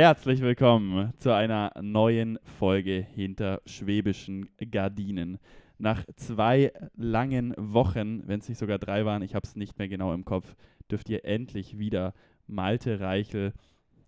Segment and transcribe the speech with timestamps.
[0.00, 5.40] Herzlich willkommen zu einer neuen Folge hinter schwäbischen Gardinen.
[5.76, 9.88] Nach zwei langen Wochen, wenn es nicht sogar drei waren, ich habe es nicht mehr
[9.88, 10.54] genau im Kopf,
[10.88, 12.14] dürft ihr endlich wieder
[12.46, 13.52] Malte Reichel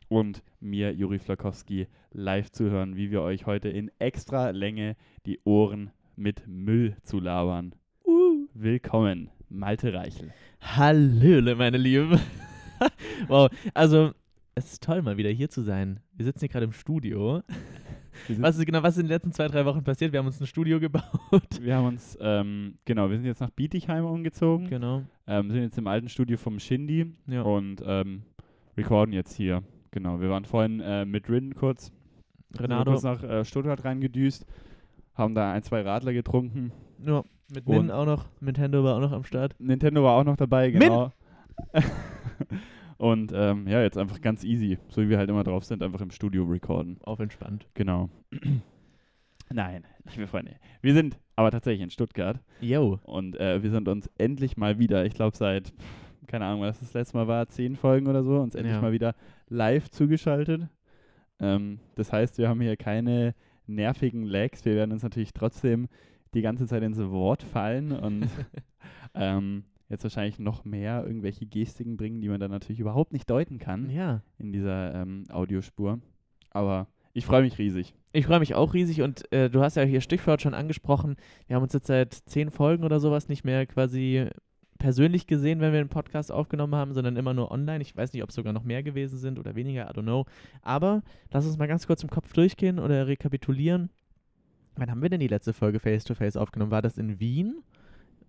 [0.06, 4.94] und mir, Juri Flakowski, live zuhören, wie wir euch heute in extra Länge
[5.26, 7.74] die Ohren mit Müll zu labern.
[8.04, 8.46] Uh.
[8.54, 10.32] Willkommen, Malte Reichel.
[10.60, 12.20] Hallöle, meine Lieben.
[13.26, 14.12] wow, also
[14.60, 16.00] es ist toll, mal wieder hier zu sein.
[16.14, 17.42] Wir sitzen hier gerade im Studio.
[18.38, 20.12] Was ist genau, was ist in den letzten zwei, drei Wochen passiert?
[20.12, 21.04] Wir haben uns ein Studio gebaut.
[21.60, 24.68] Wir haben uns, ähm, genau, wir sind jetzt nach Bietigheim umgezogen.
[24.68, 25.04] Genau.
[25.26, 27.42] Ähm, sind jetzt im alten Studio vom Shindy Ja.
[27.42, 28.24] und ähm,
[28.76, 29.62] recorden jetzt hier.
[29.92, 31.92] Genau, wir waren vorhin äh, mit Rin kurz,
[32.58, 32.90] Renato.
[32.90, 34.44] kurz nach äh, Stuttgart reingedüst,
[35.14, 36.72] haben da ein, zwei Radler getrunken.
[37.06, 37.22] Ja,
[37.54, 38.26] mit Min auch noch.
[38.40, 39.54] Nintendo war auch noch am Start.
[39.58, 41.10] Nintendo war auch noch dabei, Min!
[43.00, 46.02] und ähm, ja, jetzt einfach ganz easy, so wie wir halt immer drauf sind, einfach
[46.02, 46.98] im Studio recorden.
[47.02, 47.66] Auf entspannt.
[47.72, 48.10] Genau.
[49.52, 50.56] Nein, liebe Freunde.
[50.82, 52.38] Wir sind aber tatsächlich in Stuttgart.
[52.60, 53.00] Yo.
[53.04, 55.72] Und äh, wir sind uns endlich mal wieder, ich glaube seit,
[56.26, 58.82] keine Ahnung, was das letzte Mal war, zehn Folgen oder so, uns endlich Ja.
[58.82, 59.14] mal wieder
[59.48, 60.68] live zugeschaltet.
[61.40, 63.34] Ähm, das heißt, wir haben hier keine
[63.66, 64.64] nervigen Lags.
[64.64, 65.88] Wir werden uns natürlich trotzdem
[66.34, 68.28] die ganze Zeit ins Wort fallen und
[69.14, 73.58] ähm, jetzt wahrscheinlich noch mehr irgendwelche Gestiken bringen, die man dann natürlich überhaupt nicht deuten
[73.58, 74.22] kann Ja.
[74.38, 75.98] in dieser ähm, Audiospur.
[76.50, 77.94] Aber ich freue mich riesig.
[78.12, 81.16] Ich freue mich auch riesig und äh, du hast ja hier Stichwort schon angesprochen.
[81.46, 84.28] Wir haben uns jetzt seit zehn Folgen oder sowas nicht mehr quasi
[84.78, 87.82] persönlich gesehen, wenn wir einen Podcast aufgenommen haben, sondern immer nur online.
[87.82, 90.24] Ich weiß nicht, ob es sogar noch mehr gewesen sind oder weniger, I don't know.
[90.62, 93.90] Aber lass uns mal ganz kurz im Kopf durchgehen oder rekapitulieren.
[94.76, 96.70] Wann haben wir denn die letzte Folge Face-to-Face aufgenommen?
[96.70, 97.62] War das in Wien?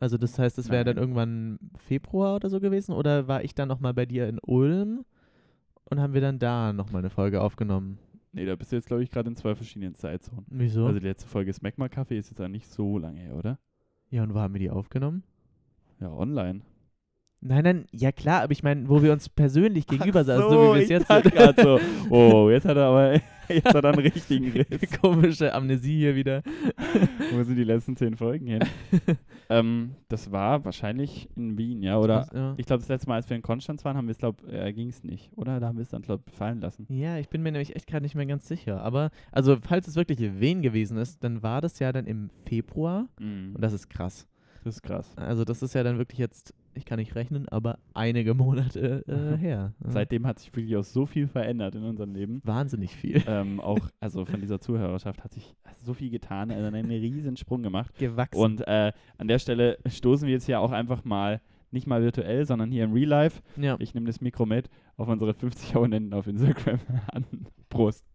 [0.02, 2.94] Also das heißt, es wäre dann irgendwann Februar oder so gewesen?
[2.94, 5.06] Oder war ich dann nochmal bei dir in Ulm
[5.86, 8.00] und haben wir dann da nochmal eine Folge aufgenommen?
[8.34, 10.46] Nee, da bist du jetzt, glaube ich, gerade in zwei verschiedenen Zeitzonen.
[10.50, 10.88] Wieso?
[10.88, 13.60] Also die letzte Folge Smegma Kaffee ist jetzt auch nicht so lange her, oder?
[14.10, 15.24] ja, und wo haben wir die aufgenommen?
[16.00, 16.62] Ja, online.
[17.40, 20.76] Nein, nein, ja klar, aber ich meine, wo wir uns persönlich gegenüber saßen, so, wie
[20.76, 21.60] wir es jetzt sind.
[21.60, 23.20] so, oh, jetzt hat er aber
[23.54, 25.00] jetzt hat er einen richtigen Riss.
[25.02, 26.44] Komische Amnesie hier wieder.
[27.32, 28.64] Wo sind die letzten zehn Folgen hin?
[29.50, 32.28] ähm, das war wahrscheinlich in Wien, ja, oder?
[32.34, 32.54] ja.
[32.58, 34.72] Ich glaube, das letzte Mal, als wir in Konstanz waren, haben wir es, glaube äh,
[34.74, 35.60] ging es nicht, oder?
[35.60, 36.86] Da haben wir es dann, glaube fallen lassen.
[36.90, 38.82] ja, ich bin mir nämlich echt gerade nicht mehr ganz sicher.
[38.82, 43.08] Aber, also, falls es wirklich Wen gewesen ist, dann war das ja dann im Februar.
[43.20, 43.56] Mhm.
[43.56, 44.28] Und das ist krass.
[44.64, 45.12] Das ist krass.
[45.16, 49.38] Also, das ist ja dann wirklich jetzt, ich kann nicht rechnen, aber einige Monate äh,
[49.38, 49.74] her.
[49.84, 52.42] Seitdem hat sich wirklich auch so viel verändert in unserem Leben.
[52.44, 53.22] Wahnsinnig viel.
[53.28, 57.64] ähm, auch, also von dieser Zuhörerschaft hat sich so viel getan, also einen riesen Sprung
[57.64, 57.94] gemacht.
[57.98, 58.40] Gewachsen.
[58.40, 62.46] Und äh, an der Stelle stoßen wir jetzt hier auch einfach mal, nicht mal virtuell,
[62.46, 63.42] sondern hier im Real Life.
[63.58, 63.76] ja.
[63.80, 66.80] Ich nehme das Mikro mit auf unsere 50 Abonnenten auf Instagram
[67.12, 67.26] an.
[67.70, 68.06] Prost.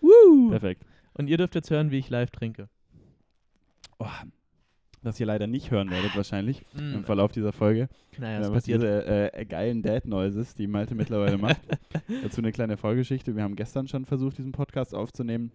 [0.00, 0.50] Woo!
[0.50, 0.84] Perfekt.
[1.14, 2.68] Und ihr dürft jetzt hören, wie ich live trinke.
[3.98, 4.06] Oh,
[5.04, 7.88] das ihr leider nicht hören werdet wahrscheinlich Mm, im Verlauf dieser Folge.
[8.18, 8.82] naja, was passiert.
[8.82, 11.60] diese äh, geilen Dad-Noises, die Malte mittlerweile macht.
[12.22, 13.36] Dazu eine kleine Vorgeschichte.
[13.36, 15.52] Wir haben gestern schon versucht, diesen Podcast aufzunehmen.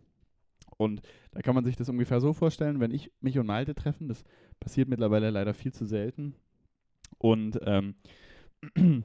[0.77, 1.01] Und
[1.31, 4.23] da kann man sich das ungefähr so vorstellen, wenn ich mich und Malte treffen, das
[4.59, 6.35] passiert mittlerweile leider viel zu selten.
[7.17, 7.95] Und ähm,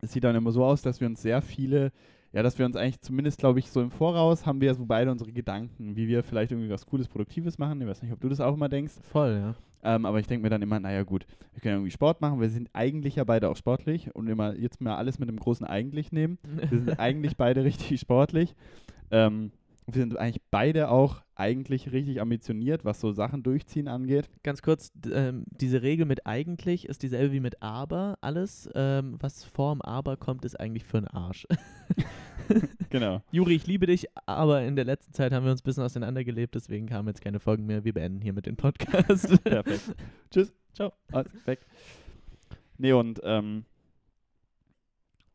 [0.00, 1.92] es sieht dann immer so aus, dass wir uns sehr viele,
[2.32, 5.10] ja, dass wir uns eigentlich zumindest, glaube ich, so im Voraus haben wir so beide
[5.10, 7.80] unsere Gedanken, wie wir vielleicht irgendwie was Cooles, Produktives machen.
[7.80, 8.94] Ich weiß nicht, ob du das auch immer denkst.
[9.10, 9.54] Voll, ja.
[9.84, 12.40] Ähm, aber ich denke mir dann immer, naja gut, wir können irgendwie Sport machen.
[12.40, 15.66] Wir sind eigentlich ja beide auch sportlich und immer jetzt mal alles mit einem großen
[15.66, 16.38] Eigentlich nehmen.
[16.70, 18.54] Wir sind eigentlich beide richtig sportlich.
[19.10, 19.50] Ähm,
[19.86, 24.30] wir sind eigentlich beide auch eigentlich richtig ambitioniert, was so Sachen durchziehen angeht.
[24.42, 28.16] Ganz kurz, ähm, diese Regel mit eigentlich ist dieselbe wie mit aber.
[28.20, 31.46] Alles, ähm, was vorm aber kommt, ist eigentlich für einen Arsch.
[32.90, 33.22] Genau.
[33.30, 36.54] Juri, ich liebe dich, aber in der letzten Zeit haben wir uns ein bisschen auseinandergelebt,
[36.54, 37.84] deswegen kamen jetzt keine Folgen mehr.
[37.84, 39.42] Wir beenden hiermit den Podcast.
[39.44, 39.94] Perfekt.
[40.30, 40.52] Tschüss.
[40.74, 40.92] Ciao.
[41.10, 41.60] Alles weg.
[42.76, 43.64] Nee, und ähm,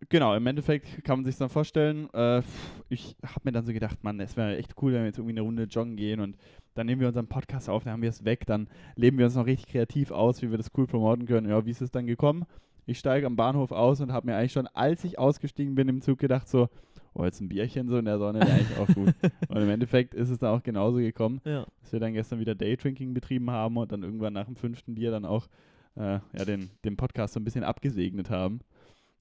[0.09, 2.41] genau, im Endeffekt kann man sich dann vorstellen, äh,
[2.90, 5.34] ich habe mir dann so gedacht, Mann, es wäre echt cool, wenn wir jetzt irgendwie
[5.34, 6.38] eine Runde joggen gehen und
[6.76, 9.35] dann nehmen wir unseren Podcast auf, dann haben wir es weg, dann leben wir uns
[9.35, 11.49] noch richtig kreativ aus, wie wir das cool promoten können.
[11.49, 12.46] Ja, wie ist es dann gekommen?
[12.85, 16.02] Ich steige am Bahnhof aus und habe mir eigentlich schon, als ich ausgestiegen bin im
[16.02, 16.70] Zug, gedacht so,
[17.14, 19.14] oh, jetzt ein Bierchen so in der Sonne, wäre eigentlich auch gut.
[19.49, 21.66] und im Endeffekt ist es dann auch genauso gekommen ja.
[21.82, 25.11] dass wir dann gestern wieder Daydrinking betrieben haben und dann irgendwann nach dem fünften Bier
[25.11, 25.47] dann auch
[25.96, 28.59] äh, ja, den, den Podcast so ein bisschen abgesegnet haben.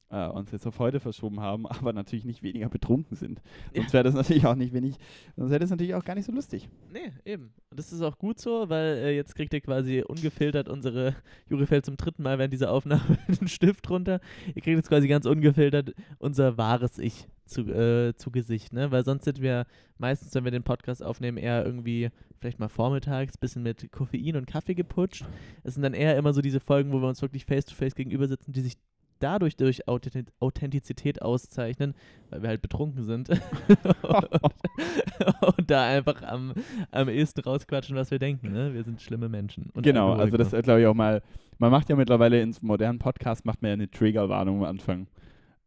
[0.08, 3.42] Äh, uns jetzt auf heute verschoben haben, aber natürlich nicht weniger betrunken sind.
[3.74, 4.96] Sonst wäre das natürlich auch nicht wenig,
[5.36, 6.68] sonst wäre das natürlich auch gar nicht so lustig.
[6.92, 7.52] Nee, eben.
[7.70, 11.16] Und das ist auch gut so, weil äh, jetzt kriegt ihr quasi ungefiltert unsere,
[11.48, 14.20] Juri fällt zum dritten Mal während dieser Aufnahme den Stift runter.
[14.46, 18.92] Ihr kriegt jetzt quasi ganz ungefiltert unser wahres Ich zu, äh, zu Gesicht, ne?
[18.92, 19.66] Weil sonst sind wir
[19.98, 24.46] meistens, wenn wir den Podcast aufnehmen, eher irgendwie vielleicht mal vormittags, bisschen mit Koffein und
[24.46, 25.24] Kaffee geputscht.
[25.64, 28.52] Es sind dann eher immer so diese Folgen, wo wir uns wirklich face-to-face gegenüber sitzen,
[28.52, 28.76] die sich
[29.18, 31.94] dadurch durch Authentiz Authentizität auszeichnen,
[32.30, 33.38] weil wir halt betrunken sind und,
[35.58, 36.52] und, da einfach am,
[36.90, 38.52] am ehesten rausquatschen, was wir denken.
[38.52, 38.74] Ne?
[38.74, 39.70] Wir sind schlimme Menschen.
[39.76, 41.22] genau, also das glaube ich auch mal,
[41.58, 45.06] man macht ja mittlerweile ins modernen Podcast, macht man ja eine Triggerwarnung am Anfang.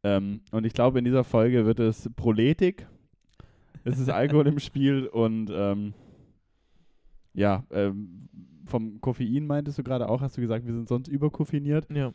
[0.04, 2.88] Ähm, und ich glaube, in dieser Folge wird es Proletik,
[3.84, 5.94] es ist Alkohol im Spiel und ähm,
[7.34, 8.30] ja, ähm,
[8.66, 11.88] vom Koffein meintest du gerade auch, hast du gesagt, wir sind sonst überkoffiniert.
[11.92, 12.12] Ja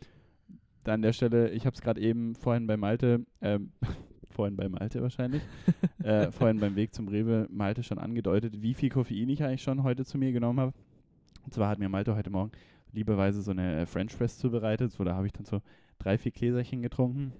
[0.85, 3.71] da an der Stelle, ich habe es gerade eben vorhin bei Malte, ähm,
[4.29, 5.41] vorhin bei Malte wahrscheinlich,
[6.03, 9.83] äh, vorhin beim Weg zum Rewe Malte schon angedeutet, wie viel Koffein ich eigentlich schon
[9.83, 10.73] heute zu mir genommen habe.
[11.43, 12.51] Und zwar hat mir Malte heute Morgen
[12.91, 15.61] liebeweise so eine äh, French Press zubereitet, so da habe ich dann so
[15.97, 17.33] drei, vier Gläserchen getrunken,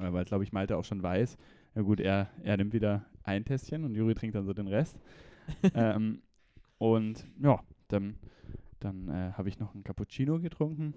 [0.00, 1.38] äh, weil glaube ich Malte auch schon weiß,
[1.76, 4.98] ja gut, er, er nimmt wieder ein Tässchen und Juri trinkt dann so den Rest.
[5.74, 6.22] ähm,
[6.78, 8.16] und ja, dann,
[8.80, 10.94] dann äh, habe ich noch einen Cappuccino getrunken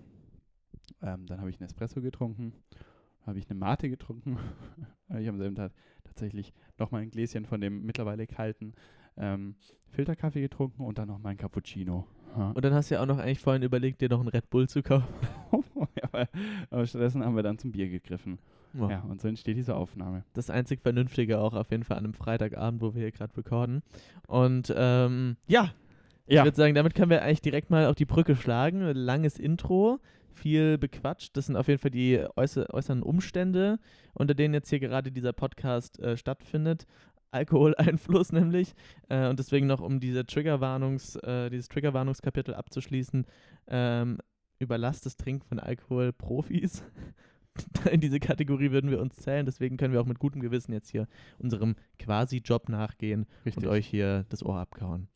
[1.01, 2.53] ähm, dann habe ich einen Espresso getrunken,
[3.25, 4.37] habe ich eine Mate getrunken.
[5.09, 5.71] ich habe am selben Tag
[6.03, 8.73] tatsächlich nochmal ein Gläschen von dem mittlerweile kalten
[9.17, 9.55] ähm,
[9.89, 12.07] Filterkaffee getrunken und dann nochmal ein Cappuccino.
[12.37, 12.51] Ja.
[12.51, 14.69] Und dann hast du ja auch noch eigentlich vorhin überlegt, dir noch einen Red Bull
[14.69, 15.07] zu kaufen.
[15.95, 16.29] ja, aber,
[16.69, 18.39] aber, stattdessen haben wir dann zum Bier gegriffen.
[18.79, 18.87] Oh.
[18.87, 20.23] Ja, und so entsteht diese Aufnahme.
[20.33, 23.81] Das einzig Vernünftige auch auf jeden Fall an einem Freitagabend, wo wir hier gerade recorden.
[24.27, 25.73] Und ähm, ja,
[26.29, 26.41] ja.
[26.41, 28.81] ich würde sagen, damit können wir eigentlich direkt mal auf die Brücke schlagen.
[28.81, 29.99] Langes Intro
[30.33, 31.35] viel bequatscht.
[31.35, 33.79] Das sind auf jeden Fall die äußer äußeren Umstände,
[34.13, 36.85] unter denen jetzt hier gerade dieser Podcast äh, stattfindet.
[37.31, 38.73] Alkoholeinfluss nämlich.
[39.09, 43.25] Äh, und deswegen noch, um diese Triggerwarnungs, äh, dieses Triggerwarnungskapitel abzuschließen,
[43.67, 44.17] ähm,
[44.59, 46.83] überlasst das Trinken von Alkohol Profis.
[47.91, 50.89] In diese Kategorie würden wir uns zählen, deswegen können wir auch mit gutem Gewissen jetzt
[50.89, 51.07] hier
[51.39, 53.63] unserem quasi Job nachgehen Richtig.
[53.63, 55.07] und euch hier das Ohr abkauen.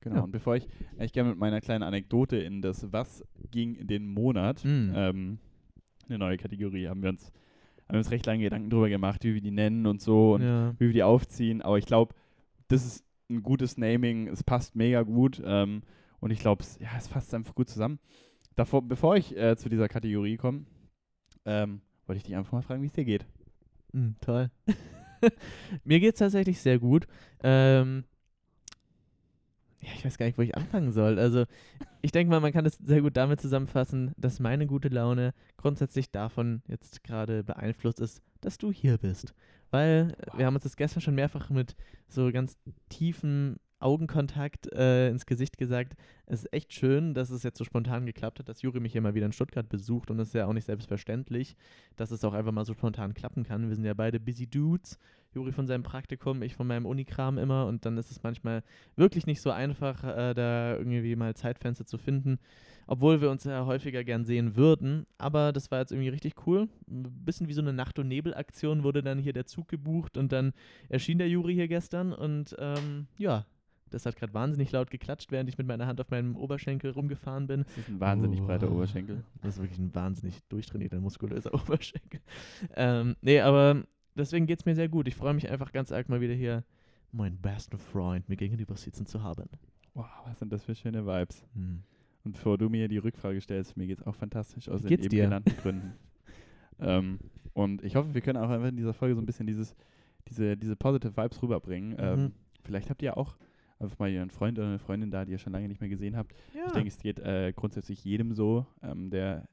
[0.00, 0.22] Genau, ja.
[0.22, 4.06] und bevor ich eigentlich gerne mit meiner kleinen Anekdote in das Was ging in den
[4.06, 4.92] Monat, mhm.
[4.94, 5.38] ähm,
[6.08, 7.32] eine neue Kategorie, haben wir uns
[7.88, 10.42] haben wir uns recht lange Gedanken darüber gemacht, wie wir die nennen und so und
[10.42, 10.74] ja.
[10.78, 11.62] wie wir die aufziehen.
[11.62, 12.14] Aber ich glaube,
[12.68, 15.82] das ist ein gutes Naming, es passt mega gut ähm,
[16.20, 17.98] und ich glaube, ja, es fasst einfach gut zusammen.
[18.56, 20.66] Davor, bevor ich äh, zu dieser Kategorie komme,
[21.46, 23.24] ähm, wollte ich dich einfach mal fragen, wie es dir geht.
[23.92, 24.50] Mhm, toll.
[25.84, 27.06] Mir geht es tatsächlich sehr gut.
[27.42, 28.04] Ähm,
[29.80, 31.18] ja, ich weiß gar nicht, wo ich anfangen soll.
[31.18, 31.44] Also,
[32.02, 36.10] ich denke mal, man kann es sehr gut damit zusammenfassen, dass meine gute Laune grundsätzlich
[36.10, 39.34] davon jetzt gerade beeinflusst ist, dass du hier bist.
[39.70, 40.38] Weil wow.
[40.38, 41.76] wir haben uns das gestern schon mehrfach mit
[42.08, 42.56] so ganz
[42.88, 45.94] tiefen Augenkontakt äh, ins Gesicht gesagt,
[46.26, 49.00] es ist echt schön, dass es jetzt so spontan geklappt hat, dass Juri mich hier
[49.00, 51.56] mal wieder in Stuttgart besucht und es ist ja auch nicht selbstverständlich,
[51.96, 53.68] dass es auch einfach mal so spontan klappen kann.
[53.68, 54.98] Wir sind ja beide busy Dudes.
[55.34, 58.62] Juri von seinem Praktikum, ich von meinem Unikram immer und dann ist es manchmal
[58.96, 62.38] wirklich nicht so einfach, äh, da irgendwie mal Zeitfenster zu finden,
[62.86, 65.06] obwohl wir uns ja häufiger gern sehen würden.
[65.18, 66.68] Aber das war jetzt irgendwie richtig cool.
[66.88, 70.32] Ein bisschen wie so eine Nacht- und Nebel-Aktion wurde dann hier der Zug gebucht und
[70.32, 70.52] dann
[70.88, 73.44] erschien der Juri hier gestern und ähm, ja,
[73.90, 77.46] das hat gerade wahnsinnig laut geklatscht, während ich mit meiner Hand auf meinem Oberschenkel rumgefahren
[77.46, 77.64] bin.
[77.64, 79.24] Das ist ein wahnsinnig oh, breiter Oberschenkel.
[79.42, 82.20] Das ist wirklich ein wahnsinnig durchtrainierter, muskulöser Oberschenkel.
[82.76, 85.08] Ähm, nee, aber deswegen geht es mir sehr gut.
[85.08, 86.64] Ich freue mich einfach ganz arg mal wieder hier
[87.12, 89.48] meinen besten Freund mir gegenüber sitzen zu haben.
[89.94, 91.44] Wow, was sind das für schöne Vibes.
[91.54, 91.82] Hm.
[92.24, 95.08] Und bevor du mir die Rückfrage stellst, mir geht es auch fantastisch aus den eben
[95.08, 95.24] dir?
[95.24, 95.92] genannten Gründen.
[96.80, 97.18] ähm,
[97.54, 99.74] und ich hoffe, wir können auch einfach in dieser Folge so ein bisschen dieses,
[100.28, 101.90] diese, diese positive Vibes rüberbringen.
[101.90, 101.98] Mhm.
[101.98, 102.32] Ähm,
[102.62, 103.36] vielleicht habt ihr auch
[103.78, 106.16] einfach mal ihren Freund oder eine Freundin da, die ihr schon lange nicht mehr gesehen
[106.16, 106.34] habt.
[106.54, 106.66] Ja.
[106.66, 109.48] Ich denke, es geht äh, grundsätzlich jedem so, ähm, der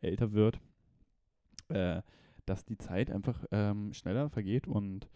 [0.00, 0.60] älter wird,
[1.68, 2.02] äh,
[2.46, 5.08] dass die Zeit einfach ähm, schneller vergeht und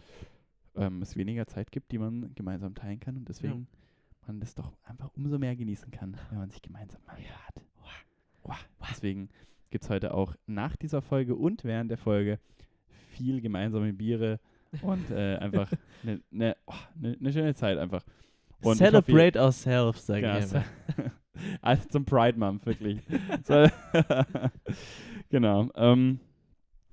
[0.76, 4.26] ähm, es weniger Zeit gibt, die man gemeinsam teilen kann und deswegen ja.
[4.26, 7.64] man das doch einfach umso mehr genießen kann, wenn man sich gemeinsam mal hat.
[9.04, 9.28] Deswegen
[9.70, 12.38] gibt es heute auch nach dieser Folge und während der Folge
[13.10, 14.40] viel gemeinsame Biere
[14.82, 15.70] und äh, einfach
[16.02, 18.04] eine ne, oh, ne, ne schöne Zeit einfach.
[18.64, 20.64] Und Celebrate hoffe, ourselves, sage ja, ich immer.
[21.62, 23.00] also zum Pride Month, wirklich.
[23.44, 23.66] so,
[25.28, 25.70] genau.
[25.74, 26.20] Ähm,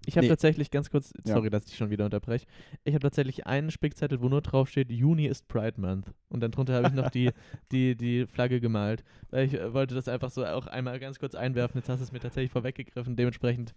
[0.05, 0.29] ich habe nee.
[0.29, 1.49] tatsächlich ganz kurz, sorry, ja.
[1.51, 2.47] dass ich dich schon wieder unterbreche.
[2.83, 6.11] Ich habe tatsächlich einen Spickzettel, wo nur drauf steht, Juni ist Pride Month.
[6.29, 7.29] Und dann drunter habe ich noch die,
[7.71, 9.03] die, die Flagge gemalt.
[9.29, 11.79] Weil ich äh, wollte das einfach so auch einmal ganz kurz einwerfen.
[11.79, 13.15] Jetzt hast du es mir tatsächlich vorweggegriffen.
[13.15, 13.73] Dementsprechend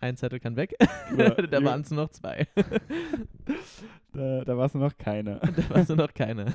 [0.00, 0.74] ein Zettel kann weg.
[1.16, 2.46] Ja, da waren es nur noch zwei.
[4.12, 5.40] da da war es nur noch keine.
[5.56, 6.46] Da war es nur noch keine.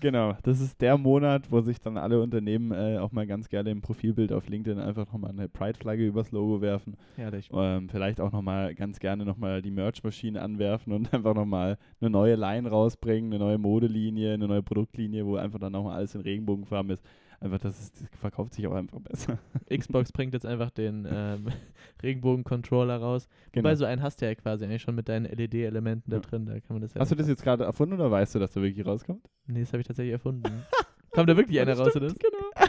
[0.00, 3.70] genau, das ist der Monat, wo sich dann alle Unternehmen äh, auch mal ganz gerne
[3.70, 6.96] im Profilbild auf LinkedIn einfach nochmal eine Pride-Flagge übers Logo werfen.
[7.16, 7.50] Herrlich.
[7.52, 12.36] Ähm, vielleicht auch nochmal ganz gerne nochmal die Merch-Maschine anwerfen und einfach nochmal eine neue
[12.36, 16.90] Line rausbringen, eine neue Modelinie, eine neue Produktlinie, wo einfach dann nochmal alles in Regenbogenfarben
[16.92, 17.04] ist.
[17.40, 19.38] Einfach, das, ist, das verkauft sich auch einfach besser.
[19.76, 21.46] Xbox bringt jetzt einfach den ähm,
[22.02, 23.28] Regenbogen-Controller raus.
[23.52, 23.64] Genau.
[23.64, 26.18] Wobei so einen hast du ja quasi eigentlich schon mit deinen LED-Elementen Ja.
[26.18, 26.46] da drin.
[26.46, 28.52] Da kann man das ja Hast du das jetzt gerade erfunden oder weißt du, dass
[28.52, 29.24] der wirklich rauskommt?
[29.46, 30.50] Nee, das habe ich tatsächlich erfunden.
[31.12, 32.08] Kommt da wirklich einer raus, oder?
[32.08, 32.68] Genau.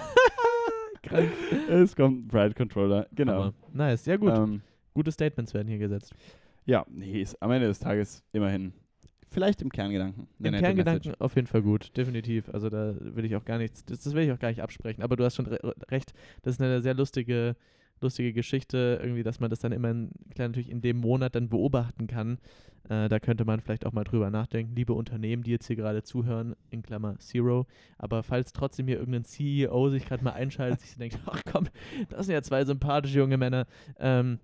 [1.01, 1.29] Krank.
[1.69, 3.33] es kommt ein Pride Controller, genau.
[3.33, 3.53] Hammer.
[3.73, 4.33] Nice, ja gut.
[4.35, 4.61] Ähm,
[4.93, 6.13] Gute Statements werden hier gesetzt.
[6.65, 8.73] ja, nee, ist am Ende des Tages immerhin.
[9.31, 10.27] Vielleicht im Kerngedanken.
[10.39, 11.21] Im Kerngedanken Message.
[11.21, 12.49] auf jeden Fall gut, definitiv.
[12.49, 15.03] Also da will ich auch gar nichts, das, das will ich auch gar nicht absprechen.
[15.03, 15.59] Aber du hast schon re
[15.89, 17.55] recht, das ist eine sehr lustige,
[18.01, 21.49] lustige Geschichte, irgendwie, dass man das dann immer in, klar, natürlich in dem Monat dann
[21.49, 22.39] beobachten kann.
[22.89, 26.01] Äh, da könnte man vielleicht auch mal drüber nachdenken, liebe Unternehmen, die jetzt hier gerade
[26.01, 27.67] zuhören, in Klammer Zero.
[27.99, 31.67] Aber falls trotzdem hier irgendein CEO sich gerade mal einschaltet, sich denkt, ach komm,
[32.09, 33.67] das sind ja zwei sympathische junge Männer,
[33.99, 34.39] ähm,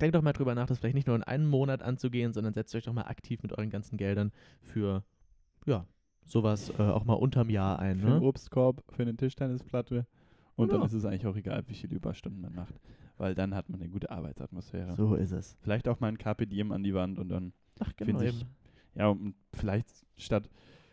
[0.00, 2.74] Denkt doch mal drüber nach, das vielleicht nicht nur in einem Monat anzugehen, sondern setzt
[2.74, 5.04] euch doch mal aktiv mit euren ganzen Geldern für,
[5.64, 5.86] ja,
[6.24, 8.00] sowas äh, auch mal unterm Jahr ein.
[8.00, 8.26] Für einen Ne?
[8.26, 10.06] Obstkorb, für eine Tischtennisplatte.
[10.56, 10.86] Und dann Genau.
[10.86, 12.74] ist es eigentlich auch egal, wie viele Überstunden man macht.
[13.18, 14.94] Weil dann hat man eine gute Arbeitsatmosphäre.
[14.96, 15.56] So ist es.
[15.60, 18.44] Vielleicht auch mal ein Carpe Diem an die Wand und dann, Ach, genau ich
[18.94, 20.48] ja, und vielleicht statt,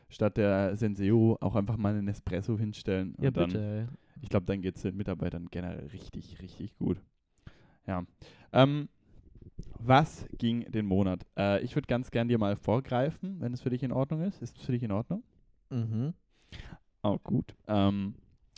[0.10, 3.16] statt der Senseo auch einfach mal einen Espresso hinstellen.
[3.20, 3.88] Ja, und dann, bitte.
[4.22, 7.02] Ich glaube, dann geht es den Mitarbeitern generell richtig, richtig gut.
[7.88, 8.06] Ja.
[8.54, 8.90] Ähm,
[9.80, 11.26] was ging den Monat?
[11.38, 14.42] Äh, ich würde ganz gern dir mal vorgreifen, wenn es für dich in Ordnung ist.
[14.42, 15.24] Ist es für dich in Ordnung?
[15.70, 16.14] Mhm.
[17.04, 17.54] Oh, gut.
[17.68, 18.16] Ähm,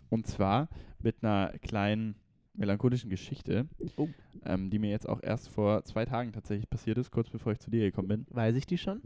[0.10, 0.70] und zwar
[1.02, 2.16] mit einer kleinen
[2.54, 4.08] melancholischen Geschichte, Oh.
[4.46, 7.60] ähm, die mir jetzt auch erst vor zwei Tagen tatsächlich passiert ist, kurz bevor ich
[7.60, 8.26] zu dir gekommen bin.
[8.30, 9.02] Weiß ich die schon?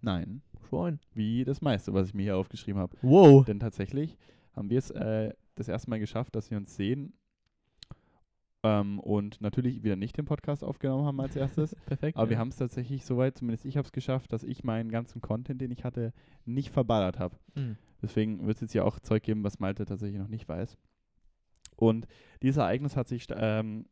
[0.00, 1.00] Nein, Schon.
[1.14, 2.96] wie das meiste, was ich mir hier aufgeschrieben habe.
[3.02, 3.44] Wow.
[3.46, 4.16] Denn tatsächlich
[4.52, 7.14] haben wir es äh, das erste Mal geschafft, dass wir uns sehen
[8.64, 11.76] ähm, und natürlich wieder nicht den Podcast aufgenommen haben als erstes.
[11.86, 12.16] Perfekt.
[12.16, 12.40] Aber wir ja.
[12.40, 15.70] haben es tatsächlich soweit, zumindest ich habe es geschafft, dass ich meinen ganzen Content, den
[15.70, 16.12] ich hatte,
[16.46, 17.36] nicht verballert habe.
[17.54, 17.76] Mhm.
[18.02, 20.78] Deswegen wird es jetzt ja auch Zeug geben, was Malte tatsächlich noch nicht weiß.
[21.76, 22.06] Und
[22.42, 23.86] dieses Ereignis hat sich ähm,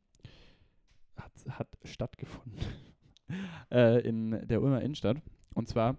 [1.16, 2.58] hat, hat stattgefunden
[3.70, 5.18] äh, in der Ulmer Innenstadt.
[5.54, 5.96] Und zwar,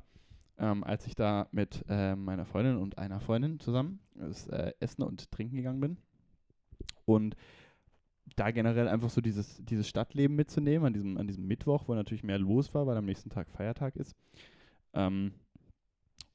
[0.58, 5.04] ähm, als ich da mit äh, meiner Freundin und einer Freundin zusammen das, äh, essen
[5.04, 5.98] und trinken gegangen bin.
[7.06, 7.36] Und
[8.36, 12.24] da generell einfach so dieses, dieses Stadtleben mitzunehmen an diesem, an diesem Mittwoch, wo natürlich
[12.24, 14.16] mehr los war, weil am nächsten Tag Feiertag ist.
[14.94, 15.34] Ähm,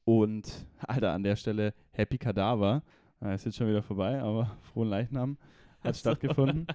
[0.04, 2.82] und, Alter, an der Stelle Happy Kadaver.
[3.20, 5.38] Äh, ist jetzt schon wieder vorbei, aber frohen Leichnam
[5.80, 6.00] hat so.
[6.00, 6.66] stattgefunden.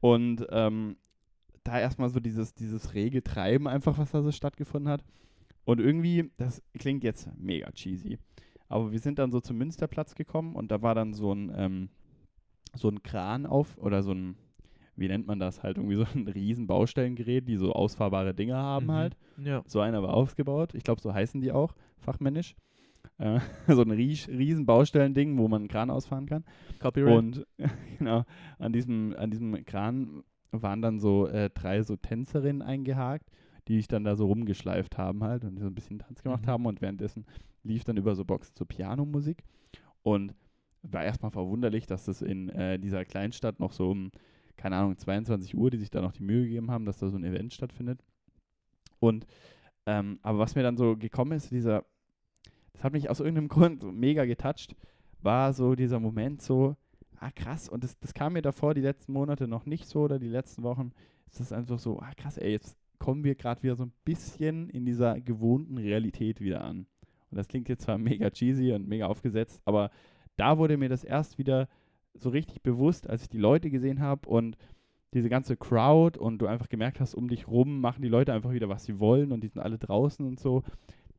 [0.00, 0.96] Und ähm,
[1.64, 5.04] da erstmal so dieses, dieses rege Treiben einfach, was da so stattgefunden hat.
[5.64, 8.18] Und irgendwie, das klingt jetzt mega cheesy.
[8.68, 11.88] Aber wir sind dann so zum Münsterplatz gekommen und da war dann so ein, ähm,
[12.74, 14.36] so ein Kran auf oder so ein,
[14.96, 18.86] wie nennt man das halt, irgendwie so ein riesen Baustellengerät, die so ausfahrbare Dinge haben
[18.86, 18.92] Mhm.
[18.92, 19.16] halt.
[19.36, 19.62] Ja.
[19.66, 20.74] So einer war aufgebaut.
[20.74, 22.54] Ich glaube, so heißen die auch, fachmännisch.
[23.18, 26.44] Äh, so ein ries riesen Baustellending, wo man einen Kran ausfahren kann.
[26.80, 27.14] Copyright.
[27.16, 27.46] Und
[27.98, 28.24] genau,
[28.58, 33.30] an diesem, an diesem Kran waren dann so äh, drei so Tänzerinnen eingehakt,
[33.68, 36.50] die sich dann da so rumgeschleift haben halt und so ein bisschen Tanz gemacht Mhm.
[36.50, 37.26] haben und währenddessen
[37.62, 39.42] lief dann über so Boxen so Pianomusik
[40.02, 40.34] und
[40.82, 44.10] war erstmal verwunderlich, dass das in äh, dieser Kleinstadt noch so um,
[44.56, 47.16] keine Ahnung, 22 Uhr, die sich da noch die Mühe gegeben haben, dass da so
[47.16, 48.02] ein Event stattfindet.
[48.98, 49.26] Und
[49.86, 51.84] ähm, aber was mir dann so gekommen ist, dieser,
[52.72, 54.74] das hat mich aus irgendeinem Grund so mega getoucht,
[55.22, 56.76] war so dieser Moment so,
[57.18, 60.18] ah krass, und das, das kam mir davor die letzten Monate noch nicht so oder
[60.18, 60.92] die letzten Wochen,
[61.30, 64.68] ist das einfach so, ah krass, ey, jetzt kommen wir gerade wieder so ein bisschen
[64.70, 66.86] in dieser gewohnten Realität wieder an.
[67.30, 69.90] Und das klingt jetzt zwar mega cheesy und mega aufgesetzt, aber
[70.36, 71.68] da wurde mir das erst wieder
[72.18, 74.56] so richtig bewusst, als ich die Leute gesehen habe und
[75.14, 78.52] diese ganze Crowd und du einfach gemerkt hast, um dich rum machen die Leute einfach
[78.52, 80.62] wieder, was sie wollen und die sind alle draußen und so,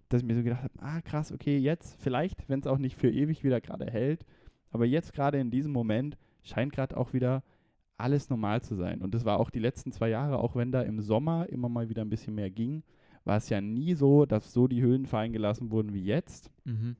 [0.09, 2.95] dass ich mir so gedacht habe, ah krass, okay, jetzt vielleicht, wenn es auch nicht
[2.95, 4.25] für ewig wieder gerade hält,
[4.71, 7.43] aber jetzt gerade in diesem Moment scheint gerade auch wieder
[7.97, 9.01] alles normal zu sein.
[9.01, 11.89] Und das war auch die letzten zwei Jahre, auch wenn da im Sommer immer mal
[11.89, 12.83] wieder ein bisschen mehr ging,
[13.23, 16.51] war es ja nie so, dass so die Hüllen fallen gelassen wurden wie jetzt.
[16.63, 16.95] Mhm.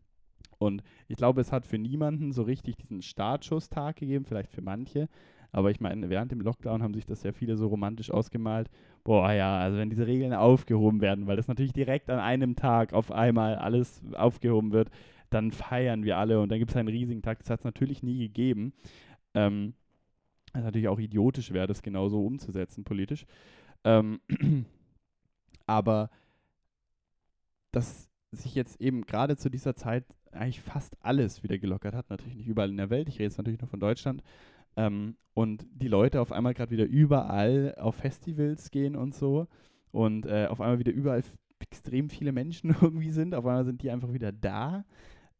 [0.59, 5.07] Und ich glaube, es hat für niemanden so richtig diesen Startschusstag gegeben, vielleicht für manche.
[5.51, 8.69] Aber ich meine, während dem Lockdown haben sich das ja viele so romantisch ausgemalt.
[9.03, 12.93] Boah, ja, also wenn diese Regeln aufgehoben werden, weil das natürlich direkt an einem Tag
[12.93, 14.89] auf einmal alles aufgehoben wird,
[15.29, 17.39] dann feiern wir alle und dann gibt es einen riesigen Tag.
[17.39, 18.73] Das hat es natürlich nie gegeben.
[19.33, 19.73] Ähm,
[20.53, 23.25] was natürlich auch idiotisch wäre, das genauso umzusetzen politisch.
[23.83, 24.19] Ähm,
[25.65, 26.09] aber
[27.71, 32.09] dass sich jetzt eben gerade zu dieser Zeit eigentlich fast alles wieder gelockert hat.
[32.09, 33.09] Natürlich nicht überall in der Welt.
[33.09, 34.23] Ich rede jetzt natürlich nur von Deutschland.
[34.75, 39.47] Ähm, und die Leute auf einmal gerade wieder überall auf Festivals gehen und so.
[39.91, 41.23] Und äh, auf einmal wieder überall
[41.59, 43.35] extrem viele Menschen irgendwie sind.
[43.35, 44.85] Auf einmal sind die einfach wieder da.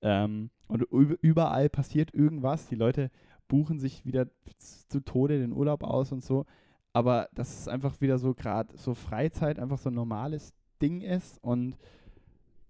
[0.02, 0.82] Ähm, und
[1.22, 2.68] überall passiert irgendwas.
[2.68, 3.10] Die Leute
[3.48, 4.28] buchen sich wieder
[4.58, 6.46] zu Tode den Urlaub aus und so.
[6.94, 11.42] Aber das ist einfach wieder so gerade so Freizeit, einfach so ein normales Ding ist.
[11.44, 11.78] Und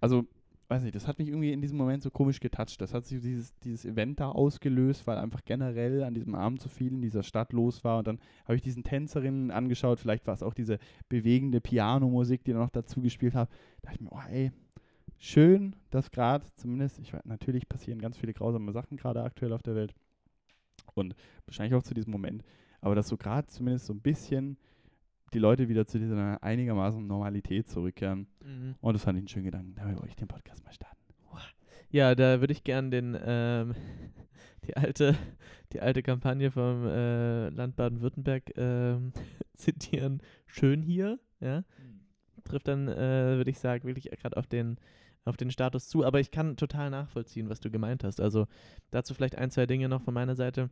[0.01, 0.25] also
[0.69, 2.81] weiß nicht, das hat mich irgendwie in diesem Moment so komisch getoucht.
[2.81, 6.67] Das hat sich dieses, dieses Event da ausgelöst, weil einfach generell an diesem Abend so
[6.67, 7.99] viel in dieser Stadt los war.
[7.99, 12.53] Und dann habe ich diesen Tänzerinnen angeschaut, vielleicht war es auch diese bewegende Pianomusik, die
[12.53, 13.49] noch dazu gespielt hat.
[13.81, 14.51] Da dachte ich mir, oh ey,
[15.17, 19.63] schön, dass gerade zumindest, ich weiß, natürlich passieren ganz viele grausame Sachen gerade aktuell auf
[19.63, 19.93] der Welt.
[20.93, 22.43] Und wahrscheinlich auch zu diesem Moment.
[22.81, 24.57] Aber dass so gerade zumindest so ein bisschen
[25.33, 28.27] die Leute wieder zu dieser einigermaßen Normalität zurückkehren.
[28.43, 28.75] Mhm.
[28.79, 29.75] Und das fand ich einen schönen Gedanken.
[29.75, 30.97] Da wollte ich den Podcast mal starten.
[31.89, 33.73] Ja, da würde ich gern den, ähm,
[34.65, 35.15] die alte,
[35.71, 39.13] die alte Kampagne vom äh, Land Baden-Württemberg ähm,
[39.55, 40.21] zitieren.
[40.45, 41.59] Schön hier, ja.
[41.59, 42.43] Mhm.
[42.43, 44.77] Trifft dann, äh, würde ich sagen, wirklich gerade auf den,
[45.25, 46.05] auf den Status zu.
[46.05, 48.21] Aber ich kann total nachvollziehen, was du gemeint hast.
[48.21, 48.47] Also
[48.91, 50.69] dazu vielleicht ein, zwei Dinge noch von meiner Seite.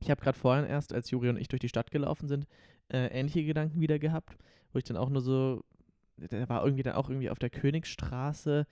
[0.00, 2.46] Ich habe gerade vorhin erst, als Juri und ich durch die Stadt gelaufen sind,
[2.88, 4.36] äh, ähnliche Gedanken wieder gehabt,
[4.72, 5.64] wo ich dann auch nur so,
[6.16, 8.66] da war irgendwie dann auch irgendwie auf der Königsstraße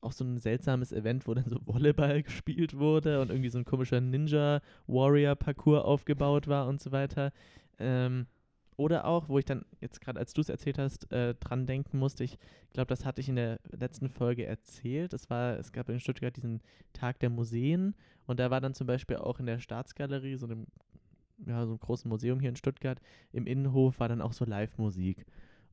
[0.00, 3.64] auch so ein seltsames Event, wo dann so Volleyball gespielt wurde und irgendwie so ein
[3.64, 7.32] komischer Ninja-Warrior-Parcours aufgebaut war und so weiter.
[7.78, 8.26] Ähm,
[8.76, 11.98] oder auch, wo ich dann jetzt gerade, als du es erzählt hast, äh, dran denken
[11.98, 12.38] musste, ich
[12.72, 15.12] glaube, das hatte ich in der letzten Folge erzählt.
[15.12, 16.60] Es war, es gab in Stuttgart diesen
[16.92, 17.94] Tag der Museen
[18.26, 20.66] und da war dann zum Beispiel auch in der Staatsgalerie, so einem,
[21.46, 23.00] ja, so einem großen Museum hier in Stuttgart,
[23.32, 25.24] im Innenhof war dann auch so Live-Musik.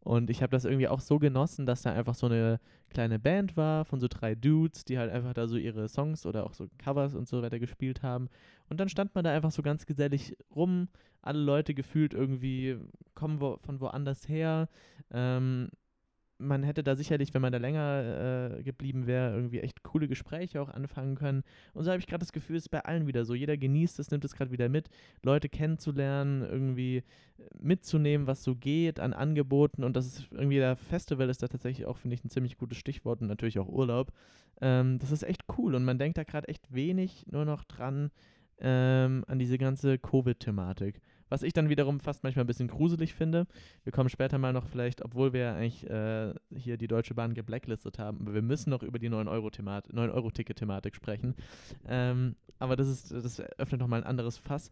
[0.04, 3.56] Und ich habe das irgendwie auch so genossen, dass da einfach so eine kleine Band
[3.56, 6.68] war von so drei Dudes, die halt einfach da so ihre Songs oder auch so
[6.78, 8.28] Covers und so weiter gespielt haben.
[8.74, 10.88] Und dann stand man da einfach so ganz gesellig rum.
[11.22, 12.76] Alle Leute gefühlt irgendwie
[13.14, 14.68] kommen wo, von woanders her.
[15.12, 15.70] Ähm,
[16.40, 20.60] man hätte da sicherlich, wenn man da länger äh, geblieben wäre, irgendwie echt coole Gespräche
[20.60, 21.44] auch anfangen können.
[21.76, 23.36] Und so habe ich gerade das Gefühl, es ist bei allen wieder so.
[23.36, 24.90] Jeder genießt es, nimmt es gerade wieder mit,
[25.22, 27.04] Leute kennenzulernen, irgendwie äh,
[27.60, 29.84] mitzunehmen, was so geht an Angeboten.
[29.84, 32.80] Und das ist irgendwie, der Festival ist da tatsächlich auch, finde ich, ein ziemlich gutes
[32.80, 34.12] Stichwort und natürlich auch Urlaub.
[34.62, 38.10] Ähm, das ist echt cool und man denkt da gerade echt wenig nur noch dran
[38.60, 41.02] ähm, an diese ganze Covid-Thematik.
[41.30, 43.48] Was ich dann wiederum fast manchmal ein bisschen gruselig finde.
[43.84, 47.98] Wir kommen später mal noch vielleicht, obwohl wir eigentlich äh, hier die Deutsche Bahn geblacklistet
[47.98, 51.36] haben, aber wir müssen noch über die 9-Euro-Ticket-Thematik sprechen.
[51.88, 54.70] Ähm, aber das, ist, das öffnet nochmal ein anderes Fass.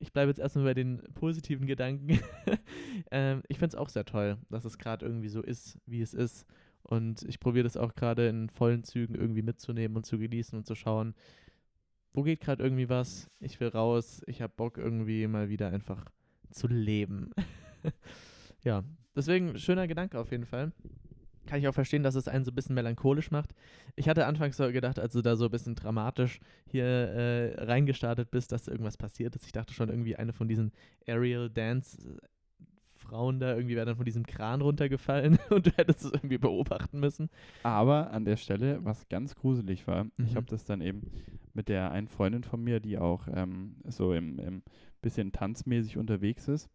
[0.00, 2.20] Ich bleibe jetzt erstmal bei den positiven Gedanken.
[3.10, 6.12] ähm, ich finde es auch sehr toll, dass es gerade irgendwie so ist, wie es
[6.12, 6.44] ist.
[6.82, 10.66] Und ich probiere das auch gerade in vollen Zügen irgendwie mitzunehmen und zu genießen und
[10.66, 11.14] zu schauen,
[12.14, 13.30] wo geht gerade irgendwie was?
[13.40, 14.22] Ich will raus.
[14.26, 16.04] Ich habe Bock irgendwie mal wieder einfach
[16.50, 17.30] zu leben.
[18.64, 18.84] ja,
[19.16, 20.72] deswegen schöner Gedanke auf jeden Fall.
[21.46, 23.50] Kann ich auch verstehen, dass es einen so ein bisschen melancholisch macht.
[23.96, 28.30] Ich hatte anfangs so gedacht, als du da so ein bisschen dramatisch hier äh, reingestartet
[28.30, 29.46] bist, dass irgendwas passiert ist.
[29.46, 30.72] Ich dachte schon irgendwie eine von diesen
[31.06, 32.20] Aerial Dance
[33.12, 36.98] Frauen da irgendwie wäre dann von diesem Kran runtergefallen und du hättest es irgendwie beobachten
[36.98, 37.28] müssen.
[37.62, 40.12] Aber an der Stelle, was ganz gruselig war, mhm.
[40.24, 41.02] ich habe das dann eben
[41.52, 44.62] mit der einen Freundin von mir, die auch ähm, so im, im
[45.02, 46.70] bisschen tanzmäßig unterwegs ist.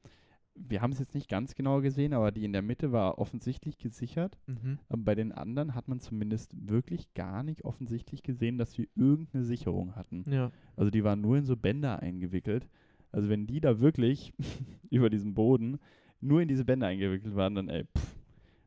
[0.53, 3.79] Wir haben es jetzt nicht ganz genau gesehen, aber die in der Mitte war offensichtlich
[3.79, 4.37] gesichert.
[4.45, 4.77] Mhm.
[4.89, 9.43] Aber bei den anderen hat man zumindest wirklich gar nicht offensichtlich gesehen, dass sie irgendeine
[9.43, 10.23] Sicherung hatten.
[10.31, 10.51] Ja.
[10.75, 12.67] Also die waren nur in so Bänder eingewickelt.
[13.11, 14.33] Also wenn die da wirklich
[14.91, 15.79] über diesem Boden
[16.21, 18.15] nur in diese Bänder eingewickelt waren, dann, ey, pff,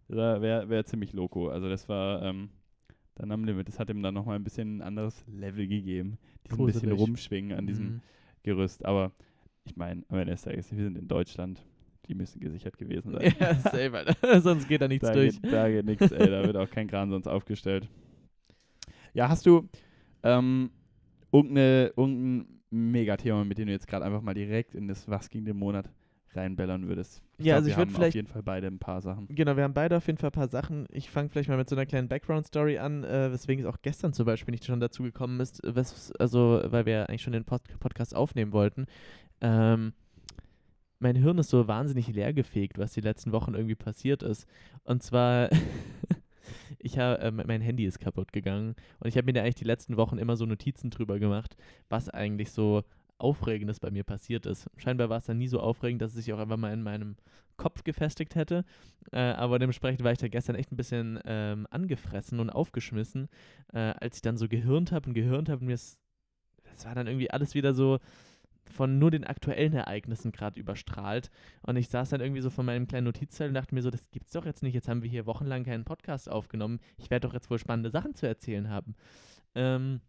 [0.08, 1.48] das wäre wär ziemlich loco.
[1.48, 2.50] Also das war ähm,
[3.14, 3.68] dann am Limit.
[3.68, 6.18] Das hat ihm dann nochmal ein bisschen ein anderes Level gegeben.
[6.50, 8.00] Ein bisschen rumschwingen an diesem mhm.
[8.42, 8.84] Gerüst.
[8.84, 9.12] Aber
[9.64, 11.62] ich meine, am Ende des Tages, wir sind in Deutschland.
[12.08, 13.34] Die müssen gesichert gewesen sein.
[13.38, 14.40] Ja, safe, Alter.
[14.40, 15.40] sonst geht da nichts da durch.
[15.40, 16.28] Geht, da geht nichts, ey.
[16.28, 17.88] Da wird auch kein Kran sonst aufgestellt.
[19.14, 19.68] Ja, hast du
[20.24, 20.70] ähm,
[21.30, 25.44] irgendeine, irgendein Megathema, mit dem du jetzt gerade einfach mal direkt in das Was ging
[25.44, 25.88] den Monat
[26.34, 27.22] reinbellern würdest.
[27.38, 29.26] Ich ja, glaub, also ich würde vielleicht auf jeden Fall beide ein paar Sachen.
[29.28, 30.86] Genau, wir haben beide auf jeden Fall ein paar Sachen.
[30.90, 34.12] Ich fange vielleicht mal mit so einer kleinen Background-Story an, äh, weswegen es auch gestern
[34.12, 37.62] zum Beispiel nicht schon dazu gekommen ist, was, also weil wir eigentlich schon den Pod
[37.80, 38.86] Podcast aufnehmen wollten.
[39.40, 39.92] Ähm,
[41.00, 44.46] mein Hirn ist so wahnsinnig leergefegt, was die letzten Wochen irgendwie passiert ist.
[44.84, 45.48] Und zwar,
[46.78, 49.64] ich habe, äh, mein Handy ist kaputt gegangen und ich habe mir da eigentlich die
[49.64, 51.56] letzten Wochen immer so Notizen drüber gemacht,
[51.88, 52.84] was eigentlich so
[53.20, 54.68] Aufregendes bei mir passiert ist.
[54.76, 57.16] Scheinbar war es dann nie so aufregend, dass es sich auch einfach mal in meinem
[57.56, 58.64] Kopf gefestigt hätte.
[59.12, 63.28] Äh, aber dementsprechend war ich da gestern echt ein bisschen ähm, angefressen und aufgeschmissen,
[63.72, 65.78] äh, als ich dann so gehirnt habe und gehirnt habe und mir
[66.80, 67.98] das war dann irgendwie alles wieder so
[68.70, 71.30] von nur den aktuellen Ereignissen gerade überstrahlt.
[71.62, 74.11] Und ich saß dann irgendwie so von meinem kleinen Notizzettel und dachte mir so, das
[74.11, 74.74] gibt's doch jetzt nicht.
[74.74, 76.80] Jetzt haben wir hier wochenlang keinen Podcast aufgenommen.
[76.96, 78.94] Ich werde doch jetzt wohl spannende Sachen zu erzählen haben.
[79.54, 80.00] Ähm,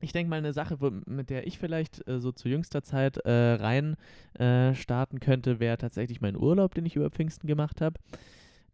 [0.00, 3.18] ich denke mal, eine Sache, wo, mit der ich vielleicht äh, so zu jüngster Zeit
[3.18, 3.96] äh, rein
[4.34, 7.98] äh, starten könnte, wäre tatsächlich mein Urlaub, den ich über Pfingsten gemacht habe.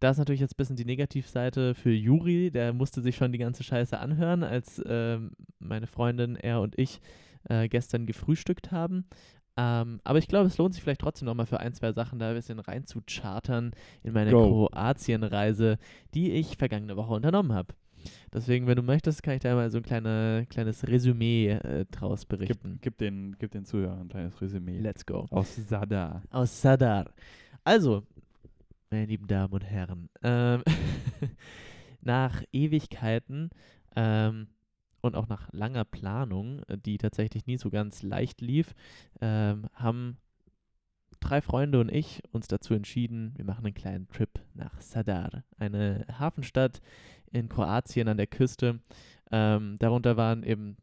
[0.01, 2.51] Da ist natürlich jetzt ein bisschen die Negativseite für Juri.
[2.51, 7.01] Der musste sich schon die ganze Scheiße anhören, als ähm, meine Freundin, er und ich
[7.49, 9.07] äh, gestern gefrühstückt haben.
[9.57, 12.31] Ähm, aber ich glaube, es lohnt sich vielleicht trotzdem nochmal für ein, zwei Sachen da
[12.31, 15.79] ein bisschen rein zu chartern in meine Kroatien-Reise,
[16.13, 17.75] die ich vergangene Woche unternommen habe.
[18.33, 22.25] Deswegen, wenn du möchtest, kann ich da mal so ein kleine, kleines Resümee äh, draus
[22.25, 22.79] berichten.
[22.81, 24.79] Gib, gib, den, gib den Zuhörern ein kleines Resümee.
[24.79, 25.27] Let's go.
[25.31, 26.23] Aus Sadar.
[26.31, 27.11] Aus Sadar.
[27.65, 28.03] Also,
[28.91, 30.63] meine lieben Damen und Herren, ähm,
[32.01, 33.51] nach Ewigkeiten
[33.97, 34.49] ähm,
[35.01, 38.75] und auch nach langer Planung, die tatsächlich nie so ganz leicht lief,
[39.21, 40.19] ähm, haben
[41.21, 46.07] drei Freunde und ich uns dazu entschieden, wir machen einen kleinen Trip nach Sadar, eine
[46.19, 46.81] Hafenstadt
[47.35, 48.81] in Kroatien an der Küste.
[49.31, 50.77] Ähm, darunter waren eben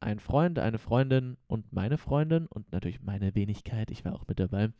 [0.00, 3.90] ein Freund, eine Freundin und meine Freundin und natürlich meine Wenigkeit.
[3.90, 4.70] Ich war auch mit dabei.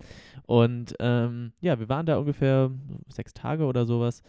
[0.47, 2.71] Und ähm, ja, wir waren da ungefähr
[3.09, 4.23] sechs Tage oder sowas.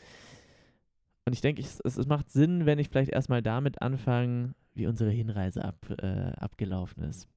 [1.26, 5.12] Und ich denke, es, es macht Sinn, wenn ich vielleicht erstmal damit anfange, wie unsere
[5.12, 7.28] Hinreise ab, äh, abgelaufen ist.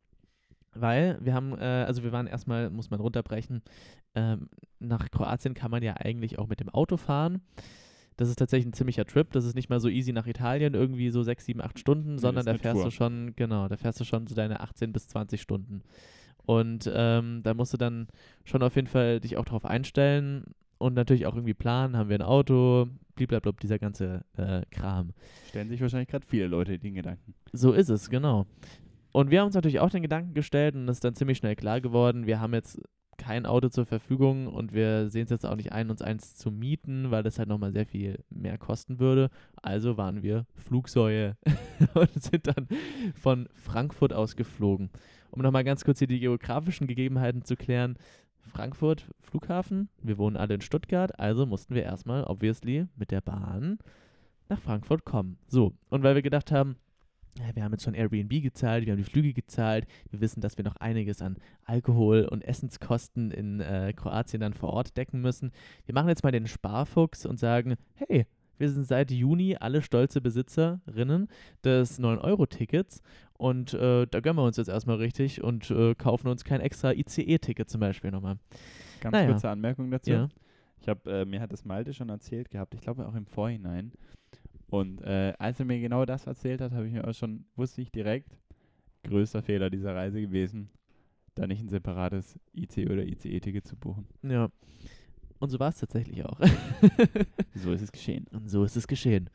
[0.72, 3.62] Weil wir haben, äh, also wir waren erstmal, muss man runterbrechen,
[4.16, 4.48] ähm,
[4.80, 7.42] nach Kroatien kann man ja eigentlich auch mit dem Auto fahren.
[8.16, 9.31] Das ist tatsächlich ein ziemlicher Trip.
[9.33, 12.46] Das ist nicht mal so easy nach Italien, irgendwie so sechs, sieben, acht Stunden, sondern
[12.46, 12.85] da fährst Tour.
[12.85, 15.83] du schon, genau, da fährst du schon so deine 18 bis 20 Stunden.
[16.46, 18.07] Und ähm, da musst du dann
[18.44, 20.44] schon auf jeden Fall dich auch drauf einstellen
[20.79, 25.12] und natürlich auch irgendwie planen, haben wir ein Auto, blablabla, dieser ganze äh, Kram.
[25.48, 27.35] Stellen sich wahrscheinlich gerade viele Leute den Gedanken.
[27.53, 28.46] So ist es, genau.
[29.12, 31.57] Und wir haben uns natürlich auch den Gedanken gestellt und es ist dann ziemlich schnell
[31.57, 32.83] klar geworden, wir haben jetzt
[33.16, 36.50] kein Auto zur Verfügung und wir sehen es jetzt auch nicht ein, uns eins zu
[36.50, 39.31] mieten, weil das halt nochmal sehr viel mehr kosten würde.
[39.62, 41.37] Also waren wir Flugsäue
[41.94, 42.68] und sind dann
[43.14, 44.90] von Frankfurt aus geflogen.
[45.31, 47.96] Um nochmal ganz kurz hier die geografischen Gegebenheiten zu klären.
[48.40, 53.79] Frankfurt, Flughafen, wir wohnen alle in Stuttgart, also mussten wir erstmal, obviously, mit der Bahn
[54.48, 55.38] nach Frankfurt kommen.
[55.48, 56.77] So, und weil wir gedacht haben,
[57.38, 60.56] ja, wir haben jetzt schon Airbnb gezahlt, wir haben die Flüge gezahlt, wir wissen, dass
[60.56, 65.50] wir noch einiges an Alkohol und Essenskosten in äh, Kroatien dann vor Ort decken müssen.
[65.86, 68.26] Wir machen jetzt mal den Sparfuchs und sagen, hey,
[68.58, 71.28] wir sind seit Juni alle stolze Besitzerinnen
[71.64, 73.02] des 9-Euro-Tickets
[73.36, 76.92] und äh, da gönnen wir uns jetzt erstmal richtig und äh, kaufen uns kein extra
[76.92, 78.36] ICE-Ticket zum Beispiel nochmal.
[79.00, 79.30] Ganz Naja.
[79.30, 80.10] kurze Anmerkung dazu.
[80.10, 80.28] Ja.
[80.80, 83.92] Ich habe, äh, mir hat das Malte schon erzählt gehabt, ich glaube auch im Vorhinein.
[84.68, 87.83] Und äh, als er mir genau das erzählt hat, habe ich mir auch schon, wusste
[87.83, 88.37] ich direkt,
[89.05, 90.70] größter Fehler dieser Reise gewesen,
[91.35, 94.07] da nicht ein separates IC oder ICE-Ticket zu buchen.
[94.22, 94.48] Ja.
[95.38, 96.40] Und so war es tatsächlich auch.
[97.55, 98.27] So ist es geschehen.
[98.33, 99.31] Und so ist es geschehen.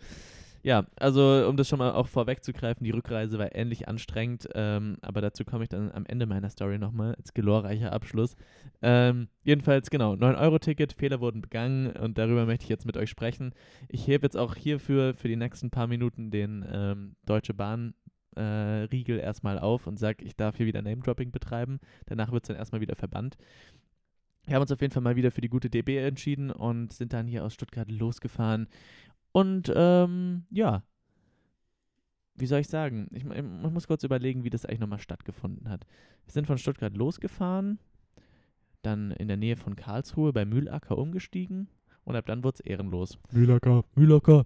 [0.62, 5.22] Ja, also um das schon mal auch vorwegzugreifen, die Rückreise war ähnlich anstrengend, ähm, aber
[5.22, 8.36] dazu komme ich dann am Ende meiner Story nochmal als glorreicher Abschluss.
[8.82, 13.54] Ähm, jedenfalls, genau, 9-Euro-Ticket, Fehler wurden begangen und darüber möchte ich jetzt mit euch sprechen.
[13.88, 17.94] Ich hebe jetzt auch hierfür für die nächsten paar Minuten den ähm, Deutsche Bahn
[18.36, 18.42] äh,
[18.92, 21.80] Riegel erstmal auf und sage, ich darf hier wieder Name-Dropping betreiben.
[22.06, 23.38] Danach wird es dann erstmal wieder verbannt.
[24.46, 27.14] Wir haben uns auf jeden Fall mal wieder für die gute DB entschieden und sind
[27.14, 28.68] dann hier aus Stuttgart losgefahren.
[29.32, 30.84] Und ähm, ja,
[32.36, 33.08] wie soll ich sagen?
[33.12, 35.86] Ich, ich muss kurz überlegen, wie das eigentlich nochmal stattgefunden hat.
[36.26, 37.80] Wir sind von Stuttgart losgefahren,
[38.82, 41.68] dann in der Nähe von Karlsruhe bei Mühlacker umgestiegen
[42.06, 43.20] und ab dann wurde es ehrenlos.
[43.32, 44.46] Mühlacker, Mühlacker.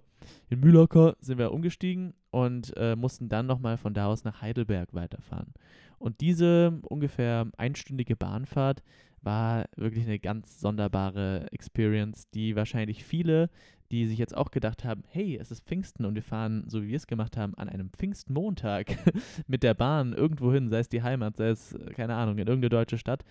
[0.50, 4.92] In Mühlacker sind wir umgestiegen und äh, mussten dann nochmal von da aus nach Heidelberg
[4.92, 5.54] weiterfahren.
[5.98, 8.82] Und diese ungefähr einstündige Bahnfahrt
[9.24, 13.50] war wirklich eine ganz sonderbare Experience, die wahrscheinlich viele,
[13.90, 16.88] die sich jetzt auch gedacht haben, hey, es ist Pfingsten und wir fahren, so wie
[16.88, 18.86] wir es gemacht haben, an einem Pfingstmontag
[19.46, 22.46] mit der Bahn irgendwo hin, sei es die Heimat, sei es, äh, keine Ahnung, in
[22.46, 23.24] irgendeine deutsche Stadt.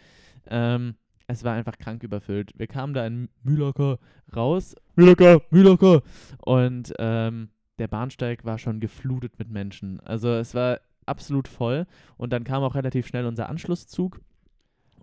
[0.47, 0.95] Ähm,
[1.27, 2.51] es war einfach krank überfüllt.
[2.58, 3.99] Wir kamen da in Mühlacker
[4.36, 4.75] raus.
[4.95, 6.01] Mühlacker, Mühlacker.
[6.39, 9.99] Und ähm, der Bahnsteig war schon geflutet mit Menschen.
[10.01, 11.86] Also es war absolut voll.
[12.17, 14.21] Und dann kam auch relativ schnell unser Anschlusszug.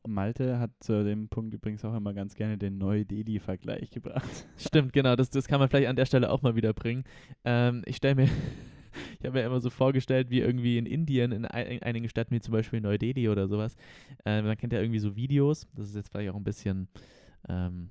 [0.07, 4.47] Malte hat zu dem Punkt übrigens auch immer ganz gerne den Neu-Delhi-Vergleich gebracht.
[4.57, 7.05] Stimmt, genau, das, das kann man vielleicht an der Stelle auch mal wieder bringen.
[7.45, 8.25] Ähm, ich stelle mir,
[9.19, 12.35] ich habe mir immer so vorgestellt, wie irgendwie in Indien, in, ein, in einigen Städten,
[12.35, 13.77] wie zum Beispiel Neu-Delhi oder sowas.
[14.25, 15.69] Äh, man kennt ja irgendwie so Videos.
[15.75, 16.89] Das ist jetzt vielleicht auch ein bisschen.
[17.49, 17.91] Ähm,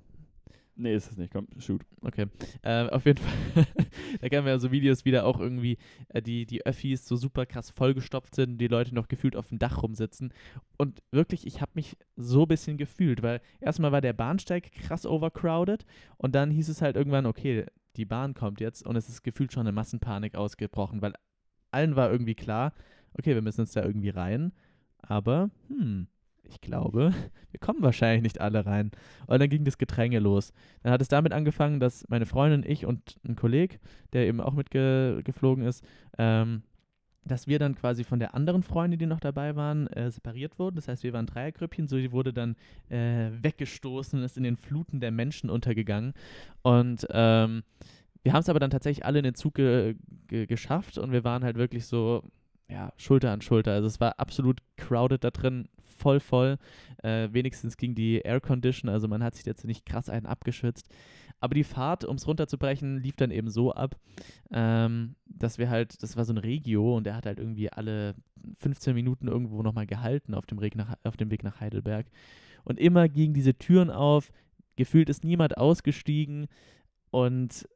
[0.82, 1.34] Nee, ist es nicht.
[1.34, 1.82] Komm, shoot.
[2.00, 2.28] Okay.
[2.62, 3.68] Äh, auf jeden Fall.
[4.22, 7.46] da kennen wir ja so Videos wieder auch irgendwie, äh, die, die Öffis so super
[7.46, 10.34] krass vollgestopft sind, die Leute noch gefühlt auf dem Dach rumsitzen.
[10.78, 15.06] Und wirklich, ich habe mich so ein bisschen gefühlt, weil erstmal war der Bahnsteig krass
[15.06, 17.66] overcrowded und dann hieß es halt irgendwann, okay,
[17.98, 21.14] die Bahn kommt jetzt und es ist gefühlt schon eine Massenpanik ausgebrochen, weil
[21.72, 22.72] allen war irgendwie klar,
[23.18, 24.54] okay, wir müssen uns da irgendwie rein,
[25.00, 26.08] aber hm,
[26.50, 27.14] ich glaube,
[27.52, 28.92] wir kommen wahrscheinlich nicht alle rein.
[29.28, 30.52] Und dann ging das Gedränge los.
[30.84, 33.80] Dann hat es damit angefangen, dass meine Freundin, ich und ein Kollege,
[34.14, 35.84] der eben auch mitgeflogen ist,
[36.18, 36.64] ähm,
[37.26, 40.78] dass wir dann quasi von der anderen Freundin, die noch dabei waren, äh, separiert wurden.
[40.78, 42.56] Das heißt, wir waren Dreiergrüppchen, so die wurde dann
[42.90, 46.14] äh, weggestoßen und ist in den Fluten der Menschen untergegangen.
[46.64, 47.64] Und ähm,
[48.24, 49.96] wir haben es aber dann tatsächlich alle in den Zug ge
[50.28, 52.24] ge geschafft und wir waren halt wirklich so,
[52.70, 53.74] ja, Schulter an Schulter.
[53.74, 55.68] Also es war absolut crowded da drin,
[56.00, 56.58] voll voll.
[57.04, 60.90] Äh, wenigstens ging die Aircondition, also man hat sich jetzt nicht krass einen abgeschützt.
[61.42, 63.96] Aber die Fahrt, um es runterzubrechen, lief dann eben so ab,
[64.52, 68.16] ähm, dass wir halt, das war so ein Regio und der hat halt irgendwie alle
[68.58, 72.08] 15 Minuten irgendwo nochmal gehalten auf dem, Weg nach, auf dem Weg nach Heidelberg.
[72.66, 74.32] Und immer gingen diese Türen auf,
[74.76, 76.48] gefühlt ist niemand ausgestiegen
[77.10, 77.68] und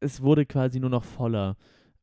[0.00, 1.56] es wurde quasi nur noch voller.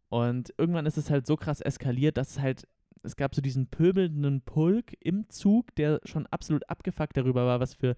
[0.10, 2.68] Und irgendwann ist es halt so krass eskaliert, dass es halt
[3.04, 7.74] es gab so diesen pöbelnden Pulk im Zug, der schon absolut abgefuckt darüber war, was
[7.74, 7.96] für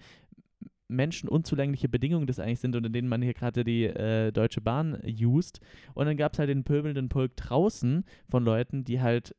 [0.87, 4.99] Menschen unzulängliche Bedingungen das eigentlich sind, unter denen man hier gerade die äh, Deutsche Bahn
[5.05, 5.61] used.
[5.93, 9.35] Und dann gab es halt den pöbelnden Pulk draußen von Leuten, die halt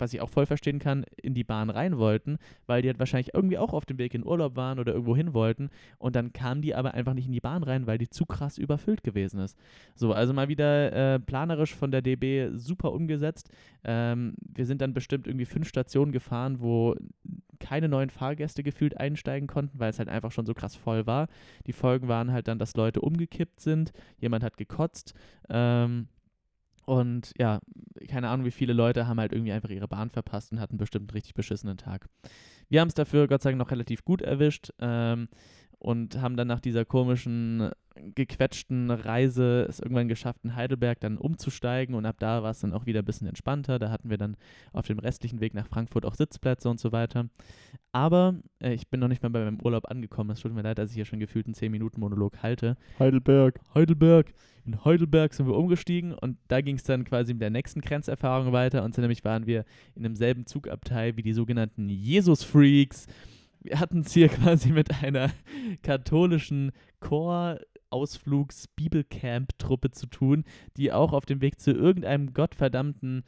[0.00, 3.34] was ich auch voll verstehen kann, in die Bahn rein wollten, weil die halt wahrscheinlich
[3.34, 6.62] irgendwie auch auf dem Weg in Urlaub waren oder irgendwo hin wollten und dann kamen
[6.62, 9.56] die aber einfach nicht in die Bahn rein, weil die zu krass überfüllt gewesen ist.
[9.94, 13.50] So, also mal wieder äh, planerisch von der DB super umgesetzt.
[13.84, 16.96] Ähm, wir sind dann bestimmt irgendwie fünf Stationen gefahren, wo
[17.60, 21.28] keine neuen Fahrgäste gefühlt einsteigen konnten, weil es halt einfach schon so krass voll war.
[21.66, 25.14] Die Folgen waren halt dann, dass Leute umgekippt sind, jemand hat gekotzt.
[25.48, 26.08] Ähm,
[26.90, 27.60] und ja,
[28.08, 31.04] keine Ahnung, wie viele Leute haben halt irgendwie einfach ihre Bahn verpasst und hatten bestimmt
[31.04, 32.08] einen richtig beschissenen Tag.
[32.68, 35.28] Wir haben es dafür Gott sei Dank noch relativ gut erwischt ähm,
[35.78, 37.70] und haben dann nach dieser komischen
[38.14, 42.72] gequetschten Reise es irgendwann geschafft, in Heidelberg dann umzusteigen und ab da war es dann
[42.72, 43.78] auch wieder ein bisschen entspannter.
[43.78, 44.36] Da hatten wir dann
[44.72, 47.28] auf dem restlichen Weg nach Frankfurt auch Sitzplätze und so weiter.
[47.92, 50.30] Aber äh, ich bin noch nicht mal bei meinem Urlaub angekommen.
[50.30, 52.76] Es tut mir leid, dass ich hier schon gefühlt einen 10-Minuten-Monolog halte.
[52.98, 53.60] Heidelberg.
[53.74, 54.32] Heidelberg.
[54.64, 58.52] In Heidelberg sind wir umgestiegen und da ging es dann quasi mit der nächsten Grenzerfahrung
[58.52, 58.84] weiter.
[58.84, 63.06] Und so nämlich waren wir in demselben Zugabteil wie die sogenannten Jesus-Freaks.
[63.62, 65.30] Wir hatten es hier quasi mit einer
[65.82, 67.58] katholischen Chor
[67.90, 70.44] Ausflugs-Bibelcamp-Truppe zu tun,
[70.76, 73.24] die auch auf dem Weg zu irgendeinem gottverdammten,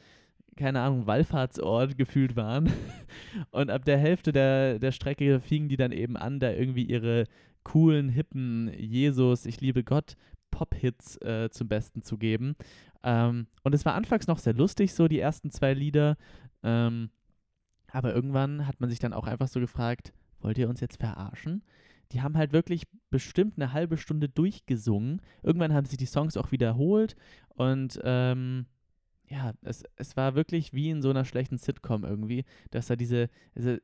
[0.57, 2.73] keine Ahnung, Wallfahrtsort gefühlt waren.
[3.51, 7.25] Und ab der Hälfte der, der Strecke fingen die dann eben an, da irgendwie ihre
[7.65, 10.17] coolen, hippen Jesus, ich liebe Gott,
[10.51, 12.57] Pop-Hits äh, zum Besten zu geben.
[13.03, 16.17] Ähm, und es war anfangs noch sehr lustig, so die ersten zwei Lieder.
[16.63, 17.11] Ähm,
[17.89, 21.63] aber irgendwann hat man sich dann auch einfach so gefragt, wollt ihr uns jetzt verarschen?
[22.13, 25.21] Die haben halt wirklich bestimmt eine halbe Stunde durchgesungen.
[25.43, 27.17] Irgendwann haben sie die Songs auch wiederholt
[27.49, 28.67] und ähm,
[29.29, 33.31] ja, es, es war wirklich wie in so einer schlechten Sitcom irgendwie, dass da diese,
[33.57, 33.81] diese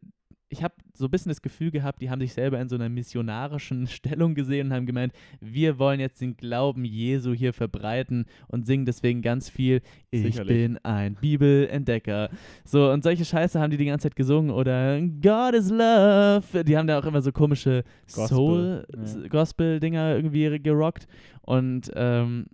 [0.50, 2.88] ich habe so ein bisschen das Gefühl gehabt, die haben sich selber in so einer
[2.88, 8.66] missionarischen Stellung gesehen und haben gemeint, wir wollen jetzt den Glauben Jesu hier verbreiten und
[8.66, 10.56] singen deswegen ganz viel, ich Sicherlich.
[10.56, 12.30] bin ein Bibelentdecker.
[12.64, 16.64] So, und solche Scheiße haben die die ganze Zeit gesungen oder God is Love.
[16.64, 19.06] Die haben da auch immer so komische Gospel, ja.
[19.06, 21.06] Soul-Gospel-Dinger irgendwie gerockt
[21.42, 22.46] und ähm,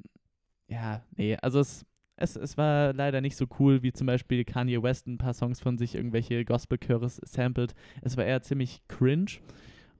[0.69, 1.85] ja, nee, also es
[2.17, 5.61] es, es war leider nicht so cool, wie zum Beispiel Kanye West ein paar Songs
[5.61, 7.75] von sich irgendwelche Gospel-Chöres sampled.
[8.03, 9.39] Es war eher ziemlich cringe.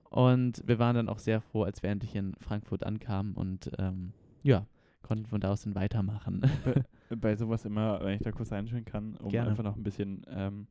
[0.09, 4.13] Und wir waren dann auch sehr froh, als wir endlich in Frankfurt ankamen und ähm,
[4.43, 4.65] ja,
[5.01, 6.41] konnten von da aus dann weitermachen.
[6.63, 9.49] Bei, bei sowas immer, wenn ich da kurz einstellen kann, um Gerne.
[9.49, 10.67] einfach noch ein bisschen ähm,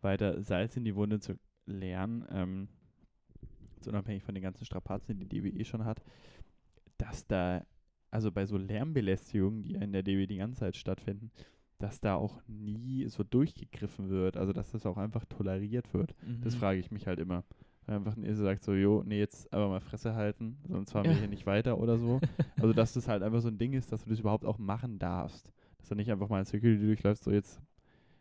[0.00, 2.68] weiter Salz in die Wunde zu lernen, ähm,
[3.80, 6.02] so unabhängig von den ganzen Strapazen, die die DWE schon hat,
[6.96, 7.62] dass da
[8.12, 11.30] also bei so Lärmbelästigungen, die ja in der DB die ganze Zeit stattfinden,
[11.78, 16.14] dass da auch nie so durchgegriffen wird, also dass das auch einfach toleriert wird.
[16.42, 16.58] Das Mhm.
[16.58, 17.42] frage ich mich halt immer.
[17.88, 21.14] Einfach ein Ilse sagt so, jo, nee, jetzt aber mal Fresse halten, sonst fahren wir
[21.14, 21.18] Ja.
[21.18, 22.20] hier nicht weiter oder so.
[22.62, 25.00] Also dass das halt einfach so ein Ding ist, dass du das überhaupt auch machen
[25.00, 25.50] darfst.
[25.78, 27.60] Dass du nicht einfach mal in Security durchläufst, so jetzt,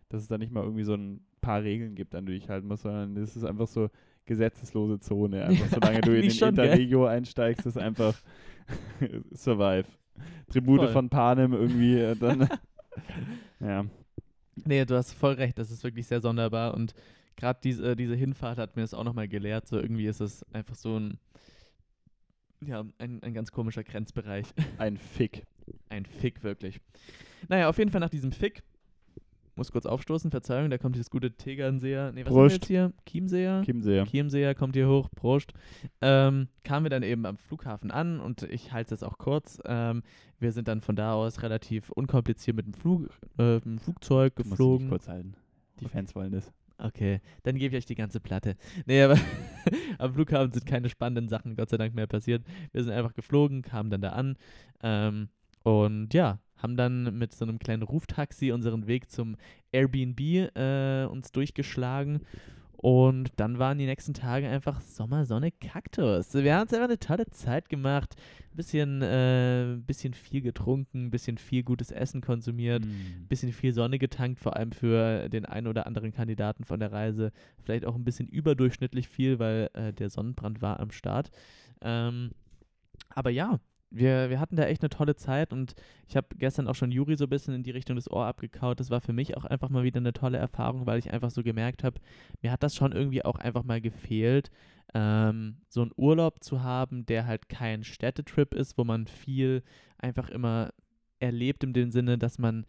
[0.09, 2.49] dass es da nicht mal irgendwie so ein paar Regeln gibt, an die du dich
[2.49, 3.89] halten musst, sondern es ist einfach so
[4.31, 5.45] gesetzeslose Zone.
[5.45, 6.65] Einfach solange du in den schon, gell?
[6.65, 8.15] Interregio einsteigst, ist einfach
[9.33, 9.85] Survive.
[10.49, 10.91] Tribute Voll.
[10.93, 12.47] von Panem irgendwie, äh, dann
[13.59, 13.85] Ja.
[14.65, 16.93] Nee, du hast voll recht, das ist wirklich sehr sonderbar und
[17.35, 19.67] gerade diese, diese Hinfahrt hat mir das auch nochmal gelehrt.
[19.67, 21.17] So irgendwie ist es einfach so ein,
[22.65, 24.47] ja, ein, ein ganz komischer Grenzbereich.
[24.77, 25.45] Ein Fick.
[25.89, 26.79] Ein Fick, wirklich.
[27.49, 28.63] Naja, auf jeden Fall nach diesem Fick,
[29.55, 32.55] muss kurz aufstoßen, Verzeihung, da kommt dieses gute Tegernseher, nee, was Prost.
[32.55, 32.93] jetzt hier?
[33.05, 33.61] Chiemseer?
[33.63, 34.05] Chiemseer.
[34.05, 35.53] Chiemseer kommt hier hoch, Prost.
[36.01, 39.59] Ähm, kamen wir dann eben am Flughafen an und ich halte es auch kurz.
[39.65, 40.03] Ähm,
[40.39, 44.35] wir sind dann von da aus relativ unkompliziert mit dem, Flug, äh, mit dem Flugzeug
[44.35, 44.89] Du musst dich geflogen.
[44.89, 45.35] kurz halten.
[45.79, 46.51] Die Fans wollen das.
[46.77, 48.55] Okay, dann gebe ich euch die ganze Platte.
[48.87, 49.15] Nee, aber
[49.99, 52.43] am Flughafen sind keine spannenden Sachen, Gott sei Dank, mehr passiert.
[52.71, 54.35] Wir sind einfach geflogen, kamen dann da an
[54.81, 55.29] ähm,
[55.63, 59.35] und ja, haben dann mit so einem kleinen Ruftaxi unseren Weg zum
[59.71, 62.21] Airbnb äh, uns durchgeschlagen.
[62.81, 66.33] Und dann waren die nächsten Tage einfach Sommer, Sonne, Kaktus.
[66.33, 68.15] Wir haben uns einfach eine tolle Zeit gemacht.
[68.51, 73.27] Ein bisschen, äh, bisschen viel getrunken, ein bisschen viel gutes Essen konsumiert Mm.
[73.29, 77.31] bisschen viel Sonne getankt, vor allem für den einen oder anderen Kandidaten von der Reise.
[77.63, 81.29] Vielleicht auch ein bisschen überdurchschnittlich viel, weil äh, der Sonnenbrand war am Start.
[81.81, 82.31] Ähm,
[83.09, 83.59] aber ja,
[83.91, 85.75] wir, wir hatten da echt eine tolle Zeit und
[86.07, 88.79] ich habe gestern auch schon Juri so ein bisschen in die Richtung des Ohr abgekaut.
[88.79, 91.43] Das war für mich auch einfach mal wieder eine tolle Erfahrung, weil ich einfach so
[91.43, 91.99] gemerkt habe,
[92.41, 94.49] mir hat das schon irgendwie auch einfach mal gefehlt,
[94.93, 99.61] ähm, so einen Urlaub zu haben, der halt kein Städtetrip ist, wo man viel
[99.97, 100.71] einfach immer
[101.19, 102.65] erlebt in dem Sinne, dass man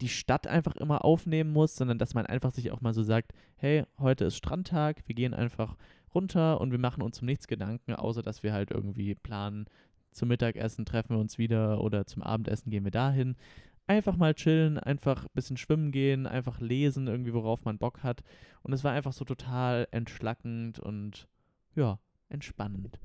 [0.00, 3.32] die Stadt einfach immer aufnehmen muss, sondern dass man einfach sich auch mal so sagt,
[3.56, 5.76] hey, heute ist Strandtag, wir gehen einfach
[6.12, 9.66] runter und wir machen uns um nichts Gedanken, außer dass wir halt irgendwie planen,
[10.12, 13.36] zum Mittagessen treffen wir uns wieder oder zum Abendessen gehen wir dahin.
[13.86, 18.22] Einfach mal chillen, einfach ein bisschen schwimmen gehen, einfach lesen, irgendwie worauf man Bock hat.
[18.62, 21.28] Und es war einfach so total entschlackend und
[21.74, 21.98] ja,
[22.28, 23.00] entspannend.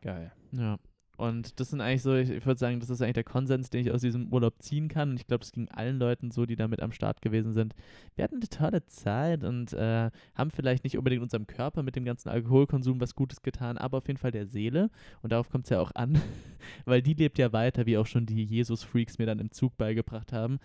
[0.00, 0.32] Geil.
[0.52, 0.78] Ja.
[1.16, 3.90] Und das sind eigentlich so, ich, würde sagen, das ist eigentlich der Konsens, den ich
[3.90, 5.10] aus diesem Urlaub ziehen kann.
[5.10, 7.74] Und ich glaube, es ging allen Leuten so, die da mit am Start gewesen sind.
[8.14, 12.04] Wir hatten eine tolle Zeit und äh, haben vielleicht nicht unbedingt unserem Körper mit dem
[12.04, 14.90] ganzen Alkoholkonsum was Gutes getan, aber auf jeden Fall der Seele.
[15.22, 16.20] Und darauf kommt es ja auch an,
[16.84, 20.32] weil die lebt ja weiter, wie auch schon die Jesus-Freaks mir dann im Zug beigebracht
[20.32, 20.58] haben.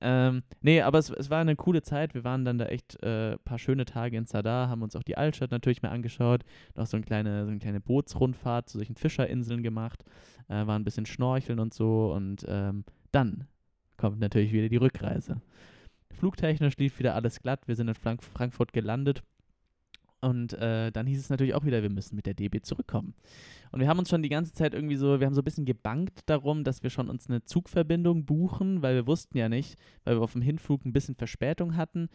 [0.00, 2.14] Ähm, nee, aber es, es war eine coole Zeit.
[2.14, 5.02] Wir waren dann da echt ein äh, paar schöne Tage in Zadar, haben uns auch
[5.02, 8.96] die Altstadt natürlich mal angeschaut, noch so eine kleine, so eine kleine Bootsrundfahrt zu solchen
[8.96, 9.93] Fischerinseln gemacht,
[10.48, 13.46] äh, war ein bisschen schnorcheln und so und ähm, dann
[13.96, 15.40] kommt natürlich wieder die Rückreise.
[16.10, 19.22] Flugtechnisch lief wieder alles glatt, wir sind in Frank Frankfurt gelandet
[20.24, 23.14] und äh, dann hieß es natürlich auch wieder, wir müssen mit der DB zurückkommen.
[23.72, 25.66] Und wir haben uns schon die ganze Zeit irgendwie so, wir haben so ein bisschen
[25.66, 30.16] gebankt darum, dass wir schon uns eine Zugverbindung buchen, weil wir wussten ja nicht, weil
[30.16, 32.08] wir auf dem Hinflug ein bisschen Verspätung hatten,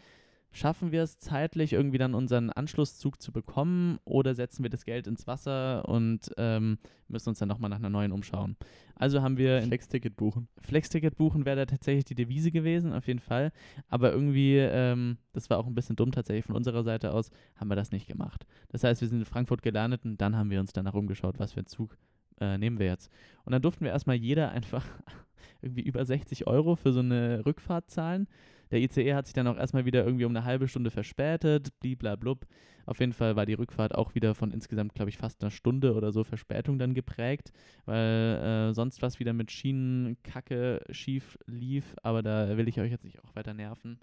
[0.52, 5.06] schaffen wir es zeitlich irgendwie dann unseren Anschlusszug zu bekommen oder setzen wir das Geld
[5.06, 8.56] ins Wasser und ähm, müssen uns dann nochmal nach einer neuen umschauen.
[8.96, 10.48] Also haben wir Flex-Ticket buchen.
[10.60, 13.52] Flex-Ticket buchen wäre da tatsächlich die Devise gewesen, auf jeden Fall.
[13.88, 17.68] Aber irgendwie, ähm, das war auch ein bisschen dumm tatsächlich von unserer Seite aus, haben
[17.68, 18.44] wir das nicht gemacht.
[18.68, 21.52] Das heißt, wir sind in Frankfurt gelandet und dann haben wir uns danach umgeschaut, was
[21.52, 21.96] für einen Zug
[22.40, 23.10] äh, nehmen wir jetzt.
[23.44, 24.84] Und dann durften wir erstmal jeder einfach
[25.62, 28.26] irgendwie über 60 Euro für so eine Rückfahrt zahlen.
[28.70, 32.46] Der ICE hat sich dann auch erstmal wieder irgendwie um eine halbe Stunde verspätet, bliblablub.
[32.86, 35.94] Auf jeden Fall war die Rückfahrt auch wieder von insgesamt, glaube ich, fast einer Stunde
[35.94, 37.52] oder so Verspätung dann geprägt,
[37.84, 43.04] weil äh, sonst was wieder mit Schienenkacke schief lief, aber da will ich euch jetzt
[43.04, 43.98] nicht auch weiter nerven.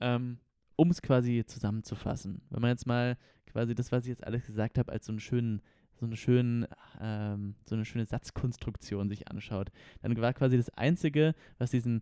[0.00, 0.38] Ähm,
[0.76, 4.78] um es quasi zusammenzufassen, wenn man jetzt mal quasi das, was ich jetzt alles gesagt
[4.78, 5.62] habe, als so einen schönen
[5.96, 6.66] so eine, schönen,
[7.00, 9.70] ähm, so eine schöne Satzkonstruktion sich anschaut,
[10.02, 12.00] dann war quasi das Einzige, was diesen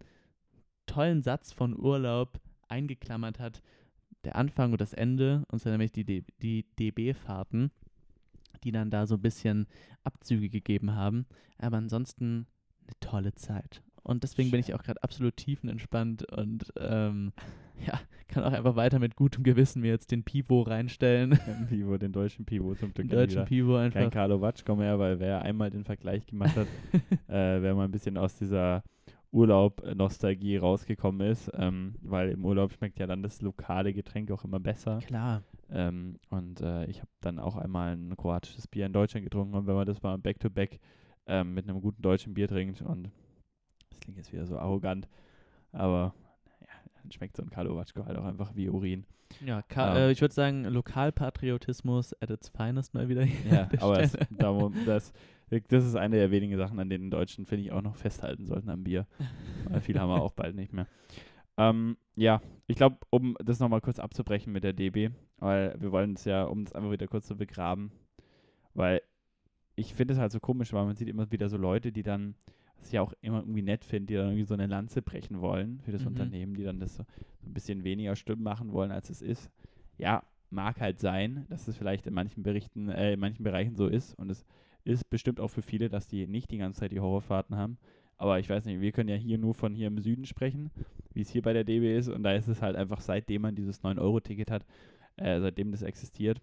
[0.86, 3.62] tollen Satz von Urlaub eingeklammert hat,
[4.24, 7.70] der Anfang und das Ende, und zwar nämlich die, D die DB-Fahrten,
[8.64, 9.66] die dann da so ein bisschen
[10.04, 11.26] Abzüge gegeben haben.
[11.58, 12.46] Aber ansonsten
[12.86, 13.82] eine tolle Zeit.
[14.04, 17.32] Und deswegen bin ich auch gerade absolut tiefenentspannt und ähm,
[17.86, 21.38] ja, kann auch einfach weiter mit gutem Gewissen mir jetzt den Pivo reinstellen.
[21.68, 23.20] Pivo, den deutschen Pivo zum Den Glück.
[23.20, 23.44] deutschen wieder.
[23.46, 24.10] Pivo Kein einfach.
[24.10, 26.66] Carlo Watschko mehr, weil wer einmal den Vergleich gemacht hat,
[27.28, 28.82] äh, wer mal ein bisschen aus dieser
[29.32, 34.60] Urlaub-Nostalgie rausgekommen ist, ähm, weil im Urlaub schmeckt ja dann das lokale Getränk auch immer
[34.60, 34.98] besser.
[34.98, 35.42] Klar.
[35.70, 39.66] Ähm, und äh, ich habe dann auch einmal ein kroatisches Bier in Deutschland getrunken und
[39.66, 40.78] wenn man das mal back-to-back
[41.26, 43.10] ähm, mit einem guten deutschen Bier trinkt und
[43.90, 45.08] das klingt jetzt wieder so arrogant,
[45.72, 46.14] aber
[46.60, 46.66] ja,
[47.00, 49.06] dann schmeckt so ein Carlo Watschko halt auch einfach wie Urin.
[49.42, 49.96] Ja, Ka Ähm.
[49.96, 53.22] äh, ich würde sagen, Lokalpatriotismus at its finest mal wieder.
[53.22, 54.26] hier Ja, aber es, Stelle.
[54.30, 55.12] da, mu- das,
[55.69, 58.71] das ist eine der wenigen Sachen, an denen Deutschen, finde ich, auch noch festhalten sollten
[58.71, 59.07] am Bier.
[59.69, 60.87] Weil viel haben wir auch bald nicht mehr.
[61.57, 66.15] Ähm, ja, ich glaube, um das nochmal kurz abzubrechen mit der DB, weil wir wollen
[66.15, 67.92] es ja, um es einfach wieder kurz zu begraben,
[68.75, 69.03] weil
[69.77, 72.35] ich finde es halt so komisch, weil man sieht immer wieder so Leute, die dann
[72.79, 75.81] was ich auch immer irgendwie nett finde, die dann irgendwie so eine Lanze brechen wollen
[75.85, 76.09] für das Mhm.
[76.09, 77.05] Unternehmen, die dann das so,
[77.40, 79.50] so ein bisschen weniger Stimmen machen wollen, als es ist.
[79.98, 83.87] Ja, mag halt sein, dass es vielleicht in manchen Berichten, äh, in manchen Bereichen so
[83.87, 84.44] ist und es
[84.85, 87.78] ist bestimmt auch für viele, dass die nicht die ganze Zeit die Horrorfahrten haben.
[88.16, 90.70] Aber ich weiß nicht, wir können ja hier nur von hier im Süden sprechen,
[91.12, 92.08] wie es hier bei der DB ist.
[92.08, 94.64] Und da ist es halt einfach, seitdem man dieses 9-Euro-Ticket hat,
[95.16, 96.40] äh, seitdem das existiert,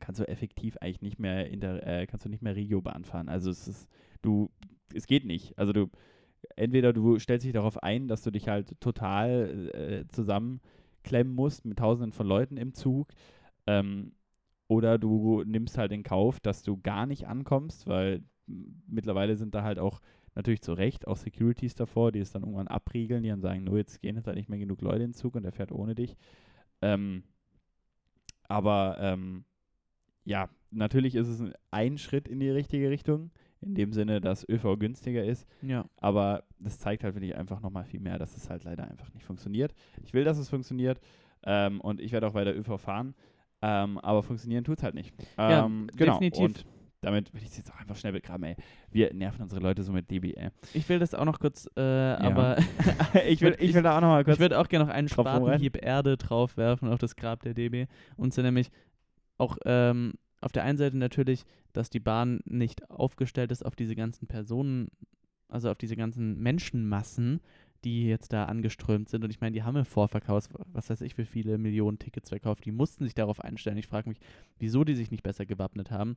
[0.00, 3.28] kannst du effektiv eigentlich nicht mehr in der, äh, kannst du nicht mehr Regiobahn fahren.
[3.28, 3.88] Also es ist,
[4.22, 4.50] du,
[4.92, 5.56] es geht nicht.
[5.56, 5.88] Also du,
[6.56, 11.78] entweder du stellst dich darauf ein, dass du dich halt total äh, zusammenklemmen musst mit
[11.78, 13.08] tausenden von Leuten im Zug,
[13.66, 14.12] ähm,
[14.72, 19.62] oder du nimmst halt in Kauf, dass du gar nicht ankommst, weil mittlerweile sind da
[19.62, 20.00] halt auch
[20.34, 23.76] natürlich zu Recht auch Securities davor, die es dann irgendwann abriegeln, die dann sagen, nur
[23.78, 25.94] jetzt gehen jetzt halt nicht mehr genug Leute in den Zug und der fährt ohne
[25.94, 26.16] dich.
[26.80, 27.22] Ähm,
[28.48, 29.44] aber ähm,
[30.24, 34.48] ja, natürlich ist es ein- ein Schritt in die richtige Richtung, in dem Sinne, dass
[34.48, 35.84] ÖV günstiger ist, Ja.
[35.96, 39.24] aber das zeigt halt wirklich einfach nochmal viel mehr, dass es halt leider einfach nicht
[39.24, 39.74] funktioniert.
[40.02, 41.00] Ich will, dass es funktioniert
[41.44, 43.14] ähm, und ich werde auch weiter ÖV fahren,
[43.62, 45.14] ähm, aber funktionieren tut es halt nicht.
[45.38, 46.12] Ja, Ähm, genau.
[46.14, 46.44] definitiv.
[46.44, 46.66] Und
[47.00, 48.56] damit will ich es jetzt auch einfach schnell begraben, ey.
[48.90, 50.50] Wir nerven unsere Leute so mit DB, ey.
[50.72, 52.56] Ich will das auch noch kurz, äh, aber
[53.26, 54.36] ich, will, ich will da auch nochmal kurz.
[54.36, 55.08] ich würde auch gerne noch einen.
[55.08, 57.86] Spatenhieb Erde draufwerfen auf das Grab der DB.
[58.16, 58.70] Und zwar nämlich
[59.38, 63.96] auch ähm, auf der einen Seite natürlich, dass die Bahn nicht aufgestellt ist auf diese
[63.96, 64.88] ganzen Personen,
[65.48, 67.40] also auf diese ganzen Menschenmassen,
[67.84, 69.24] die jetzt da angeströmt sind.
[69.24, 72.64] Und ich meine, die haben im Vorverkauf, was weiß ich, wie viele Millionen Tickets verkauft.
[72.64, 73.78] Die mussten sich darauf einstellen.
[73.78, 74.18] Ich frage mich,
[74.58, 76.16] wieso die sich nicht besser gewappnet haben.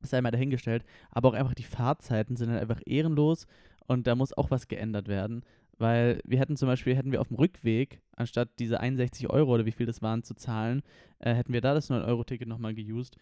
[0.00, 0.84] Das sei mal dahingestellt.
[1.10, 3.46] Aber auch einfach die Fahrzeiten sind halt einfach ehrenlos
[3.86, 5.42] und da muss auch was geändert werden.
[5.78, 9.64] Weil wir hätten zum Beispiel, hätten wir auf dem Rückweg, anstatt diese 61 Euro oder
[9.64, 10.82] wie viel das waren zu zahlen,
[11.20, 13.16] äh, hätten wir da das 9-Euro-Ticket nochmal geused.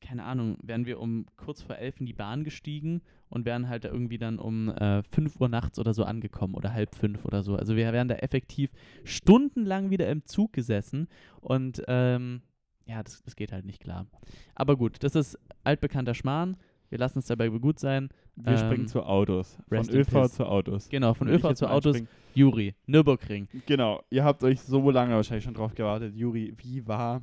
[0.00, 3.84] Keine Ahnung, wären wir um kurz vor elf in die Bahn gestiegen und wären halt
[3.84, 7.42] da irgendwie dann um äh, 5 Uhr nachts oder so angekommen oder halb fünf oder
[7.42, 7.56] so.
[7.56, 8.70] Also wir wären da effektiv
[9.04, 11.08] stundenlang wieder im Zug gesessen
[11.40, 12.42] und ähm,
[12.86, 14.06] ja, das, das geht halt nicht klar.
[14.54, 16.56] Aber gut, das ist altbekannter Schmarrn.
[16.88, 18.10] Wir lassen es dabei gut sein.
[18.36, 19.58] wir ähm, springen zu Autos.
[19.68, 20.88] Von ÖV zu Autos.
[20.88, 22.00] Genau, von ÖV zu Autos.
[22.34, 23.48] Juri, Nürburgring.
[23.66, 26.14] Genau, ihr habt euch so lange wahrscheinlich schon drauf gewartet.
[26.14, 27.22] Juri, wie war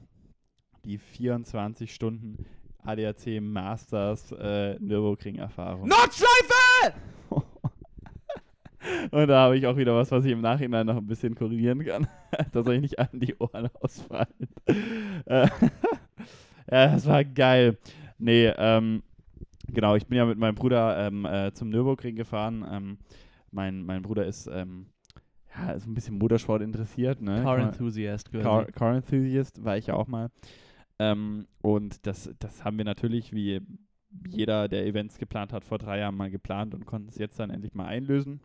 [0.83, 2.45] die 24 Stunden
[2.85, 5.87] ADAC Masters äh, Nürburgring-Erfahrung?
[5.87, 6.93] Nordschleife!
[9.11, 11.85] Und da habe ich auch wieder was, was ich im Nachhinein noch ein bisschen korrigieren
[11.85, 12.07] kann,
[12.51, 14.27] dass euch nicht an die Ohren ausfallen.
[15.25, 15.47] Äh,
[16.71, 17.77] ja, das war geil.
[18.17, 19.03] Nee, ähm,
[19.67, 22.65] genau, ich bin ja mit meinem Bruder ähm, äh, zum Nürburgring gefahren.
[22.69, 22.97] Ähm,
[23.51, 24.87] mein, mein Bruder ist, ähm,
[25.55, 27.21] ja, ist ein bisschen Motorsport interessiert.
[27.21, 27.41] Ne?
[27.43, 28.31] Car Enthusiast.
[28.31, 30.29] Car, Car Enthusiast war ich ja auch mal.
[30.99, 33.61] Ähm, und das, das haben wir natürlich, wie
[34.27, 37.49] jeder, der Events geplant hat, vor drei Jahren mal geplant und konnten es jetzt dann
[37.49, 38.41] endlich mal einlösen.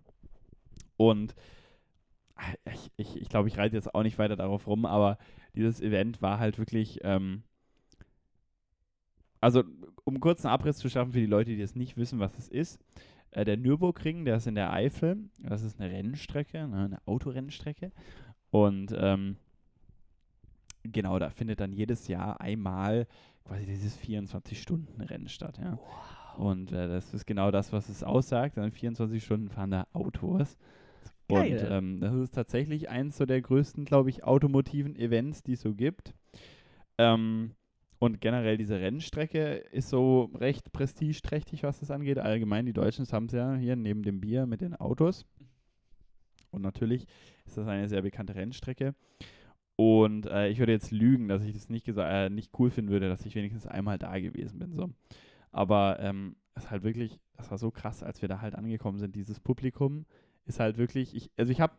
[0.97, 1.35] Und
[2.37, 5.19] äh, ich, ich, ich glaube, ich reite jetzt auch nicht weiter darauf rum, aber
[5.55, 7.43] dieses Event war halt wirklich, ähm,
[9.41, 9.63] also
[10.05, 12.49] um kurz einen Abriss zu schaffen für die Leute, die jetzt nicht wissen, was es
[12.49, 12.81] ist.
[13.31, 15.19] Äh, der Nürburgring, der ist in der Eifel.
[15.39, 17.93] Das ist eine Rennstrecke, ne, eine Autorennstrecke.
[18.51, 19.37] Und ähm,
[20.93, 23.07] genau, da findet dann jedes Jahr einmal
[23.45, 25.59] quasi dieses 24-Stunden-Rennen statt.
[25.59, 25.78] Ja.
[26.36, 28.57] Und äh, das ist genau das, was es aussagt.
[28.57, 30.57] Dann 24 Stunden fahren da Autos.
[31.28, 31.59] Geil.
[31.59, 35.62] Und ähm, das ist tatsächlich eins so der größten, glaube ich, automotiven Events, die es
[35.62, 36.14] so gibt.
[36.97, 37.53] Ähm,
[37.99, 42.18] und generell diese Rennstrecke ist so recht prestigeträchtig, was das angeht.
[42.18, 45.26] Allgemein, die Deutschen haben es ja hier neben dem Bier mit den Autos.
[46.51, 47.07] Und natürlich
[47.45, 48.95] ist das eine sehr bekannte Rennstrecke.
[49.81, 53.09] Und äh, ich würde jetzt lügen, dass ich das nicht, äh, nicht cool finden würde,
[53.09, 54.72] dass ich wenigstens einmal da gewesen bin.
[54.74, 54.91] So.
[55.53, 58.99] Aber ähm, es ist halt wirklich, das war so krass, als wir da halt angekommen
[58.99, 59.14] sind.
[59.14, 60.05] Dieses Publikum
[60.47, 61.74] ist halt wirklich, ich, also ich habe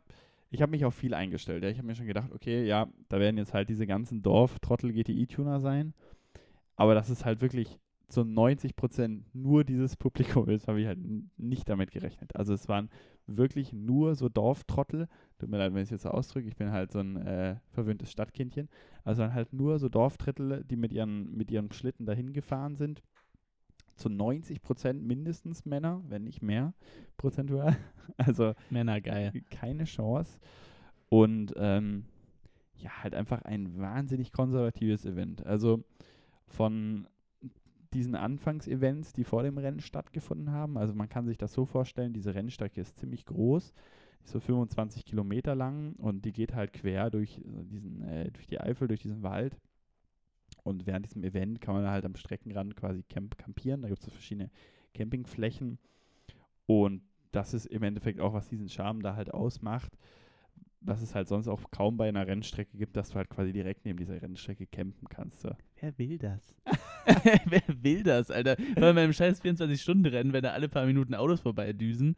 [0.49, 1.61] ich hab mich auf viel eingestellt.
[1.61, 1.69] Ja.
[1.69, 5.93] Ich habe mir schon gedacht, okay, ja, da werden jetzt halt diese ganzen Dorf-Trottel-GTI-Tuner sein.
[6.77, 10.99] Aber das ist halt wirklich zu 90 Prozent nur dieses Publikum ist, habe ich halt
[11.37, 12.33] nicht damit gerechnet.
[12.33, 12.89] Also es waren
[13.37, 15.07] wirklich nur so Dorftrottel.
[15.37, 16.47] Tut mir leid, wenn ich es jetzt so ausdrücke.
[16.47, 18.69] Ich bin halt so ein äh, verwöhntes Stadtkindchen.
[19.03, 23.01] Also waren halt nur so Dorftrottel, die mit ihren, mit ihren Schlitten dahin gefahren sind.
[23.95, 26.73] Zu 90 Prozent mindestens Männer, wenn nicht mehr
[27.17, 27.75] prozentual.
[28.17, 29.31] Also Männer geil.
[29.51, 30.39] keine Chance.
[31.09, 32.05] Und ähm,
[32.75, 35.45] ja, halt einfach ein wahnsinnig konservatives Event.
[35.45, 35.83] Also
[36.47, 37.07] von
[37.93, 42.13] diesen Anfangsevents, die vor dem Rennen stattgefunden haben, also man kann sich das so vorstellen,
[42.13, 43.73] diese Rennstrecke ist ziemlich groß,
[44.23, 48.47] ist so 25 Kilometer lang und die geht halt quer durch äh, diesen, äh, durch
[48.47, 49.57] die Eifel, durch diesen Wald.
[50.63, 53.81] Und während diesem Event kann man halt am Streckenrand quasi camp campieren.
[53.81, 54.49] Da gibt es so verschiedene
[54.93, 55.79] Campingflächen.
[56.65, 59.97] Und das ist im Endeffekt auch, was diesen Charme da halt ausmacht,
[60.81, 63.85] was es halt sonst auch kaum bei einer Rennstrecke gibt, dass du halt quasi direkt
[63.85, 65.47] neben dieser Rennstrecke campen kannst.
[65.79, 66.53] Wer will das?
[67.45, 68.55] Wer will das, Alter?
[68.75, 72.15] Bei meinem scheiß 24-Stunden-Rennen, wenn da alle paar Minuten Autos vorbeidüsen.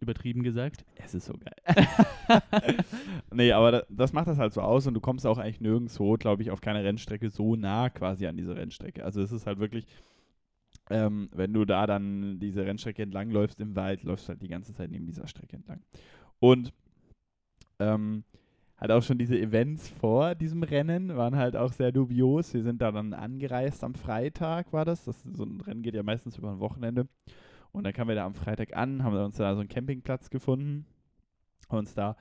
[0.00, 0.84] Übertrieben gesagt.
[0.94, 1.88] Es ist so geil.
[3.32, 6.14] nee, aber da, das macht das halt so aus und du kommst auch eigentlich nirgendwo,
[6.14, 9.04] glaube ich, auf keine Rennstrecke so nah quasi an diese Rennstrecke.
[9.04, 9.86] Also es ist halt wirklich,
[10.88, 14.48] ähm, wenn du da dann diese Rennstrecke entlang läufst im Wald, läufst du halt die
[14.48, 15.80] ganze Zeit neben dieser Strecke entlang.
[16.38, 16.72] Und
[17.80, 18.22] ähm,
[18.78, 22.54] halt auch schon diese Events vor diesem Rennen waren halt auch sehr dubios.
[22.54, 25.04] Wir sind da dann angereist am Freitag, war das.
[25.04, 27.08] das so ein Rennen geht ja meistens über ein Wochenende.
[27.72, 30.86] Und dann kamen wir da am Freitag an, haben uns da so einen Campingplatz gefunden,
[31.68, 32.16] haben uns da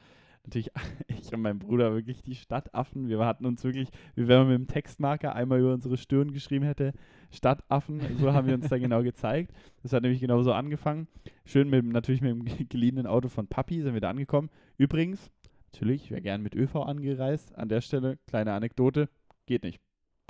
[0.47, 0.71] natürlich,
[1.07, 3.07] ich und mein Bruder, wirklich die Stadtaffen.
[3.07, 6.65] Wir hatten uns wirklich, wie wenn man mit dem Textmarker einmal über unsere Stirn geschrieben
[6.65, 6.93] hätte,
[7.31, 9.51] Stadtaffen, so haben wir uns da genau gezeigt.
[9.83, 11.07] Das hat nämlich genau so angefangen.
[11.45, 14.49] Schön mit, natürlich mit dem geliehenen Auto von Papi sind wir da angekommen.
[14.77, 15.31] Übrigens,
[15.77, 17.55] natürlich, ich wäre gern mit ÖV angereist.
[17.55, 19.09] An der Stelle, kleine Anekdote,
[19.45, 19.79] geht nicht.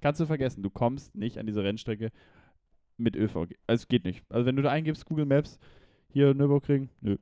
[0.02, 2.12] Kannst du vergessen, du kommst nicht an diese Rennstrecke
[2.98, 3.36] mit ÖV.
[3.36, 4.26] Also es geht nicht.
[4.30, 5.58] Also wenn du da eingibst, Google Maps,
[6.10, 7.18] hier Nürburgring, nö.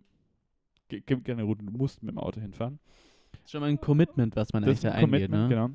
[0.88, 2.80] Gibt keine Route, du musst mit dem Auto hinfahren.
[3.32, 5.50] Das ist schon mal ein Commitment, was man Das ist da ein eingeht, Commitment, ne?
[5.50, 5.70] genau.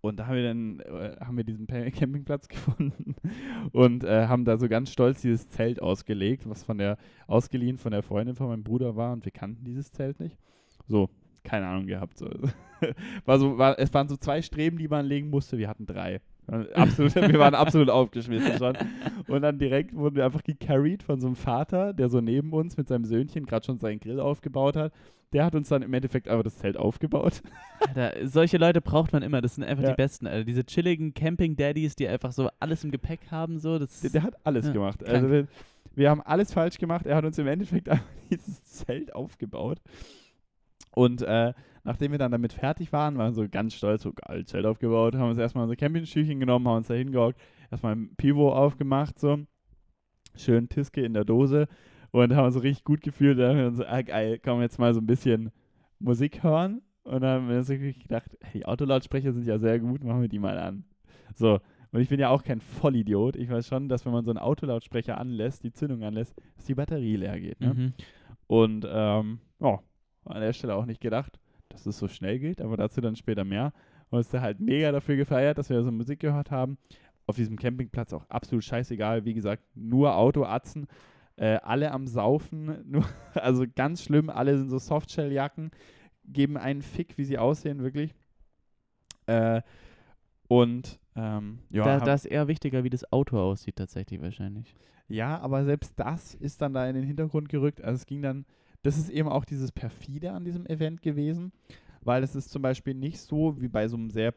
[0.00, 3.16] Und da haben wir dann äh, haben wir diesen Campingplatz gefunden
[3.72, 7.90] und äh, haben da so ganz stolz dieses Zelt ausgelegt, was von der ausgeliehen von
[7.90, 10.38] der Freundin von meinem Bruder war und wir kannten dieses Zelt nicht.
[10.86, 11.10] So,
[11.44, 12.18] keine Ahnung gehabt.
[12.18, 12.28] So.
[13.24, 15.58] war so, war, es waren so zwei Streben, die man legen musste.
[15.58, 16.20] Wir hatten drei.
[16.74, 18.76] Absolut, wir waren absolut aufgeschmissen schon.
[19.26, 22.76] Und dann direkt wurden wir einfach gecarried von so einem Vater, der so neben uns
[22.76, 24.92] mit seinem Söhnchen gerade schon seinen Grill aufgebaut hat.
[25.34, 27.42] Der hat uns dann im Endeffekt einfach das Zelt aufgebaut.
[27.86, 29.42] Alter, solche Leute braucht man immer.
[29.42, 29.90] Das sind einfach Ja.
[29.90, 30.44] die Besten, Alter.
[30.44, 33.78] Diese chilligen Camping-Daddies, die einfach so alles im Gepäck haben, so.
[33.78, 35.00] Das Der, der hat alles Ja, gemacht.
[35.00, 35.14] krank.
[35.14, 35.46] Also wir,
[35.94, 37.04] wir haben alles falsch gemacht.
[37.04, 39.80] Er hat uns im Endeffekt einfach dieses Zelt aufgebaut.
[40.90, 41.52] Und äh,
[41.84, 45.14] nachdem wir dann damit fertig waren, waren wir so ganz stolz, so geil, Zelt aufgebaut,
[45.14, 49.38] haben uns erstmal unser Campingstühlchen genommen, haben uns da hingehockt, erstmal ein Pivo aufgemacht, so.
[50.36, 51.66] Schön Tiske in der Dose
[52.12, 53.38] und haben uns so richtig gut gefühlt.
[53.38, 55.50] Da haben wir uns so, ah geil, komm jetzt mal so ein bisschen
[55.98, 56.82] Musik hören.
[57.02, 60.20] Und dann haben wir uns wirklich gedacht, hey, die Autolautsprecher sind ja sehr gut, machen
[60.20, 60.84] wir die mal an.
[61.34, 61.58] So,
[61.90, 63.36] und ich bin ja auch kein Vollidiot.
[63.36, 66.74] Ich weiß schon, dass wenn man so einen Autolautsprecher anlässt, die Zündung anlässt, dass die
[66.74, 67.60] Batterie leer geht.
[67.60, 67.74] Ne?
[67.74, 67.92] Mhm.
[68.46, 69.80] Und ähm, ja,
[70.30, 73.44] an der Stelle auch nicht gedacht, dass es so schnell geht, aber dazu dann später
[73.44, 73.72] mehr.
[74.10, 76.78] Und es ist halt mega dafür gefeiert, dass wir so Musik gehört haben.
[77.26, 79.24] Auf diesem Campingplatz auch absolut scheißegal.
[79.24, 80.86] Wie gesagt, nur Autoatzen.
[81.36, 82.84] Äh, alle am Saufen.
[82.90, 83.04] Nur,
[83.34, 84.30] also ganz schlimm.
[84.30, 85.70] Alle sind so Softshell-Jacken.
[86.24, 88.14] Geben einen Fick, wie sie aussehen, wirklich.
[89.26, 89.60] Äh,
[90.48, 94.74] und ähm, ja, da, da ist eher wichtiger, wie das Auto aussieht, tatsächlich wahrscheinlich.
[95.08, 97.82] Ja, aber selbst das ist dann da in den Hintergrund gerückt.
[97.82, 98.44] Also es ging dann,
[98.82, 101.52] das ist eben auch dieses Perfide an diesem Event gewesen,
[102.02, 104.32] weil es ist zum Beispiel nicht so wie bei so einem sehr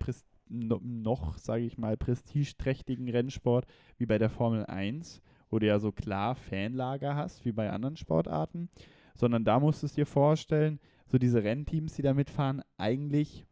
[0.49, 3.65] noch, sage ich mal, prestigeträchtigen Rennsport
[3.97, 7.95] wie bei der Formel 1, wo du ja so klar Fanlager hast, wie bei anderen
[7.95, 8.69] Sportarten,
[9.15, 13.45] sondern da musst du es dir vorstellen, so diese Rennteams, die da mitfahren, eigentlich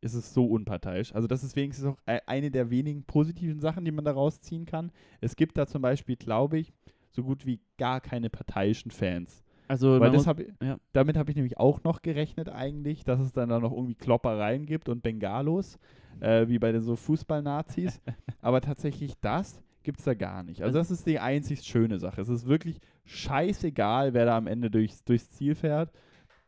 [0.00, 1.14] ist es so unparteiisch.
[1.14, 4.64] Also das ist wenigstens auch e- eine der wenigen positiven Sachen, die man da rausziehen
[4.64, 4.92] kann.
[5.20, 6.72] Es gibt da zum Beispiel, glaube ich,
[7.10, 9.42] so gut wie gar keine parteiischen Fans.
[9.68, 10.78] Also, Weil das hab, ja.
[10.92, 14.64] damit habe ich nämlich auch noch gerechnet eigentlich, dass es dann da noch irgendwie Kloppereien
[14.64, 15.78] gibt und Bengalos,
[16.20, 18.00] äh, wie bei den so Fußballnazis.
[18.40, 20.62] Aber tatsächlich das gibt es da gar nicht.
[20.62, 22.20] Also das ist die einzig schöne Sache.
[22.20, 25.92] Es ist wirklich scheißegal, wer da am Ende durchs, durchs Ziel fährt.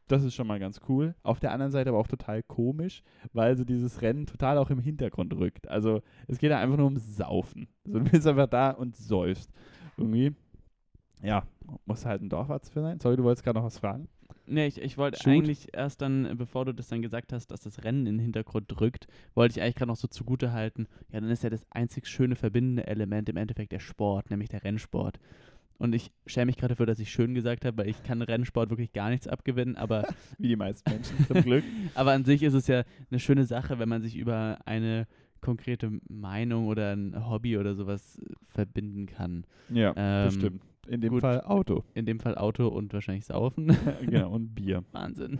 [0.09, 1.15] Das ist schon mal ganz cool.
[1.23, 3.03] Auf der anderen Seite aber auch total komisch,
[3.33, 5.69] weil so dieses Rennen total auch im Hintergrund rückt.
[5.69, 7.69] Also es geht da einfach nur ums Saufen.
[7.87, 9.51] Also du bist einfach da und säufst.
[9.97, 10.35] Irgendwie.
[11.23, 11.45] Ja,
[11.87, 12.99] muss halt ein Dorfarzt für sein.
[13.01, 14.09] Sorry, du wolltest gerade noch was fragen.
[14.47, 17.85] Nee, ich, ich wollte eigentlich erst dann, bevor du das dann gesagt hast, dass das
[17.85, 21.31] Rennen in den Hintergrund drückt, wollte ich eigentlich gerade noch so zugute halten, ja, dann
[21.31, 25.21] ist ja das einzig schöne verbindende Element im Endeffekt der Sport, nämlich der Rennsport.
[25.79, 28.71] Und ich schäme mich gerade dafür, dass ich schön gesagt habe, weil ich kann Rennsport
[28.71, 30.07] wirklich gar nichts abgewinnen, aber,
[30.39, 31.65] Wie die meisten Menschen zum Glück.
[31.95, 35.07] aber an sich ist es ja eine schöne Sache, wenn man sich über eine
[35.41, 39.45] konkrete Meinung oder ein Hobby oder sowas verbinden kann.
[39.71, 40.63] Ja, das Ähm, stimmt.
[40.91, 41.21] In dem gut.
[41.21, 41.85] Fall Auto.
[41.95, 43.77] In dem Fall Auto und wahrscheinlich Saufen.
[44.03, 44.83] genau, und Bier.
[44.93, 45.39] Wahnsinn.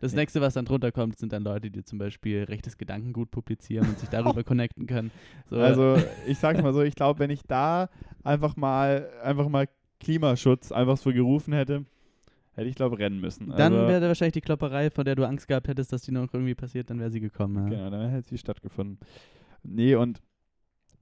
[0.00, 0.18] Das Ja.
[0.18, 3.98] nächste, was dann drunter kommt, sind dann Leute, die zum Beispiel rechtes Gedankengut publizieren und
[3.98, 5.12] sich darüber connecten können.
[5.48, 7.88] So, Also, ich sag's mal so, ich glaube, wenn ich da
[8.24, 9.68] einfach mal, einfach mal
[10.00, 11.84] Klimaschutz einfach so gerufen hätte,
[12.54, 13.50] hätte ich, glaube rennen müssen.
[13.50, 16.34] dann also, wäre wahrscheinlich die Klopperei, von der du Angst gehabt hättest, dass die noch
[16.34, 17.70] irgendwie passiert, dann wäre sie gekommen.
[17.70, 17.78] Ja.
[17.78, 18.98] Genau, dann hätte sie stattgefunden.
[19.62, 20.20] Nee, und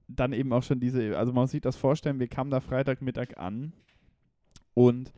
[0.07, 3.37] dann eben auch schon diese, also man muss sich das vorstellen, wir kamen da Freitagmittag
[3.37, 3.73] an
[4.73, 5.13] und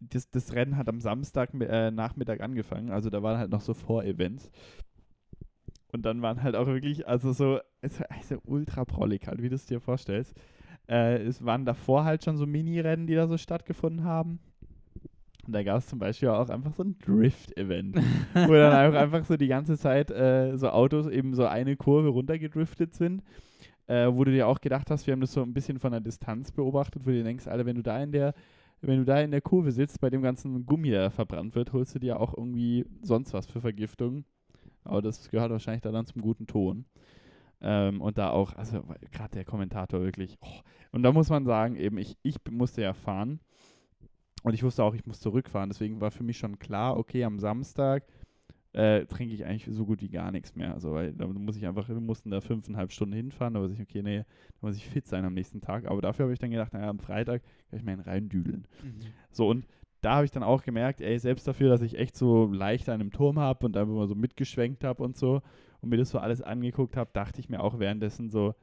[0.00, 3.74] das, das Rennen hat am Samstag äh, Nachmittag angefangen, also da waren halt noch so
[3.74, 4.50] Vor-Events.
[5.92, 9.48] Und dann waren halt auch wirklich, also so, es war also ultra prollig halt, wie
[9.48, 10.34] du es dir vorstellst.
[10.88, 14.38] Äh, es waren davor halt schon so Mini-Rennen, die da so stattgefunden haben.
[15.46, 17.96] Und da gab es zum Beispiel auch einfach so ein Drift-Event,
[18.34, 22.08] wo dann auch einfach so die ganze Zeit äh, so Autos eben so eine Kurve
[22.08, 23.22] runtergedriftet sind.
[23.90, 26.00] Äh, wo du dir auch gedacht hast, wir haben das so ein bisschen von der
[26.00, 28.34] Distanz beobachtet, wo du denkst, Alter, wenn du da in der,
[28.82, 31.96] wenn du da in der Kurve sitzt, bei dem ganzen Gummi, der verbrannt wird, holst
[31.96, 34.24] du dir auch irgendwie sonst was für Vergiftung.
[34.84, 36.84] Aber das gehört wahrscheinlich dann zum guten Ton.
[37.60, 38.80] Ähm, und da auch, also
[39.10, 40.38] gerade der Kommentator wirklich.
[40.40, 40.60] Oh.
[40.92, 43.40] Und da muss man sagen, eben, ich, ich musste ja fahren.
[44.44, 45.68] Und ich wusste auch, ich muss zurückfahren.
[45.68, 48.04] Deswegen war für mich schon klar, okay, am Samstag
[48.72, 50.74] äh, trinke ich eigentlich so gut wie gar nichts mehr.
[50.74, 53.80] Also, weil da muss ich einfach, wir mussten da fünfeinhalb Stunden hinfahren, da weiß ich,
[53.80, 55.86] okay, nee, da muss ich fit sein am nächsten Tag.
[55.86, 58.66] Aber dafür habe ich dann gedacht, naja, am Freitag kann ich mir einen reindüdeln.
[58.82, 59.00] Mhm.
[59.30, 59.66] So, und
[60.00, 63.00] da habe ich dann auch gemerkt, ey, selbst dafür, dass ich echt so leicht an
[63.00, 65.42] einem Turm habe und einfach mal so mitgeschwenkt habe und so
[65.80, 68.54] und mir das so alles angeguckt habe, dachte ich mir auch währenddessen so,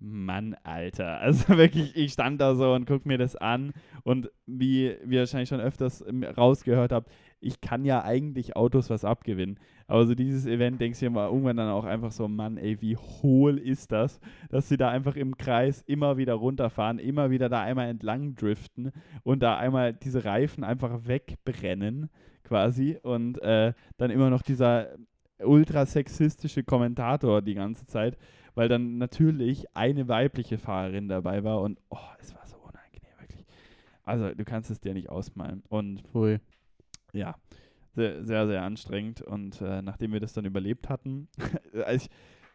[0.00, 1.20] Mann, Alter.
[1.20, 5.20] Also wirklich, ich stand da so und guck mir das an und wie, wie ihr
[5.20, 6.04] wahrscheinlich schon öfters
[6.36, 9.58] rausgehört habt, ich kann ja eigentlich Autos was abgewinnen.
[9.86, 12.80] Aber so dieses Event denkst du dir mal irgendwann dann auch einfach so, Mann, ey,
[12.80, 14.20] wie hohl ist das,
[14.50, 18.92] dass sie da einfach im Kreis immer wieder runterfahren, immer wieder da einmal entlang driften
[19.24, 22.10] und da einmal diese Reifen einfach wegbrennen
[22.44, 24.88] quasi und äh, dann immer noch dieser
[25.38, 28.18] ultra sexistische Kommentator die ganze Zeit,
[28.54, 33.46] weil dann natürlich eine weibliche Fahrerin dabei war und oh, es war so unangenehm, wirklich.
[34.04, 35.62] Also, du kannst es dir nicht ausmalen.
[35.68, 36.40] Und Pfui
[37.12, 37.36] ja,
[37.94, 39.22] sehr, sehr, sehr anstrengend.
[39.22, 41.28] Und äh, nachdem wir das dann überlebt hatten,
[41.84, 42.10] also ich,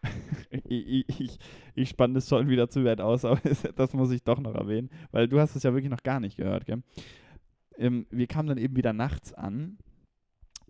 [0.68, 1.39] ich, ich,
[1.74, 3.39] ich spann das schon wieder zu weit aus, aber
[3.76, 6.38] das muss ich doch noch erwähnen, weil du hast es ja wirklich noch gar nicht
[6.38, 6.84] gehört, gell?
[7.78, 9.78] Ähm, wir kamen dann eben wieder nachts an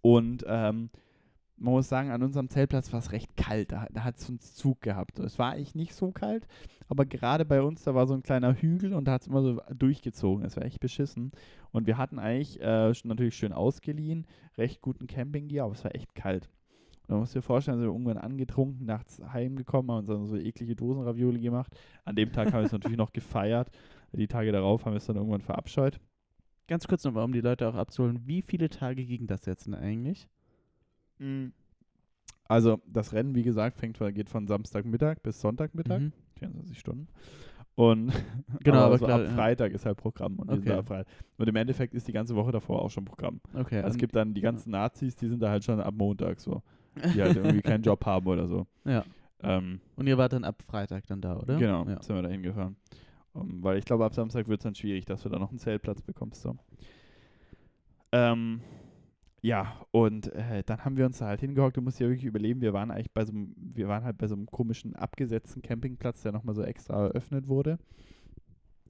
[0.01, 0.89] und ähm,
[1.57, 3.71] man muss sagen, an unserem Zeltplatz war es recht kalt.
[3.71, 5.19] Da, da hat es uns Zug gehabt.
[5.19, 6.47] Es war eigentlich nicht so kalt,
[6.87, 9.41] aber gerade bei uns, da war so ein kleiner Hügel und da hat es immer
[9.41, 10.45] so durchgezogen.
[10.45, 11.31] Es war echt beschissen.
[11.71, 14.25] Und wir hatten eigentlich äh, natürlich schön ausgeliehen,
[14.57, 16.49] recht guten Campinggear, aber es war echt kalt.
[17.07, 20.37] Und musst du dir vorstellen, sind wir irgendwann angetrunken, nachts heimgekommen, haben uns dann so
[20.37, 21.75] eklige Dosenravioli gemacht.
[22.03, 23.69] An dem Tag haben wir es natürlich noch gefeiert.
[24.11, 25.99] Die Tage darauf haben wir es dann irgendwann verabscheut.
[26.67, 28.21] Ganz kurz nochmal, um die Leute auch abzuholen.
[28.25, 30.27] Wie viele Tage ging das jetzt denn eigentlich?
[31.19, 31.53] Mhm.
[32.47, 36.13] Also das Rennen, wie gesagt, fängt geht von Samstagmittag bis Sonntagmittag, mhm.
[36.37, 37.07] 24 Stunden.
[37.75, 38.11] Und
[38.63, 39.75] genau, aber, aber so klar, ab Freitag ja.
[39.75, 40.81] ist halt Programm und, okay.
[40.83, 41.03] frei.
[41.37, 43.41] und im Endeffekt ist die ganze Woche davor auch schon Programm.
[43.53, 43.77] Okay.
[43.77, 44.79] Also es gibt dann die ganzen ja.
[44.79, 46.61] Nazis, die sind da halt schon ab Montag so,
[47.13, 48.65] die halt irgendwie keinen Job haben oder so.
[48.85, 49.03] Ja.
[49.41, 51.57] Ähm, und ihr wart dann ab Freitag dann da, oder?
[51.57, 52.01] Genau, ja.
[52.01, 52.77] sind wir da hingefahren.
[53.33, 55.59] Um, weil ich glaube, ab Samstag wird es dann schwierig, dass du da noch einen
[55.59, 56.41] Zeltplatz bekommst.
[56.41, 56.55] So.
[58.13, 58.61] Ähm,
[59.45, 61.77] ja, und äh, dann haben wir uns da halt hingehockt.
[61.77, 62.61] Du musst ja wirklich überleben.
[62.61, 66.23] Wir waren eigentlich bei so einem, wir waren halt bei so einem komischen abgesetzten Campingplatz,
[66.23, 67.77] der nochmal so extra eröffnet wurde.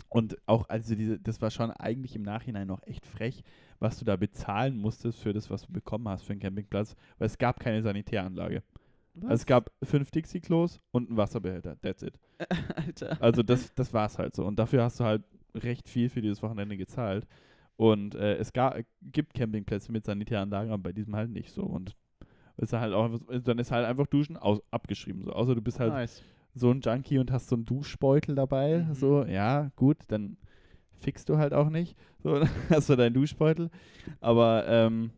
[0.07, 3.43] Und auch, also diese, das war schon eigentlich im Nachhinein noch echt frech,
[3.79, 7.25] was du da bezahlen musstest für das, was du bekommen hast für einen Campingplatz, weil
[7.25, 8.63] es gab keine Sanitäranlage.
[9.23, 11.77] Also es gab fünf Dixie-Klos und einen Wasserbehälter.
[11.81, 12.17] That's it.
[12.77, 13.21] Alter.
[13.21, 14.45] Also das, das war's halt so.
[14.45, 17.27] Und dafür hast du halt recht viel für dieses Wochenende gezahlt.
[17.77, 21.63] Und äh, es gab, gibt Campingplätze mit Sanitäranlagen, aber bei diesem halt nicht so.
[21.63, 21.95] Und
[22.57, 23.09] ist halt auch,
[23.43, 25.23] dann ist halt einfach Duschen aus, abgeschrieben.
[25.23, 25.33] So.
[25.33, 26.23] Außer du bist halt nice.
[26.53, 28.85] so ein Junkie und hast so einen Duschbeutel dabei.
[28.87, 28.93] Mhm.
[28.93, 30.37] So, ja, gut, dann
[30.93, 31.97] fixst du halt auch nicht.
[32.23, 33.69] So, dann hast du deinen Duschbeutel.
[34.21, 35.11] Aber ähm,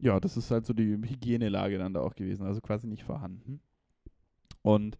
[0.00, 2.44] ja, das ist halt so die Hygienelage dann da auch gewesen.
[2.44, 3.60] Also quasi nicht vorhanden.
[4.62, 4.98] Und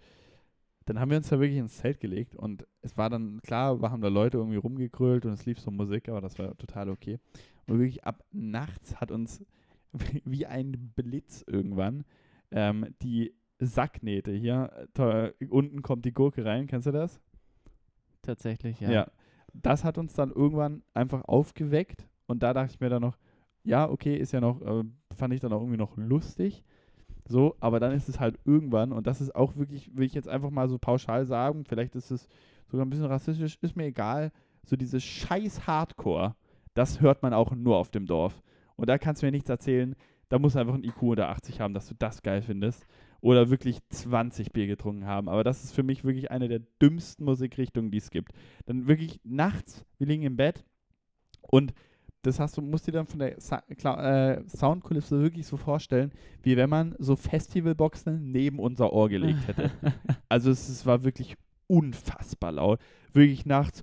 [0.87, 3.91] dann haben wir uns da wirklich ins Zelt gelegt und es war dann, klar, wir
[3.91, 7.19] haben da Leute irgendwie rumgegrölt und es lief so Musik, aber das war total okay.
[7.67, 9.45] Und wirklich ab nachts hat uns
[10.25, 12.05] wie ein Blitz irgendwann
[12.51, 17.21] ähm, die Sacknähte hier, toll, unten kommt die Gurke rein, kennst du das?
[18.23, 18.91] Tatsächlich, ja.
[18.91, 19.11] Ja,
[19.53, 23.19] das hat uns dann irgendwann einfach aufgeweckt und da dachte ich mir dann noch,
[23.65, 26.65] ja, okay, ist ja noch, äh, fand ich dann auch irgendwie noch lustig.
[27.29, 30.29] So, aber dann ist es halt irgendwann, und das ist auch wirklich, will ich jetzt
[30.29, 32.29] einfach mal so pauschal sagen, vielleicht ist es
[32.69, 34.33] sogar ein bisschen rassistisch, ist mir egal,
[34.65, 36.35] so dieses scheiß Hardcore,
[36.75, 38.43] das hört man auch nur auf dem Dorf.
[38.77, 39.95] Und da kannst du mir nichts erzählen,
[40.29, 42.87] da muss einfach ein IQ unter 80 haben, dass du das geil findest.
[43.21, 45.29] Oder wirklich 20 Bier getrunken haben.
[45.29, 48.33] Aber das ist für mich wirklich eine der dümmsten Musikrichtungen, die es gibt.
[48.65, 50.65] Dann wirklich nachts, wir liegen im Bett
[51.43, 51.75] und
[52.23, 56.13] das hast du, musst dir dann von der Sa äh, Soundkulisse wirklich so vorstellen,
[56.43, 59.73] wie wenn man so Festivalboxen neben unser Ohr gelegt hätte.
[60.29, 62.81] also es, es war wirklich unfassbar laut.
[63.13, 63.83] Wirklich nachts.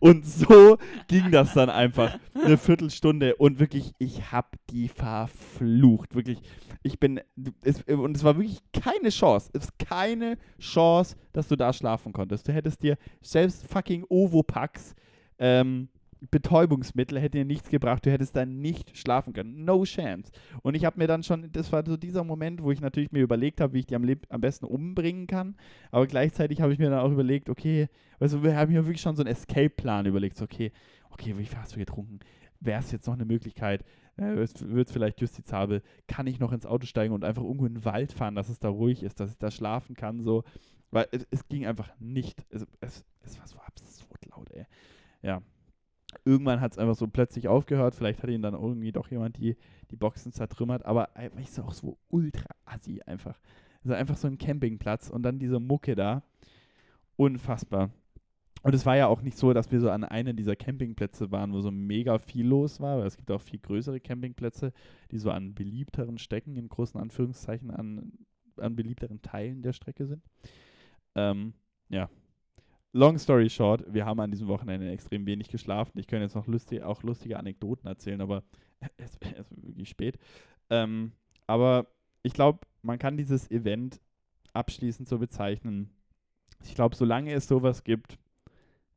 [0.00, 0.76] Und so
[1.08, 2.18] ging das dann einfach.
[2.34, 3.36] Eine Viertelstunde.
[3.36, 6.14] Und wirklich, ich hab die verflucht.
[6.14, 6.42] Wirklich.
[6.84, 7.20] Ich bin.
[7.62, 9.50] Es, und es war wirklich keine Chance.
[9.52, 12.46] Es ist keine Chance, dass du da schlafen konntest.
[12.46, 14.94] Du hättest dir selbst fucking Ovopax
[15.38, 15.88] ähm,
[16.30, 19.64] Betäubungsmittel hätte dir nichts gebracht, du hättest dann nicht schlafen können.
[19.64, 20.30] No chance.
[20.62, 23.22] Und ich habe mir dann schon, das war so dieser Moment, wo ich natürlich mir
[23.22, 25.56] überlegt habe, wie ich die am, am besten umbringen kann.
[25.90, 29.16] Aber gleichzeitig habe ich mir dann auch überlegt, okay, also wir haben mir wirklich schon
[29.16, 30.36] so einen Escape-Plan überlegt.
[30.36, 30.72] So, okay,
[31.10, 32.20] okay, wie viel hast du getrunken?
[32.60, 33.84] Wäre es jetzt noch eine Möglichkeit?
[34.16, 35.82] Äh, wird es vielleicht justizabel?
[36.06, 38.58] Kann ich noch ins Auto steigen und einfach irgendwo in den Wald fahren, dass es
[38.58, 40.20] da ruhig ist, dass ich da schlafen kann?
[40.20, 40.44] So.
[40.90, 42.46] Weil es, es ging einfach nicht.
[42.50, 44.66] Es, es, es war so absurd laut, ey.
[45.22, 45.42] Ja,
[46.24, 47.94] irgendwann hat es einfach so plötzlich aufgehört.
[47.94, 49.56] Vielleicht hat ihn dann irgendwie doch jemand die,
[49.90, 50.84] die Boxen zertrümmert.
[50.84, 53.38] Aber einfach ist auch so ultra assi einfach.
[53.82, 56.22] Also einfach so ein Campingplatz und dann diese Mucke da.
[57.16, 57.90] Unfassbar.
[58.64, 61.52] Und es war ja auch nicht so, dass wir so an einem dieser Campingplätze waren,
[61.52, 64.72] wo so mega viel los war, weil es gibt auch viel größere Campingplätze,
[65.10, 68.12] die so an beliebteren Stecken, in großen Anführungszeichen, an,
[68.56, 70.24] an beliebteren Teilen der Strecke sind.
[71.14, 71.52] Ähm,
[71.90, 72.08] ja,
[72.94, 75.98] long story short, wir haben an diesem Wochenende extrem wenig geschlafen.
[75.98, 78.44] Ich könnte jetzt noch lustig, auch lustige Anekdoten erzählen, aber
[78.96, 80.18] es, ist wirklich spät.
[80.70, 81.12] Ähm,
[81.46, 81.86] aber
[82.22, 84.00] ich glaube, man kann dieses Event
[84.54, 85.90] abschließend so bezeichnen.
[86.62, 88.18] Ich glaube, solange es sowas gibt,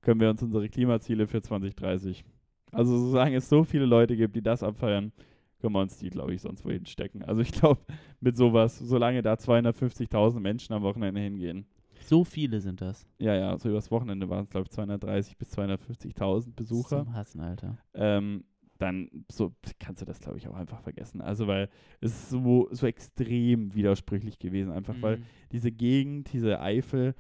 [0.02, 2.24] können wir uns unsere Klimaziele für 2030.
[2.72, 5.12] Also solange es so viele Leute gibt, die das abfeiern,
[5.60, 7.24] können wir uns die, glaube ich, sonst wohin stecken.
[7.24, 7.82] Also ich glaube,
[8.20, 11.66] mit sowas, solange da 250.000 Menschen am Wochenende hingehen,
[12.06, 13.08] so viele sind das.
[13.18, 17.04] Ja, ja, so übers Wochenende waren es, glaube ich, 230 bis 250.000 Besucher.
[17.04, 17.78] Zum Hassen, Alter.
[17.94, 18.44] Ähm,
[18.78, 21.22] dann so kannst du das, glaube ich, auch einfach vergessen.
[21.22, 21.70] Also, weil
[22.00, 25.02] es ist so, so extrem widersprüchlich gewesen, einfach mhm.
[25.02, 25.22] weil
[25.52, 27.16] diese Gegend, diese Eifel,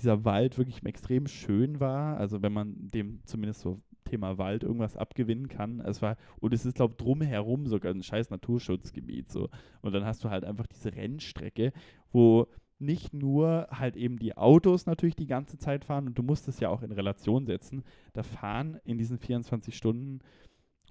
[0.00, 2.16] dieser Wald wirklich extrem schön war.
[2.16, 5.80] Also, wenn man dem zumindest so Thema Wald irgendwas abgewinnen kann.
[5.80, 9.30] Es war, und es ist, glaube ich, drumherum sogar ein scheiß Naturschutzgebiet.
[9.30, 9.48] So.
[9.82, 11.72] Und dann hast du halt einfach diese Rennstrecke,
[12.12, 12.48] wo
[12.78, 16.60] nicht nur halt eben die Autos natürlich die ganze Zeit fahren und du musst es
[16.60, 17.84] ja auch in Relation setzen.
[18.14, 20.20] Da fahren in diesen 24 Stunden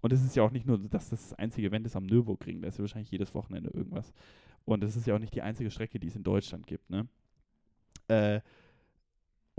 [0.02, 2.68] und es ist ja auch nicht nur, dass das, einzige Event ist am Nürburgring, da
[2.68, 4.14] ist ja wahrscheinlich jedes Wochenende irgendwas.
[4.66, 7.08] Und es ist ja auch nicht die einzige Strecke, die es in Deutschland gibt, ne?
[8.08, 8.42] Äh,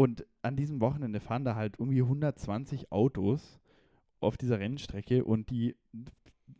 [0.01, 3.61] und an diesem Wochenende fahren da halt irgendwie 120 Autos
[4.19, 5.77] auf dieser Rennstrecke und die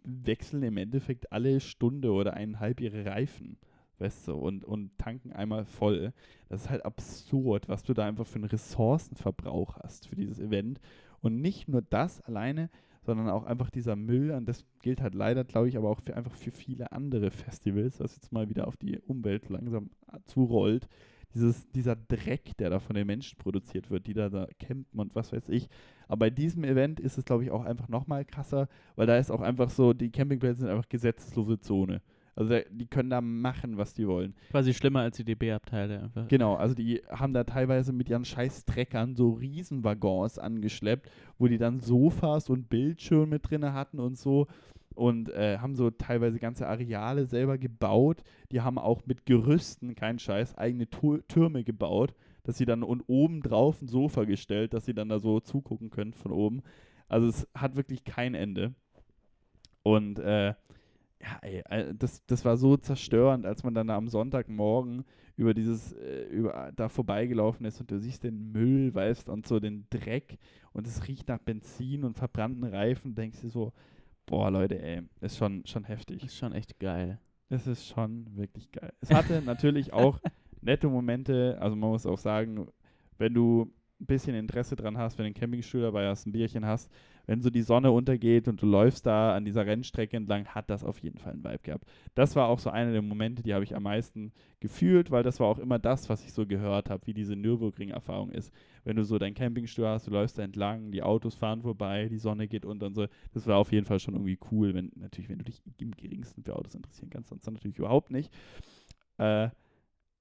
[0.05, 3.57] wechseln im Endeffekt alle Stunde oder eineinhalb ihre Reifen
[3.99, 6.13] weißt du, und, und tanken einmal voll.
[6.51, 10.79] Das ist halt absurd, was du da einfach für einen Ressourcenverbrauch hast für dieses Event.
[11.23, 12.69] Und nicht nur das alleine,
[13.01, 16.15] sondern auch einfach dieser Müll, und das gilt halt leider, glaube ich, aber auch für,
[16.15, 19.91] einfach für viele andere Festivals, was jetzt mal wieder auf die Umwelt langsam
[20.27, 20.89] zurollt.
[21.35, 25.15] Dieses, dieser Dreck, der da von den Menschen produziert wird, die da, da campen und
[25.15, 25.69] was weiß ich.
[26.09, 29.31] Aber bei diesem Event ist es, glaube ich, auch einfach nochmal krasser, weil da ist
[29.31, 32.03] auch einfach so, die Campingplätze sind einfach gesetzeslose Zone.
[32.37, 34.35] Also die können da machen, was die wollen.
[34.51, 36.29] Quasi schlimmer als die DB-Abteile einfach.
[36.29, 41.59] Genau, also die haben da teilweise mit ihren scheiß Treckern so Riesenwaggons angeschleppt, wo die
[41.59, 44.47] dann Sofas und Bildschirme mit drin hatten und so
[44.95, 48.23] und äh, haben so teilweise ganze Areale selber gebaut.
[48.51, 53.03] Die haben auch mit Gerüsten, kein Scheiß, eigene Tur Türme gebaut, dass sie dann und
[53.07, 56.63] oben drauf ein Sofa gestellt, dass sie dann da so zugucken können von oben.
[57.09, 58.75] Also es hat wirklich kein Ende.
[59.83, 60.55] Und äh,
[61.23, 65.05] ja, ey, das, das war so zerstörend, als man dann am Sonntagmorgen
[65.37, 69.61] über dieses, äh, über, da vorbeigelaufen ist und du siehst den Müll, weißt, und so
[69.61, 70.39] den Dreck
[70.73, 73.73] und es riecht nach Benzin und verbrannten Reifen, denkst du so,
[74.31, 76.25] boah, Leute, ey, ist schon, schon heftig.
[76.25, 77.19] Ist schon echt geil.
[77.51, 78.93] Es ist schon wirklich geil.
[79.01, 80.21] Es hatte natürlich auch
[80.63, 82.69] nette Momente, also man muss auch sagen,
[83.19, 86.65] wenn du ein bisschen Interesse dran hast, wenn du einen Campingstuhl dabei hast, ein Bierchen
[86.65, 86.91] hast,
[87.27, 90.85] wenn so die Sonne untergeht und du läufst da an dieser Rennstrecke entlang, hat das
[90.85, 91.85] auf jeden Fall einen Vibe gehabt.
[92.15, 95.41] Das war auch so einer der Momente, die habe ich am meisten gefühlt, weil das
[95.41, 98.55] war auch immer das, was ich so gehört habe, wie diese Nürburgring-Erfahrung ist.
[98.85, 102.19] Wenn du so deinen Campingstuhl hast, du läufst da entlang, die Autos fahren vorbei, die
[102.19, 103.07] Sonne geht unter und so.
[103.33, 106.43] Das war auf jeden Fall schon irgendwie cool, wenn natürlich, wenn du dich im geringsten
[106.43, 108.33] für Autos interessieren kannst, sonst natürlich überhaupt nicht.
[109.19, 109.51] Äh,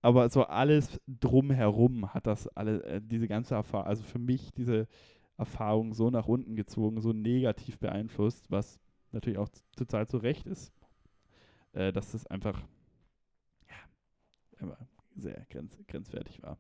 [0.02, 4.88] aber so alles drumherum hat das alle, äh, diese ganze Erfahrung, also für mich diese
[5.38, 8.80] Erfahrung so nach unten gezogen, so negativ beeinflusst, was
[9.12, 10.74] natürlich auch total zu Recht ist,
[11.74, 12.62] äh, dass das einfach
[14.60, 14.78] ja,
[15.16, 16.58] sehr grenz, grenzwertig war.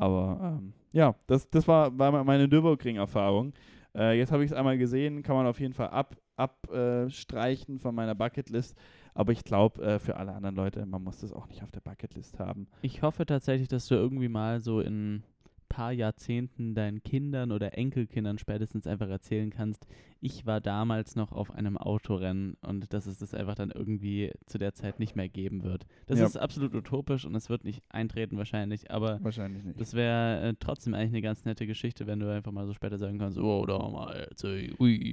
[0.00, 3.52] Aber ähm, ja, das, das war, war meine Nürburgring-Erfahrung.
[3.94, 7.94] Äh, jetzt habe ich es einmal gesehen, kann man auf jeden Fall ab, abstreichen von
[7.94, 8.74] meiner Bucketlist.
[9.12, 11.80] Aber ich glaube, äh, für alle anderen Leute, man muss das auch nicht auf der
[11.80, 12.66] Bucketlist haben.
[12.80, 15.22] Ich hoffe tatsächlich, dass du irgendwie mal so in
[15.70, 19.86] paar Jahrzehnten deinen Kindern oder Enkelkindern spätestens einfach erzählen kannst,
[20.20, 24.58] ich war damals noch auf einem Autorennen und dass es das einfach dann irgendwie zu
[24.58, 25.86] der Zeit nicht mehr geben wird.
[26.06, 26.26] Das Ja.
[26.26, 29.80] ist absolut utopisch und es wird nicht eintreten wahrscheinlich, aber Wahrscheinlich nicht.
[29.80, 32.98] das wäre äh, trotzdem eigentlich eine ganz nette Geschichte, wenn du einfach mal so später
[32.98, 35.10] sagen kannst, oh, damals, ey, ui,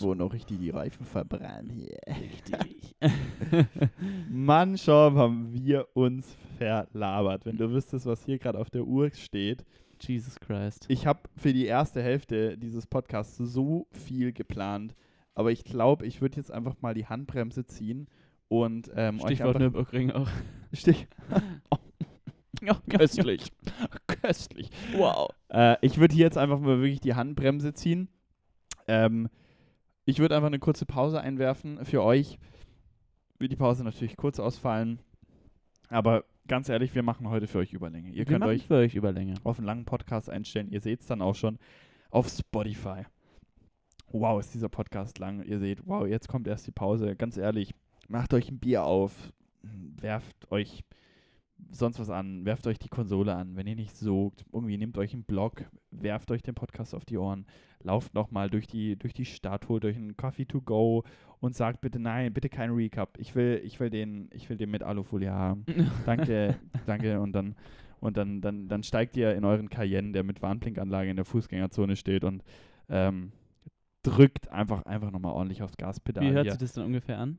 [0.00, 1.96] wo noch richtig die Reifen verbrannt hier.
[2.08, 2.94] richtig.
[4.30, 7.46] Mann, Schaum, haben wir uns verlabert.
[7.46, 9.64] Wenn du wüsstest, was hier gerade auf der Uhr steht.
[10.08, 10.84] Jesus Christ.
[10.88, 14.94] Ich habe für die erste Hälfte dieses Podcasts so viel geplant,
[15.34, 18.08] aber ich glaube, ich würde jetzt einfach mal die Handbremse ziehen
[18.48, 20.28] und ähm, Stichwort Nürburgring auch.
[20.72, 21.06] Stich
[22.62, 23.50] Ja, köstlich,
[24.06, 24.70] köstlich.
[24.94, 25.30] Wow.
[25.48, 28.08] Äh, ich würde hier jetzt einfach mal wirklich die Handbremse ziehen.
[28.86, 29.28] Ähm,
[30.04, 32.38] ich würde einfach eine kurze Pause einwerfen für euch.
[33.38, 35.00] Wird die Pause natürlich kurz ausfallen.
[35.88, 38.10] Aber ganz ehrlich, wir machen heute für euch Überlänge.
[38.10, 39.34] Ihr Wir könnt euch für euch Überlänge.
[39.44, 40.68] auf einen langen Podcast einstellen.
[40.70, 41.58] Ihr seht es dann auch schon
[42.10, 43.04] auf Spotify.
[44.08, 45.42] Wow, ist dieser Podcast lang.
[45.44, 47.16] Ihr seht, wow, jetzt kommt erst die Pause.
[47.16, 47.74] Ganz ehrlich,
[48.08, 49.32] macht euch ein Bier auf,
[49.62, 50.84] werft euch
[51.70, 55.14] sonst was an, werft euch die Konsole an, wenn ihr nicht sogt, irgendwie nehmt euch
[55.14, 57.46] einen Blog, werft euch den Podcast auf die Ohren,
[57.82, 61.04] lauft nochmal durch die, durch die Stadt, holt euch einen Coffee to go
[61.40, 63.18] und sagt bitte nein, bitte kein Recap.
[63.18, 65.64] Ich will, ich will den, ich will den mit Alufolie haben.
[66.06, 66.56] Danke,
[66.86, 67.20] danke.
[67.20, 67.54] Und dann,
[68.00, 71.96] und dann, dann, dann steigt ihr in euren Cayenne, der mit Warnblinkanlage in der Fußgängerzone
[71.96, 72.42] steht und
[72.88, 73.32] ähm,
[74.02, 76.24] drückt einfach, einfach nochmal ordentlich aufs Gaspedal.
[76.24, 77.38] Wie hört sich das dann ungefähr an?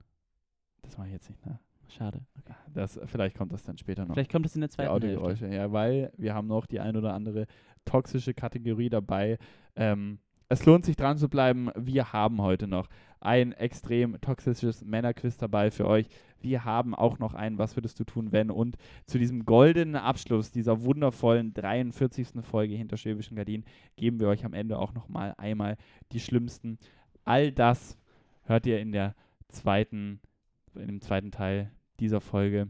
[0.81, 1.59] Das mache ich jetzt nicht, ne?
[1.89, 2.21] Schade.
[2.39, 2.53] Okay.
[2.73, 4.15] Das, vielleicht kommt das dann später noch.
[4.15, 5.07] Vielleicht kommt es in der die zweiten Hälfte.
[5.07, 5.47] Audiogeräusche.
[5.47, 7.45] Ja, weil wir haben noch die ein oder andere
[7.85, 9.37] toxische Kategorie dabei.
[9.75, 10.19] Ähm,
[10.49, 11.69] es lohnt sich dran zu bleiben.
[11.75, 12.87] Wir haben heute noch
[13.19, 16.07] ein extrem toxisches Männerquiz dabei für euch.
[16.41, 18.51] Wir haben auch noch ein Was würdest du tun, wenn?
[18.51, 18.75] Und
[19.05, 22.27] zu diesem goldenen Abschluss dieser wundervollen 43.
[22.41, 23.63] Folge hinter Schwäbischen Gardinen
[23.95, 25.77] geben wir euch am Ende auch noch mal einmal
[26.11, 26.77] die schlimmsten.
[27.23, 27.97] All das
[28.43, 29.15] hört ihr in der
[29.47, 30.19] zweiten,
[30.75, 32.69] in dem zweiten Teil dieser Folge.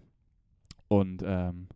[0.88, 1.68] Und ähm,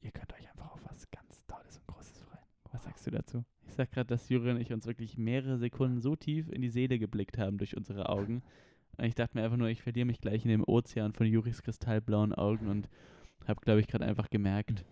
[0.00, 2.44] ihr könnt euch einfach auf was ganz Tolles und Großes freuen.
[2.72, 3.44] Was sagst du dazu?
[3.66, 6.70] Ich sag gerade, dass Juri und ich uns wirklich mehrere Sekunden so tief in die
[6.70, 8.42] Seele geblickt haben durch unsere Augen.
[8.98, 12.34] Ich dachte mir einfach nur, ich verliere mich gleich in dem Ozean von Juris kristallblauen
[12.34, 12.88] Augen und
[13.46, 14.84] habe, glaube ich, gerade einfach gemerkt,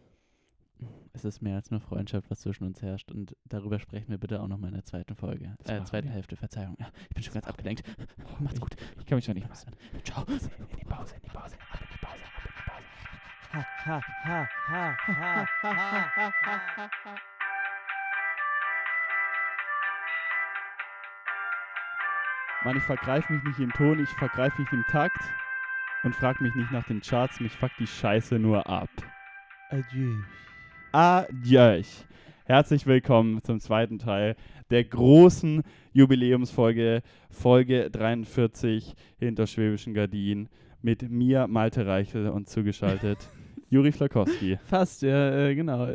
[1.12, 3.10] es ist mehr als nur Freundschaft, was zwischen uns herrscht.
[3.10, 5.54] Und darüber sprechen wir bitte auch noch mal in der zweiten Folge.
[5.64, 6.14] Das Äh, zweiten wir.
[6.14, 6.76] Hälfte, Verzeihung.
[6.78, 7.82] Ja, ich bin schon ganz abgelenkt.
[8.40, 8.76] Macht's ich, gut.
[8.98, 10.02] Ich kann mich schon nicht mehr.
[10.04, 10.24] Ciao.
[10.24, 10.38] In
[10.78, 12.84] die Pause, in die Pause, ab in die Pause, ab in die Pause.
[13.52, 17.14] Ha, ha, ha, ha, ha, ha, ha.
[22.62, 25.18] Mann, ich vergreife mich nicht im Ton, ich vergreife mich im Takt
[26.02, 28.90] und frag mich nicht nach den Charts, mich fuckt die Scheiße nur ab.
[29.70, 30.22] Adieu.
[30.92, 31.82] Adieu.
[32.46, 34.34] Herzlich willkommen zum zweiten Teil
[34.70, 35.62] der großen
[35.92, 40.48] Jubiläumsfolge, Folge 43 hinter Schwäbischen Gardinen
[40.82, 43.18] mit mir, Malte Reichel und zugeschaltet
[43.70, 44.58] Juri Flakowski.
[44.64, 45.86] Fast, ja, äh, genau.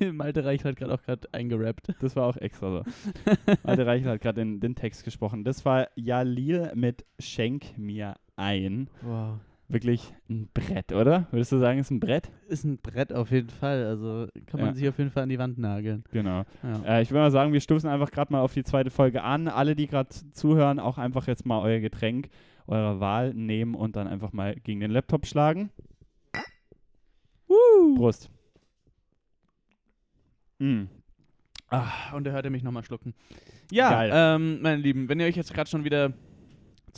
[0.12, 1.94] Malte Reich hat gerade auch gerade eingerappt.
[2.00, 2.90] Das war auch extra so.
[3.64, 5.44] Malte Reichel hat gerade den, den Text gesprochen.
[5.44, 8.88] Das war Jalil mit Schenk mir ein.
[9.02, 9.40] Wow.
[9.70, 11.26] Wirklich ein Brett, oder?
[11.30, 12.30] Würdest du sagen, es ist ein Brett?
[12.48, 13.84] Ist ein Brett auf jeden Fall.
[13.84, 14.74] Also kann man Ja.
[14.74, 16.04] sich auf jeden Fall an die Wand nageln.
[16.10, 16.44] Genau.
[16.62, 16.82] Ja.
[16.86, 19.46] Äh, ich würde mal sagen, wir stoßen einfach gerade mal auf die zweite Folge an.
[19.46, 22.30] Alle, die gerade zuhören, auch einfach jetzt mal euer Getränk
[22.66, 25.70] eurer Wahl nehmen und dann einfach mal gegen den Laptop schlagen.
[27.96, 28.30] Prost.
[30.58, 30.84] Mm.
[31.70, 33.14] Ah, und er hörte mich nochmal schlucken.
[33.70, 36.12] Ja, ähm, meine Lieben, wenn ihr euch jetzt gerade schon wieder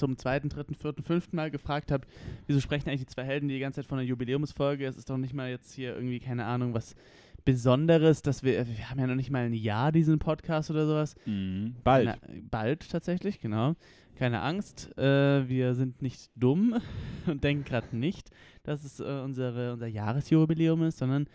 [0.00, 2.08] zum zweiten, dritten, vierten, fünften Mal gefragt habt,
[2.46, 4.86] wieso sprechen eigentlich die zwei Helden die ganze Zeit von einer Jubiläumsfolge?
[4.86, 6.96] Es ist doch nicht mal jetzt hier irgendwie, keine Ahnung, was
[7.44, 11.14] Besonderes, dass wir, wir haben ja noch nicht mal ein Jahr diesen Podcast oder sowas.
[11.26, 11.68] Mm.
[11.84, 12.20] Bald.
[12.20, 13.76] Keine, bald tatsächlich, genau.
[14.16, 16.80] Keine Angst, äh, wir sind nicht dumm
[17.26, 18.30] und denken gerade nicht,
[18.62, 21.28] dass es äh, unsere, unser Jahresjubiläum ist, sondern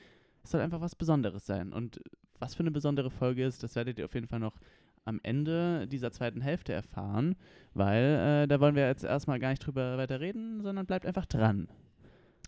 [0.43, 1.73] es soll einfach was Besonderes sein.
[1.73, 1.99] Und
[2.39, 4.59] was für eine besondere Folge ist, das werdet ihr auf jeden Fall noch
[5.05, 7.35] am Ende dieser zweiten Hälfte erfahren,
[7.73, 11.25] weil äh, da wollen wir jetzt erstmal gar nicht drüber weiter reden, sondern bleibt einfach
[11.25, 11.67] dran.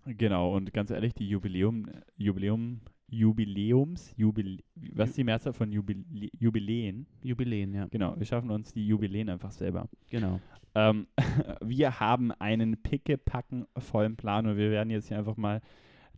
[0.05, 6.03] Genau, und ganz ehrlich, die Jubiläum, Jubiläum, Jubiläums, Jubil, was ist die Mehrzahl von Jubil,
[6.37, 7.07] Jubiläen?
[7.23, 7.87] Jubiläen, ja.
[7.87, 9.87] Genau, wir schaffen uns die Jubiläen einfach selber.
[10.09, 10.39] Genau.
[10.75, 11.07] Ähm,
[11.61, 15.61] wir haben einen pickepacken vollen Plan und wir werden jetzt hier einfach mal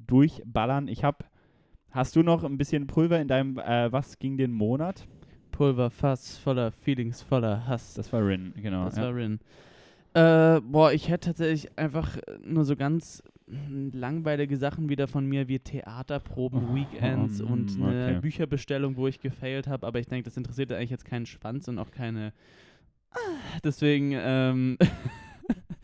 [0.07, 0.87] durchballern.
[0.87, 1.25] Ich habe,
[1.91, 5.07] hast du noch ein bisschen Pulver in deinem, äh, was ging den Monat?
[5.59, 7.93] Pulverfass voller Feelings, voller Hass.
[7.93, 8.85] Das war Rin, genau.
[8.85, 9.03] Das ja.
[9.03, 9.41] war Rin.
[10.13, 13.21] Äh, boah, ich hätte tatsächlich einfach nur so ganz
[13.91, 18.19] langweilige Sachen wieder von mir wie Theaterproben, Weekends mm, und eine okay.
[18.21, 19.85] Bücherbestellung, wo ich gefailt habe.
[19.85, 22.31] Aber ich denke, das interessiert eigentlich jetzt keinen Schwanz und auch keine.
[23.11, 23.17] Ah,
[23.61, 24.77] Deswegen ähm,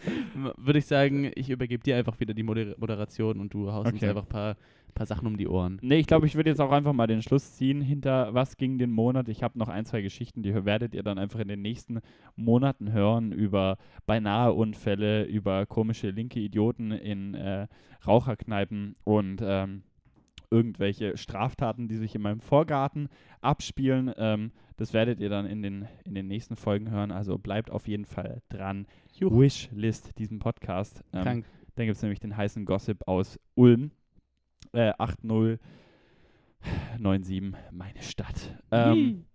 [0.58, 3.98] würde ich sagen, ich übergebe dir einfach wieder die Moder Moderation und du haust uns
[3.98, 4.10] Okay.
[4.10, 4.56] einfach ein paar,
[4.94, 5.78] paar Sachen um die Ohren.
[5.82, 8.78] Nee, ich glaube, ich würde jetzt auch einfach mal den Schluss ziehen hinter was ging
[8.78, 9.28] den Monat.
[9.30, 12.00] Ich habe noch ein, zwei Geschichten, die werdet ihr dann einfach in den nächsten
[12.36, 17.68] Monaten hören über beinahe Unfälle, über komische linke Idioten in äh,
[18.08, 19.84] Raucherkneipen und ähm,
[20.52, 23.10] irgendwelche Straftaten, die sich in meinem Vorgarten
[23.42, 24.14] abspielen.
[24.18, 27.12] Ähm, das werdet ihr dann in den, in den nächsten Folgen hören.
[27.12, 28.88] Also bleibt auf jeden Fall dran.
[29.14, 29.42] Juhu.
[29.42, 31.04] Wishlist, diesen Podcast.
[31.14, 31.46] Ähm, Krank.
[31.76, 33.92] dann gibt es nämlich den heißen Gossip aus Ulm.
[34.74, 38.60] Äh, 8097, meine Stadt.
[38.72, 39.26] Ähm,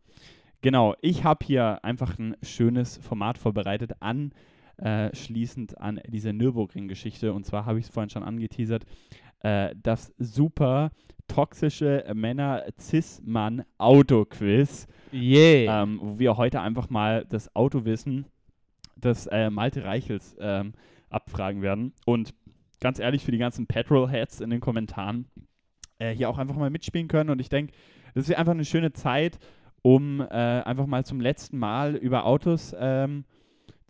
[0.61, 7.33] genau, ich habe hier einfach ein schönes Format vorbereitet, anschließend an diese Nürburgring-Geschichte.
[7.33, 8.85] Und zwar habe ich es vorhin schon angeteasert.
[9.41, 10.91] Äh, das super
[11.28, 15.82] toxische Männer-Cis-Mann-Auto-Quiz Yeah.
[15.82, 18.26] ähm, wo wir heute einfach mal das Autowissen
[18.97, 20.72] des äh, Malte Reichels ähm,
[21.09, 21.93] abfragen werden.
[22.07, 22.34] Und
[22.80, 25.26] ganz ehrlich, für die ganzen Petrol-Heads in den Kommentaren
[25.99, 27.30] äh, hier auch einfach mal mitspielen können.
[27.30, 27.72] Und ich denke,
[28.14, 29.38] das ist einfach eine schöne Zeit,
[29.82, 33.24] um äh, einfach mal zum letzten Mal über Autos ähm,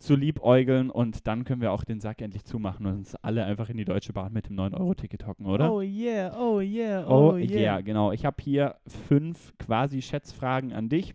[0.01, 0.89] zu liebäugeln.
[0.89, 3.85] Und dann können wir auch den Sack endlich zumachen und uns alle einfach in die
[3.85, 5.71] Deutsche Bahn mit dem 9-Euro-Ticket hocken, oder?
[5.71, 7.81] Oh yeah, oh yeah, Oh, yeah.
[7.81, 8.11] genau.
[8.11, 8.75] Ich habe hier
[9.07, 11.13] fünf quasi Schätzfragen an dich.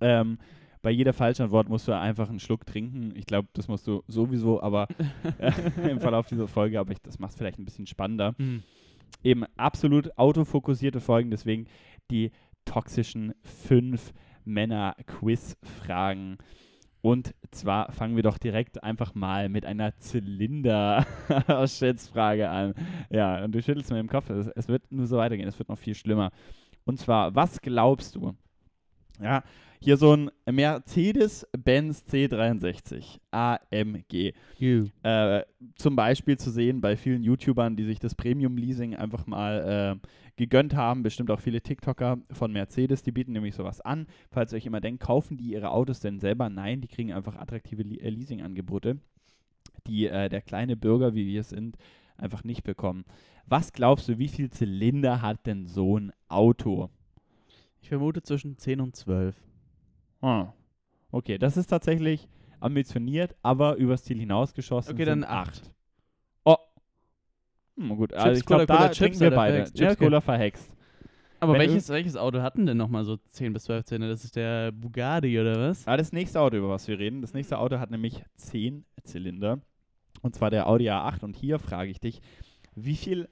[0.00, 0.38] Ähm,
[0.82, 3.12] bei jeder falschen Antwort musst du einfach einen Schluck trinken.
[3.16, 4.86] Ich glaube, das musst du sowieso, aber
[5.38, 5.50] äh,
[5.90, 8.34] im Verlauf dieser Folge, aber ich, das macht es vielleicht ein bisschen spannender.
[8.38, 8.62] Hm.
[9.24, 11.66] Eben absolut autofokussierte Folgen, deswegen
[12.10, 12.30] die
[12.64, 14.12] toxischen fünf
[14.44, 16.38] Männer-Quiz-Fragen.
[17.06, 22.74] Und zwar fangen wir doch direkt einfach mal mit einer Zylinder-Schätzfrage an.
[23.10, 24.28] Ja, und du schüttelst mir im Kopf.
[24.28, 25.46] Es, es wird nur so weitergehen.
[25.46, 26.32] Es wird noch viel schlimmer.
[26.84, 28.34] Und zwar, was glaubst du?
[29.22, 29.44] Ja,
[29.80, 34.32] hier so ein Mercedes-Benz C63 AMG.
[35.04, 35.42] Äh,
[35.76, 40.74] zum Beispiel zu sehen bei vielen YouTubern, die sich das Premium-Leasing einfach mal äh, gegönnt
[40.74, 41.02] haben.
[41.02, 44.06] Bestimmt auch viele TikToker von Mercedes, die bieten nämlich sowas an.
[44.30, 46.48] Falls ihr euch immer denkt, kaufen die ihre Autos denn selber?
[46.48, 48.98] Nein, die kriegen einfach attraktive Le äh, Leasingangebote,
[49.86, 51.76] die äh, der kleine Bürger, wie wir es sind,
[52.16, 53.04] einfach nicht bekommen.
[53.46, 56.90] Was glaubst du, wie viel Zylinder hat denn so ein Auto?
[57.80, 59.36] Ich vermute zwischen 10 und 12.
[60.20, 60.52] Ah.
[61.12, 62.28] Okay, das ist tatsächlich
[62.58, 64.92] ambitioniert, aber übers Ziel hinausgeschossen.
[64.92, 65.72] Okay, dann 8.
[67.76, 69.52] Hm, gut, also Chips, ich glaube, da trinken Chips wir beide.
[69.54, 69.76] verhext?
[69.76, 69.96] Chips.
[69.98, 70.72] Cola verhext.
[71.38, 74.08] Aber Wenn welches, welches Auto hatten denn nochmal so 10 bis 12 Zylinder?
[74.08, 75.86] Das ist der Bugatti oder was?
[75.86, 77.20] Ah, das nächste Auto, über was wir reden.
[77.20, 79.60] Das nächste Auto hat nämlich 10 Zylinder.
[80.22, 81.24] Und zwar der Audi A8.
[81.24, 82.20] Und hier frage ich dich,
[82.74, 83.28] wie viel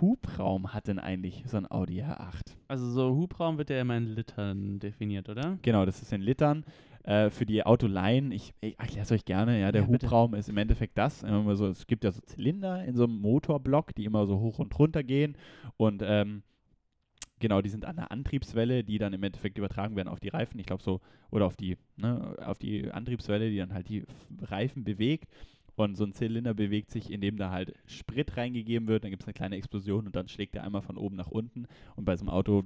[0.00, 2.54] Hubraum hat denn eigentlich so ein Audi A8?
[2.68, 5.58] Also so Hubraum wird ja immer in Litern definiert, oder?
[5.62, 6.64] Genau, das ist in Litern.
[7.04, 9.88] Äh, für die Autoleihen, ich, ich erkläre es euch gerne, ja, der Ja.
[9.88, 11.22] Hubraum ist im Endeffekt das.
[11.22, 14.58] Immer so, es gibt ja so Zylinder in so einem Motorblock, die immer so hoch
[14.60, 15.36] und runter gehen.
[15.76, 16.42] Und ähm,
[17.40, 20.60] genau, die sind an der Antriebswelle, die dann im Endeffekt übertragen werden auf die Reifen.
[20.60, 24.04] Ich glaube so, oder auf die, ne, auf die Antriebswelle, die dann halt die
[24.40, 25.28] Reifen bewegt.
[25.74, 29.26] Und so ein Zylinder bewegt sich, indem da halt Sprit reingegeben wird, dann gibt es
[29.26, 31.66] eine kleine Explosion und dann schlägt er einmal von oben nach unten.
[31.96, 32.64] Und bei so einem Auto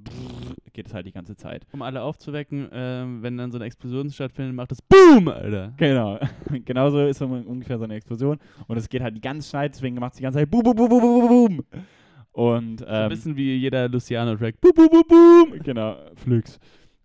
[0.73, 1.65] geht es halt die ganze Zeit.
[1.71, 5.73] Um alle aufzuwecken, ähm, wenn dann so eine Explosion stattfindet, macht das BOOM, Alter.
[5.77, 6.19] Genau,
[6.65, 8.39] genauso ist so ungefähr so eine Explosion.
[8.67, 10.75] Und es geht halt die ganze Zeit, deswegen macht es die ganze Zeit boom, boom,
[10.75, 11.65] boom, boom, boom, boom.
[12.33, 14.61] Und So ein ähm, bisschen wie jeder Luciano-Track.
[14.61, 15.59] Boom, boom, boom, boom.
[15.63, 16.59] genau, Flux.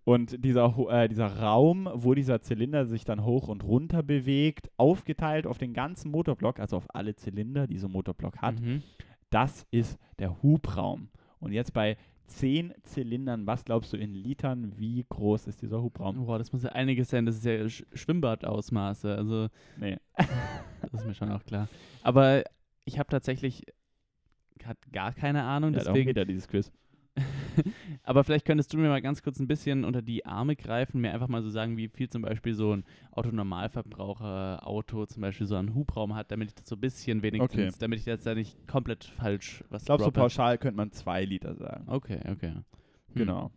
[0.05, 5.47] Und dieser, äh, dieser Raum, wo dieser Zylinder sich dann hoch und runter bewegt, aufgeteilt
[5.47, 8.83] auf den ganzen Motorblock, also auf alle Zylinder, die so ein Motorblock hat, Mhm.
[9.29, 11.09] das ist der Hubraum.
[11.39, 11.95] Und jetzt bei
[12.27, 16.25] 10 Zylindern, was glaubst du in Litern, wie groß ist dieser Hubraum?
[16.25, 17.25] Boah, das muss ja einiges sein.
[17.25, 19.13] Das ist ja Sch Schwimmbadausmaße.
[19.15, 19.47] Also,
[19.77, 19.97] Nee.
[20.81, 21.67] das ist mir schon auch klar.
[22.01, 22.43] Aber
[22.85, 23.63] ich habe tatsächlich
[24.65, 26.07] hat gar keine Ahnung, Ja, deswegen.
[26.07, 26.71] geht ja dieses Quiz.
[28.03, 31.13] Aber vielleicht könntest du mir mal ganz kurz ein bisschen unter die Arme greifen, mir
[31.13, 35.73] einfach mal so sagen, wie viel zum Beispiel so ein Autonormalverbraucher-Auto zum Beispiel so einen
[35.75, 37.71] Hubraum hat, damit ich das so ein bisschen wenigstens, Okay.
[37.79, 40.19] damit ich jetzt da nicht komplett falsch was Glaubst du, droppe.
[40.21, 41.83] pauschal könnte man 2 Liter sagen?
[41.87, 42.51] Okay, okay.
[42.53, 42.63] Hm.
[43.15, 43.51] Genau.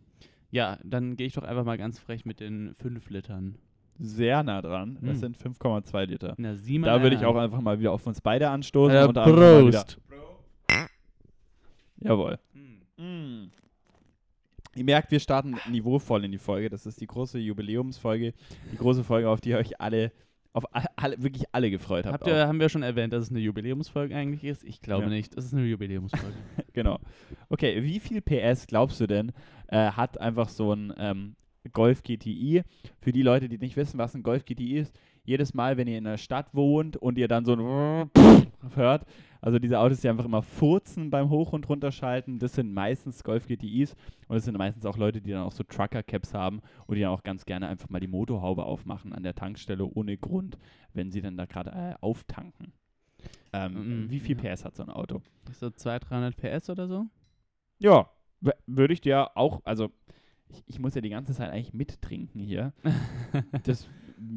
[0.51, 3.55] Ja, dann gehe ich doch einfach mal ganz frech mit den 5 Litern.
[3.99, 4.99] Sehr nah dran.
[5.01, 5.33] Das Hm.
[5.33, 6.35] sind 5,2 Liter.
[6.37, 8.95] Na, sieh mal Da würde ich auch einfach mal wieder auf uns beide anstoßen.
[8.95, 9.97] Äh, und mal wieder, Prost.
[11.99, 12.37] jawohl.
[12.53, 12.76] Hm.
[12.97, 13.45] Mm.
[14.75, 16.69] Ihr merkt, wir starten niveauvoll in die Folge.
[16.69, 18.33] Das ist die große Jubiläumsfolge.
[18.71, 20.11] Die große Folge, auf die ihr euch alle
[20.57, 22.13] auf alle, wirklich alle gefreut habt.
[22.15, 24.63] Habt ihr, haben wir schon erwähnt, dass es eine Jubiläumsfolge eigentlich ist?
[24.63, 25.09] Ich glaube Ja.
[25.09, 25.37] nicht.
[25.37, 26.35] Es ist eine Jubiläumsfolge.
[26.73, 26.99] Genau.
[27.49, 29.31] Okay, wie viel PS glaubst du denn,
[29.67, 31.35] äh, hat einfach so ein ähm,
[31.73, 32.63] Golf GTI?
[33.01, 35.97] Für die Leute, die nicht wissen, was ein Golf GTI ist, jedes Mal, wenn ihr
[35.97, 38.09] in der Stadt wohnt und ihr dann so ein
[38.75, 39.05] hört,
[39.47, 43.47] also diese Autos, die einfach immer furzen beim Hoch- und Runterschalten, das sind meistens Golf
[43.47, 43.93] GTIs
[44.27, 47.11] und das sind meistens auch Leute, die dann auch so Trucker-Caps haben und die dann
[47.11, 50.57] auch ganz gerne einfach mal die Motorhaube aufmachen an der Tankstelle ohne Grund,
[50.93, 52.73] wenn sie dann da gerade äh, auftanken.
[53.53, 54.53] Ähm, Mhm, wie viel ja.
[54.53, 55.21] PS hat so ein Auto?
[55.53, 57.05] so 200, 300 PS oder so?
[57.79, 58.09] Ja,
[58.65, 59.91] würde ich dir auch, also
[60.49, 62.73] ich, ich muss ja die ganze Zeit eigentlich mittrinken hier.
[63.63, 63.87] Das,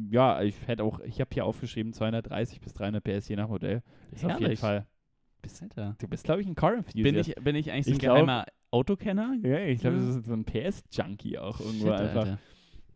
[0.09, 3.83] ja, ich hätte auch, ich habe hier aufgeschrieben 230 bis 300 PS je nach Modell.
[4.11, 4.59] Ist auf jeden Herrlich.
[5.49, 5.69] Fall.
[5.69, 5.95] Alter.
[5.99, 7.03] Du bist, glaube ich, ein Car Enthusiast.
[7.03, 9.35] Bin ich, bin ich eigentlich so ein Ich geheimer Autokenner?
[9.43, 10.05] Ja, ich glaube, Ja.
[10.05, 12.37] das ist so ein PS-Junkie auch irgendwo Shit, einfach.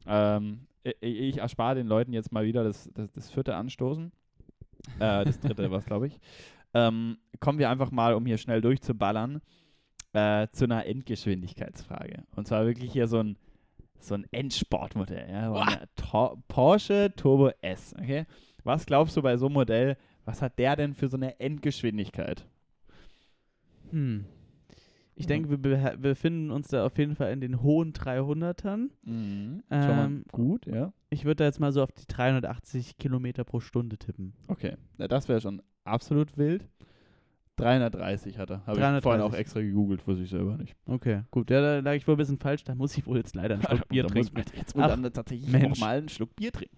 [0.08, 4.12] Ähm, ich, ich erspare den Leuten jetzt mal wieder das, das, das vierte Anstoßen.
[5.00, 6.20] Äh, das dritte war es, glaube ich.
[6.78, 9.42] Ähm, kommen wir einfach mal, um hier schnell durchzuballern,
[10.12, 12.24] äh, zu einer Endgeschwindigkeitsfrage.
[12.36, 13.38] Und zwar wirklich hier so ein,
[14.02, 15.30] so ein Endsportmodell.
[15.30, 15.86] Ja?
[15.96, 17.96] Tor Porsche Turbo S.
[17.98, 18.26] Okay?
[18.66, 19.96] Was glaubst du bei so einem Modell,
[20.26, 22.46] was hat der denn für so eine Endgeschwindigkeit?
[23.92, 24.26] Hm.
[25.18, 28.90] Ich denke, wir befinden uns da auf jeden Fall in den hohen 300ern.
[29.04, 29.64] Mhm.
[29.72, 30.92] Ähm, gut, ja.
[31.10, 34.34] Ich würde da jetzt mal so auf die 380 Kilometer pro Stunde tippen.
[34.48, 36.68] Okay, na, das wäre schon absolut wild.
[37.58, 38.58] 330 hat er.
[38.66, 39.04] Habe ich 330.
[39.04, 40.76] vorhin auch extra gegoogelt, wusste ich selber nicht.
[40.86, 41.50] Okay, gut.
[41.50, 42.64] Ja, da lag ich wohl ein bisschen falsch.
[42.64, 44.42] Da muss ich wohl jetzt leider einen Schluck Bier trinken.
[44.58, 45.80] jetzt wohl dann tatsächlich Mensch.
[45.80, 46.76] mal einen Schluck Bier trinken.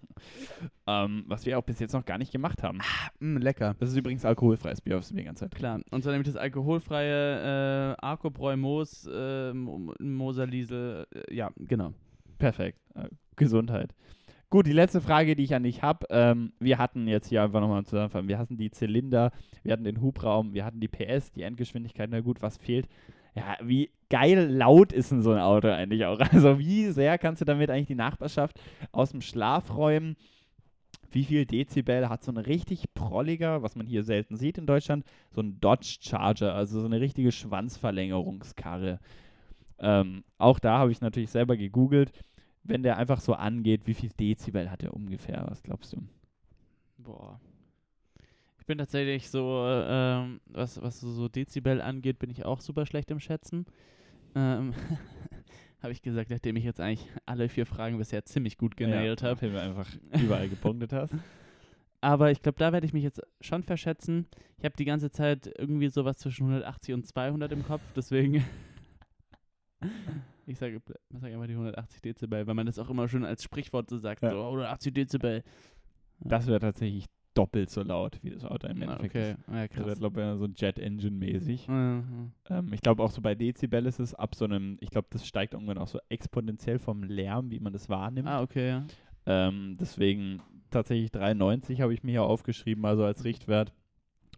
[0.86, 2.78] Ähm, was wir auch bis jetzt noch gar nicht gemacht haben.
[3.20, 3.74] Mm, lecker.
[3.78, 5.80] Das ist übrigens alkoholfreies Bier, was wir die ganze Zeit Klar.
[5.90, 11.06] Und zwar nämlich das alkoholfreie äh, Arkobräu Moos, äh, Mo- Moser Liesel.
[11.14, 11.92] Äh, ja, genau.
[12.38, 12.78] Perfekt.
[12.94, 13.94] Äh, Gesundheit.
[14.50, 16.06] Gut, die letzte Frage, die ich an dich habe.
[16.08, 18.28] Ähm, wir hatten jetzt hier einfach nochmal zusammenfassen.
[18.28, 19.30] Wir hatten die Zylinder,
[19.62, 22.08] wir hatten den Hubraum, wir hatten die PS, die Endgeschwindigkeit.
[22.10, 22.88] Na gut, was fehlt?
[23.34, 26.18] Ja, wie geil laut ist denn so ein Auto eigentlich auch?
[26.32, 28.58] Also, wie sehr kannst du damit eigentlich die Nachbarschaft
[28.90, 30.16] aus dem Schlaf räumen?
[31.10, 35.04] Wie viel Dezibel hat so ein richtig prolliger, was man hier selten sieht in Deutschland,
[35.30, 38.98] so ein Dodge Charger, also so eine richtige Schwanzverlängerungskarre?
[39.78, 42.12] Ähm, auch da habe ich natürlich selber gegoogelt
[42.68, 45.44] wenn der einfach so angeht, wie viel Dezibel hat er ungefähr?
[45.48, 46.02] Was glaubst du?
[46.98, 47.40] Boah.
[48.60, 53.10] Ich bin tatsächlich so, ähm, was, was so Dezibel angeht, bin ich auch super schlecht
[53.10, 53.64] im Schätzen.
[54.34, 54.74] Ähm,
[55.82, 59.34] habe ich gesagt, nachdem ich jetzt eigentlich alle vier Fragen bisher ziemlich gut genailt habe.
[59.34, 59.88] Nachdem du einfach
[60.22, 61.14] überall gepunktet hast.
[62.00, 64.26] Aber ich glaube, da werde ich mich jetzt schon verschätzen.
[64.58, 68.44] Ich habe die ganze Zeit irgendwie sowas zwischen 180 und 200 im Kopf, deswegen.
[70.48, 70.76] ich sage
[71.10, 73.98] ich sag einfach die 180 Dezibel, weil man das auch immer schon als Sprichwort so
[73.98, 74.22] sagt.
[74.22, 74.30] Ja.
[74.30, 75.42] So, 180 Dezibel.
[76.20, 79.38] Das wäre tatsächlich doppelt so laut, wie das Auto im Ah, Endeffekt okay, ist.
[79.46, 79.98] ja, Das wäre, krass.
[80.00, 81.68] glaube ich, so Jet Engine-mäßig.
[81.68, 82.32] Mhm.
[82.50, 85.24] Ähm, ich glaube auch so bei Dezibel ist es ab so einem, ich glaube, das
[85.26, 88.26] steigt irgendwann auch so exponentiell vom Lärm, wie man das wahrnimmt.
[88.28, 88.86] Ah, okay, ja.
[89.26, 93.72] Ähm, deswegen tatsächlich 93 habe ich mir hier aufgeschrieben, also als Richtwert.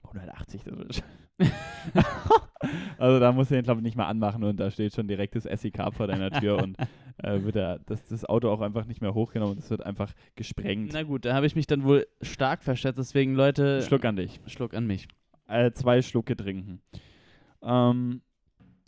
[0.04, 1.02] 180, das wird
[2.98, 5.34] Also da musst du den, glaube ich, nicht mal anmachen und da steht schon direkt
[5.34, 6.76] das SEK vor deiner Tür und
[7.22, 10.12] äh, wird der, das, das Auto auch einfach nicht mehr hochgenommen und es wird einfach
[10.36, 10.90] gesprengt.
[10.92, 14.40] Na gut, da habe ich mich dann wohl stark verschätzt, deswegen Leute, Schluck an dich.
[14.46, 15.08] Schluck an mich.
[15.48, 16.80] Äh, zwei Schlucke trinken.
[17.62, 18.22] Ähm,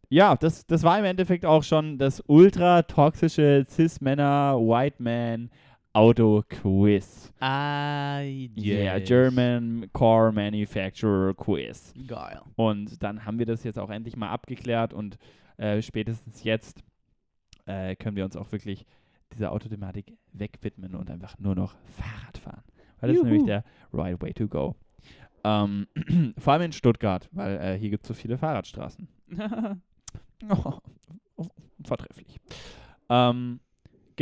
[0.08, 5.48] ja, das, das war im Endeffekt auch schon das ultra toxische Cis-Männer, White Man
[5.94, 7.32] Auto Quiz.
[7.38, 8.20] Ah,
[8.56, 11.92] Yeah, German Car Manufacturer Quiz.
[12.06, 12.40] Geil.
[12.56, 15.18] Und dann haben wir das jetzt auch endlich mal abgeklärt und
[15.58, 16.82] äh, spätestens jetzt
[17.66, 18.86] äh, können wir uns auch wirklich
[19.34, 22.62] dieser Autothematik wegwidmen und einfach nur noch Fahrrad fahren.
[23.00, 23.46] Weil das ist nämlich Juhu.
[23.48, 24.74] der right way to go.
[25.44, 25.86] Ähm,
[26.38, 29.08] vor allem in Stuttgart, weil äh, hier gibt es so viele Fahrradstraßen.
[31.36, 31.46] Oh,
[31.86, 32.40] vortrefflich.
[33.08, 33.60] Ähm,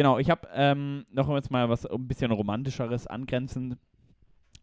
[0.01, 3.77] genau, ich habe ähm, noch jetzt mal was ein bisschen romantischeres angrenzend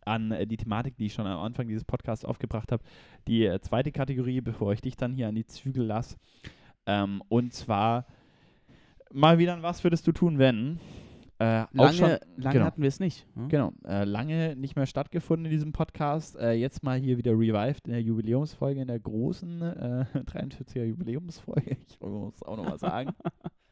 [0.03, 2.83] an äh, die Thematik, die ich schon am Anfang dieses Podcasts aufgebracht habe.
[3.27, 6.17] Die äh, zweite Kategorie, bevor ich dich dann hier an die Zügel lasse.
[6.87, 8.07] Ähm, und zwar
[9.11, 10.79] mal wieder, was würdest du tun, wenn?
[11.37, 12.65] Äh, lange schon, lange genau.
[12.65, 13.27] hatten wir es nicht.
[13.35, 13.47] hm?
[13.49, 16.35] Genau, äh, lange nicht mehr stattgefunden in diesem Podcast.
[16.37, 21.77] Äh, jetzt mal hier wieder revived in der Jubiläumsfolge, in der großen äh, 43er Jubiläumsfolge.
[21.87, 23.11] Ich muss es auch nochmal sagen.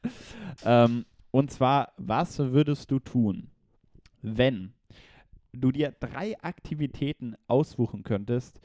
[0.63, 1.05] ähm,
[1.36, 3.49] und zwar, was würdest du tun,
[4.22, 4.72] wenn
[5.52, 8.62] du dir drei Aktivitäten aussuchen könntest,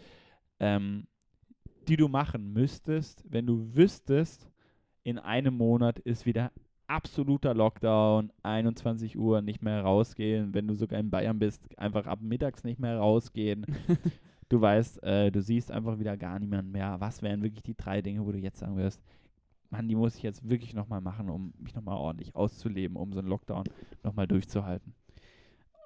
[0.61, 1.09] ähm,
[1.89, 4.49] die du machen müsstest, wenn du wüsstest,
[5.03, 6.53] in einem Monat ist wieder
[6.87, 12.21] absoluter Lockdown, 21 Uhr nicht mehr rausgehen, wenn du sogar in Bayern bist, einfach ab
[12.23, 13.67] mittags nicht mehr rausgehen.
[14.49, 17.01] du weißt, äh, du siehst einfach wieder gar niemanden mehr.
[17.01, 19.03] Was wären wirklich die drei Dinge, wo du jetzt sagen wirst,
[19.71, 23.21] Mann, die muss ich jetzt wirklich nochmal machen, um mich nochmal ordentlich auszuleben, um so
[23.21, 23.65] einen Lockdown
[24.03, 24.95] nochmal durchzuhalten.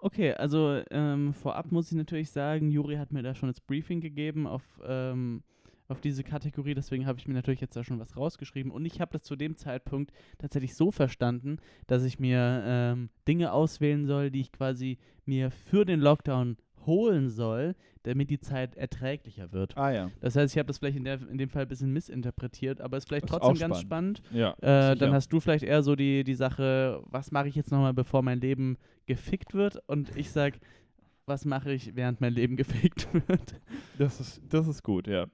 [0.01, 4.03] Okay, also ähm, vorab muss ich natürlich sagen, Juri hat mir da schon das Briefing
[4.03, 5.43] gegeben auf, ähm,
[5.89, 9.01] auf diese Kategorie, deswegen habe ich mir natürlich jetzt da schon was rausgeschrieben und ich
[9.01, 11.57] habe das zu dem Zeitpunkt tatsächlich so verstanden,
[11.87, 17.29] dass ich mir ähm, Dinge auswählen soll, die ich quasi mir für den Lockdown holen
[17.29, 19.77] soll, damit die Zeit erträglicher wird.
[19.77, 20.11] Ah ja.
[20.21, 22.97] Das heißt, ich habe das vielleicht in, der, in dem Fall ein bisschen missinterpretiert, aber
[22.97, 24.23] ist vielleicht Das ist trotzdem auch ganz spannend.
[24.33, 24.55] Ja.
[24.61, 27.95] Äh, dann hast du vielleicht eher so die, die Sache, was mache ich jetzt nochmal,
[27.95, 29.79] bevor mein Leben gefickt wird?
[29.87, 30.55] Und ich sag,
[31.27, 33.61] was mache ich, während mein Leben gefickt wird?
[33.99, 35.27] das ist, das ist gut, ja.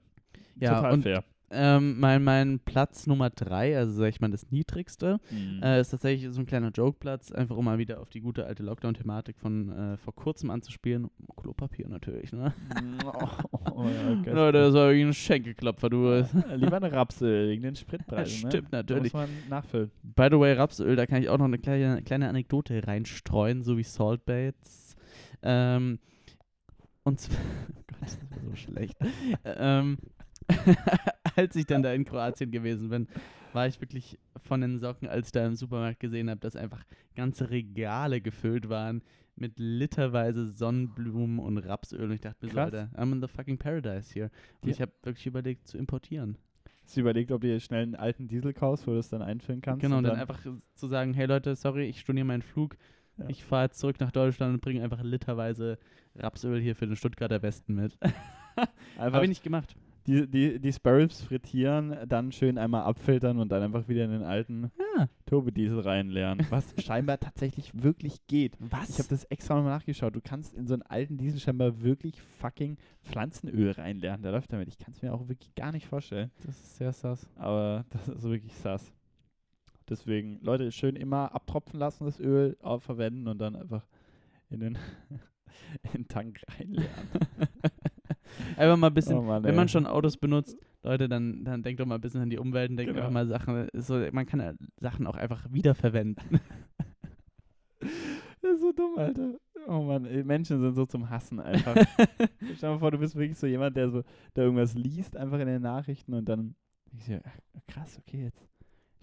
[0.57, 1.25] Ja, Total und fair.
[1.53, 5.63] Ähm, mein, mein Platz Nummer drei, also sag ich mal das niedrigste, Mhm.
[5.63, 8.63] äh, ist tatsächlich so ein kleiner Joke-Platz, einfach um mal wieder auf die gute alte
[8.63, 11.09] Lockdown-Thematik von äh, vor kurzem anzuspielen.
[11.37, 12.53] Klopapier natürlich, ne?
[13.05, 13.29] oh,
[13.75, 14.11] oh, ja.
[14.33, 16.07] Leute, das war irgendwie ein Schenkelklopfer, du.
[16.11, 18.43] Ja, Lieber eine Rapsel wegen den Spritpreisen.
[18.45, 18.51] ne?
[18.51, 19.13] Stimmt, Da natürlich.
[19.13, 19.91] muss man nachfüllen.
[20.03, 23.77] By the way, Rapsöl, da kann ich auch noch eine kleine, kleine Anekdote reinstreuen, so
[23.77, 24.95] wie Saltbaits.
[25.43, 25.99] Ähm,
[27.03, 27.39] und zwar,
[27.71, 28.97] oh Gott, das ist so schlecht.
[29.45, 29.99] ähm,
[31.37, 33.09] als ich dann da in Kroatien gewesen bin,
[33.53, 36.85] war ich wirklich von den Socken, als ich da im Supermarkt gesehen habe, dass einfach
[37.17, 39.03] ganze Regale gefüllt waren
[39.37, 42.03] mit literweise Sonnenblumen und Rapsöl.
[42.05, 42.73] Und ich dachte mir so, Krass.
[42.73, 44.31] Alter, I'm in the fucking paradise here.
[44.61, 44.75] Und Ja.
[44.75, 46.37] ich habe wirklich überlegt zu importieren.
[46.85, 49.23] Hast du überlegt, ob du dir schnell einen alten Diesel kaufst, wo du es dann
[49.23, 49.81] einfüllen kannst?
[49.81, 50.41] Genau, und dann, einfach
[50.75, 52.77] zu sagen, hey Leute, sorry, ich storniere meinen Flug,
[53.17, 53.29] Ja.
[53.29, 55.79] ich fahre jetzt zurück nach Deutschland und bringe einfach literweise
[56.17, 57.97] Rapsöl hier für den Stuttgarter Westen mit.
[58.99, 59.75] Habe ich nicht gemacht.
[60.11, 64.23] Die, die, die Sparrows frittieren, dann schön einmal abfiltern und dann einfach wieder in den
[64.25, 65.09] alten Ja.
[65.27, 66.45] Turbodiesel reinleeren.
[66.51, 68.57] Was scheinbar tatsächlich wirklich geht.
[68.59, 68.91] Was?
[68.91, 70.17] Ich habe das extra nochmal nachgeschaut.
[70.17, 74.23] Du kannst in so einen alten Diesel scheinbar wirklich fucking Pflanzenöl reinleeren.
[74.23, 74.67] Der läuft damit.
[74.69, 76.33] Ich kann es mir auch wirklich gar nicht vorstellen.
[76.45, 77.29] das ist sehr sass.
[77.37, 78.93] Aber das ist wirklich sass.
[79.89, 83.87] Deswegen, Leute, schön immer abtropfen lassen, das Öl verwenden und dann einfach
[84.49, 84.79] in den,
[85.83, 86.91] in den Tank reinleeren.
[88.57, 91.81] Einfach mal ein bisschen, Oh Mann, wenn man schon Autos benutzt, Leute, dann, dann denkt
[91.81, 93.07] doch mal ein bisschen an die Umwelt und denkt Genau.
[93.07, 96.41] einfach mal Sachen, so, man kann ja Sachen auch einfach wiederverwenden.
[98.43, 99.35] Das ist so dumm, Alter.
[99.67, 101.75] Oh Mann, Menschen sind so zum Hassen einfach.
[102.43, 104.03] Stell dir mal vor, du bist wirklich so jemand, der so
[104.35, 106.55] da irgendwas liest, einfach in den Nachrichten und dann
[106.91, 107.39] denkst du dir, ach,
[107.69, 108.49] krass, okay, jetzt,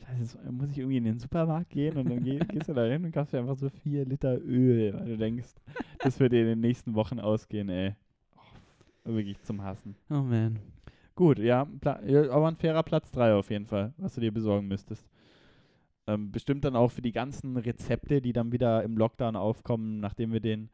[0.04, 2.86] scheiße, jetzt muss ich irgendwie in den Supermarkt gehen und dann geh, gehst du da
[2.86, 5.54] hin und kaufst dir einfach so vier Liter Öl, weil du denkst,
[6.00, 7.96] das wird dir in den nächsten Wochen ausgehen, ey.
[9.16, 9.96] Wirklich zum Hassen.
[10.10, 10.60] oh man.
[11.16, 15.10] Gut, ja, aber ein fairer Platz 3 auf jeden Fall, was du dir besorgen müsstest.
[16.06, 20.32] Ähm, bestimmt dann auch für die ganzen Rezepte, die dann wieder im Lockdown aufkommen, nachdem
[20.32, 20.70] wir den,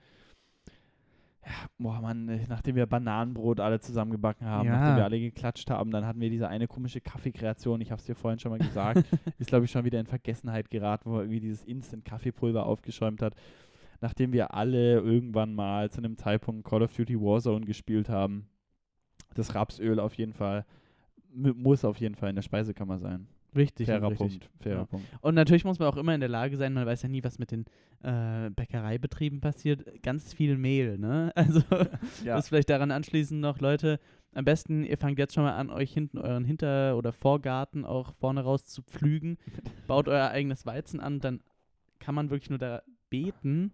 [1.45, 4.79] ja, boah Mann, nachdem wir Bananenbrot alle zusammengebacken haben, Ja.
[4.79, 8.05] nachdem wir alle geklatscht haben, dann hatten wir diese eine komische Kaffeekreation, ich habe es
[8.05, 9.05] dir vorhin schon mal gesagt,
[9.39, 13.33] ist glaube ich schon wieder in Vergessenheit geraten, wo er irgendwie dieses Instant-Kaffeepulver aufgeschäumt hat.
[14.03, 18.49] Nachdem wir alle irgendwann mal zu einem Zeitpunkt Call of Duty Warzone gespielt haben,
[19.33, 20.65] das Rapsöl auf jeden Fall,
[21.33, 23.27] mu- muss auf jeden Fall in der Speisekammer sein.
[23.53, 23.87] Wichtig.
[23.87, 24.39] und Fairer richtig.
[24.41, 24.49] Punkt.
[24.59, 24.85] Fairer Ja.
[24.85, 25.05] Punkt.
[25.21, 27.39] Und natürlich muss man auch immer in der Lage sein, man weiß ja nie, was
[27.39, 27.63] mit den
[28.03, 29.85] äh, Bäckereibetrieben passiert.
[30.03, 31.31] Ganz viel Mehl, ne?
[31.35, 31.61] Also
[32.25, 32.35] Ja.
[32.35, 33.99] das vielleicht daran anschließend noch, Leute,
[34.33, 38.13] am besten, ihr fangt jetzt schon mal an, euch hinten euren Hinter- oder Vorgarten auch
[38.15, 39.37] vorne raus zu pflügen.
[39.87, 41.39] Baut euer eigenes Weizen an, dann
[41.99, 43.71] kann man wirklich nur da beten,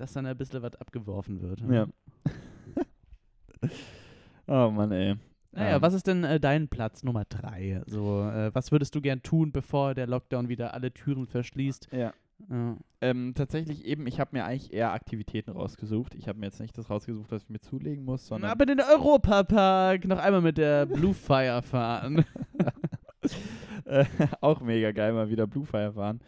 [0.00, 1.60] dass dann ein bisschen was abgeworfen wird.
[1.70, 1.86] Ja.
[4.46, 5.16] oh Mann, ey.
[5.52, 7.82] Naja, Ähm, was ist denn äh, dein Platz Nummer drei?
[7.86, 11.88] So, äh, was würdest du gern tun, bevor der Lockdown wieder alle Türen verschließt?
[11.92, 12.12] Ja.
[12.50, 12.76] Ja.
[13.00, 16.14] Ähm, tatsächlich eben, ich habe mir eigentlich eher Aktivitäten rausgesucht.
[16.14, 18.80] Ich habe mir jetzt nicht das rausgesucht, was ich mir zulegen muss, sondern Aber den
[18.80, 22.24] Europapark noch einmal mit der Blue Fire fahren.
[23.84, 24.04] äh,
[24.40, 26.20] auch mega geil, mal wieder Bluefire fahren.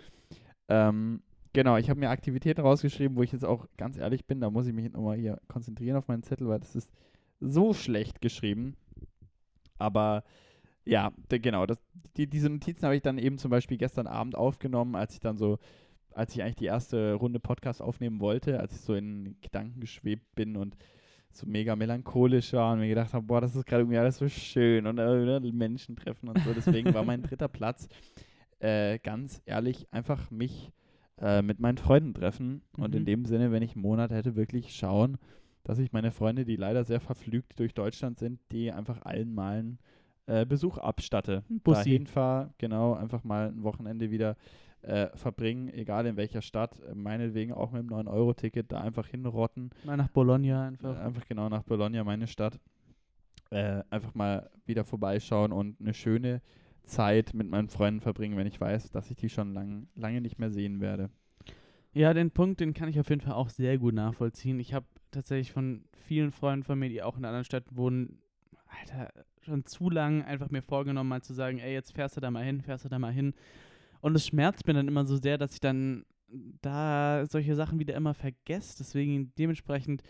[0.68, 1.22] Ähm,
[1.52, 4.66] genau, ich habe mir Aktivitäten rausgeschrieben, wo ich jetzt auch ganz ehrlich bin, da muss
[4.66, 6.90] ich mich nochmal hier konzentrieren auf meinen Zettel, weil das ist
[7.40, 8.76] so schlecht geschrieben.
[9.78, 10.24] Aber
[10.84, 11.78] ja, genau, das,
[12.16, 15.38] die, diese Notizen habe ich dann eben zum Beispiel gestern Abend aufgenommen, als ich dann
[15.38, 15.58] so,
[16.12, 20.34] als ich eigentlich die erste Runde Podcast aufnehmen wollte, als ich so in Gedanken geschwebt
[20.34, 20.76] bin und
[21.32, 24.28] so mega melancholisch war und mir gedacht habe, boah, das ist gerade irgendwie alles so
[24.28, 26.52] schön und äh, Menschen treffen und so.
[26.52, 27.88] Deswegen war mein dritter Platz
[28.58, 30.72] äh, ganz ehrlich einfach mich
[31.20, 33.06] äh, mit meinen Freunden treffen und in Mhm.
[33.06, 35.18] dem Sinne, wenn ich einen Monat hätte, wirklich schauen,
[35.64, 39.58] dass ich meine Freunde, die leider sehr verflügt durch Deutschland sind, die einfach allen mal
[39.58, 39.78] einen
[40.26, 41.42] äh, Besuch abstatte.
[41.48, 41.84] Bussi.
[41.84, 44.36] Dahin fahre, genau, einfach mal ein Wochenende wieder
[44.82, 49.70] äh, verbringen, egal in welcher Stadt, meinetwegen auch mit dem 9-Euro-Ticket da einfach hinrotten.
[49.84, 50.96] Mal nach Bologna einfach.
[50.96, 52.58] Äh, einfach genau nach Bologna, meine Stadt.
[53.50, 56.40] Äh, einfach mal wieder vorbeischauen und eine schöne
[56.82, 60.38] Zeit mit meinen Freunden verbringen, wenn ich weiß, dass ich die schon lang, lange nicht
[60.38, 61.10] mehr sehen werde.
[61.92, 64.60] Ja, den Punkt, den kann ich auf jeden Fall auch sehr gut nachvollziehen.
[64.60, 68.20] Ich habe tatsächlich von vielen Freunden von mir, die auch in anderen Städten wohnen,
[68.80, 72.30] Alter, schon zu lang einfach mir vorgenommen, mal zu sagen, ey, jetzt fährst du da
[72.30, 73.34] mal hin, fährst du da mal hin.
[74.00, 76.04] Und es schmerzt mir dann immer so sehr, dass ich dann
[76.62, 78.76] da solche Sachen wieder immer vergesse.
[78.78, 80.02] Deswegen dementsprechend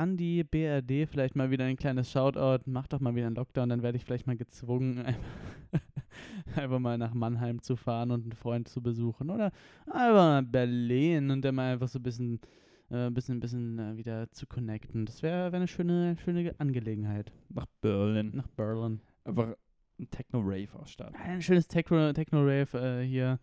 [0.00, 2.62] an die BRD vielleicht mal wieder ein kleines Shoutout.
[2.64, 5.04] Mach doch mal wieder einen Lockdown, dann werde ich vielleicht mal gezwungen,
[6.56, 9.28] einfach, mal nach Mannheim zu fahren und einen Freund zu besuchen.
[9.30, 9.52] Oder
[9.86, 12.40] einfach nach Berlin und dann mal einfach so ein bisschen,
[12.88, 15.04] äh, bisschen, bisschen äh, wieder zu connecten.
[15.04, 17.30] Das wäre wär eine schöne, schöne Angelegenheit.
[17.50, 18.32] Nach Berlin.
[18.34, 19.00] Nach Berlin.
[19.24, 19.54] Einfach
[19.98, 21.14] ein Techno-Rave ausstarten.
[21.20, 23.38] Ein schönes Techno- Techno-Rave äh, hier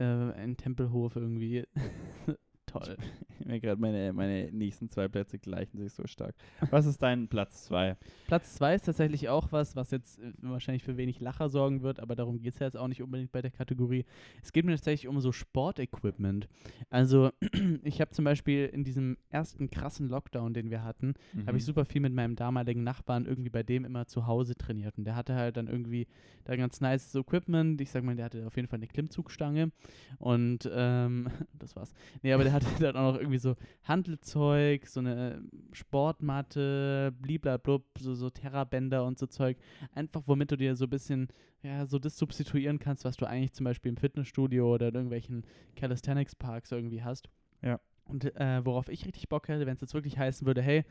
[0.00, 1.64] äh, in Tempelhof irgendwie.
[2.72, 2.96] Toll.
[3.44, 6.34] Mir gerade meine, meine nächsten zwei Plätze gleichen sich so stark.
[6.70, 7.96] Was ist dein Platz zwei?
[8.28, 11.98] Platz zwei ist tatsächlich auch was, was jetzt äh, wahrscheinlich für wenig Lacher sorgen wird,
[12.00, 14.04] aber darum geht es ja jetzt auch nicht unbedingt bei der Kategorie.
[14.42, 16.48] Es geht mir tatsächlich um so Sportequipment.
[16.90, 17.30] Also
[17.84, 21.46] ich habe zum Beispiel in diesem ersten krassen Lockdown, den wir hatten, Mhm.
[21.46, 24.98] habe ich super viel mit meinem damaligen Nachbarn irgendwie bei dem immer zu Hause trainiert.
[24.98, 26.06] Und der hatte halt dann irgendwie
[26.44, 27.80] da ganz nice Equipment.
[27.80, 29.72] Ich sag mal, der hatte auf jeden Fall eine Klimmzugstange.
[30.18, 31.28] Und ähm,
[31.58, 31.92] das war's.
[32.22, 38.14] Nee, aber der hatte dann auch noch irgendwie so Handelzeug, so eine Sportmatte, bliblablub, so,
[38.14, 39.56] so Terrabänder und so Zeug.
[39.94, 41.28] Einfach, womit du dir so ein bisschen,
[41.62, 45.44] ja, so das substituieren kannst, was du eigentlich zum Beispiel im Fitnessstudio oder in irgendwelchen
[45.76, 47.28] Calisthenics-Parks irgendwie hast.
[47.62, 47.80] Ja.
[48.04, 50.84] Und äh, worauf ich richtig Bock hätte, wenn es jetzt wirklich heißen würde, hey,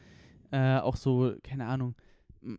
[0.51, 1.95] äh, auch so, keine Ahnung,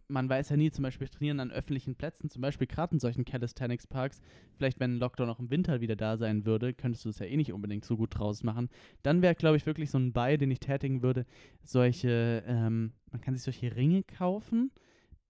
[0.09, 3.25] man weiß ja nie, zum Beispiel trainieren an öffentlichen Plätzen, zum Beispiel gerade in solchen
[3.25, 4.21] Calisthenics-Parks,
[4.57, 7.27] vielleicht wenn ein Lockdown auch im Winter wieder da sein würde, könntest du es ja
[7.27, 8.69] eh nicht unbedingt so gut draus machen.
[9.03, 11.27] Dann wäre, glaube ich, wirklich so ein Buy, den ich tätigen würde,
[11.63, 14.71] solche, ähm, man kann sich solche Ringe kaufen,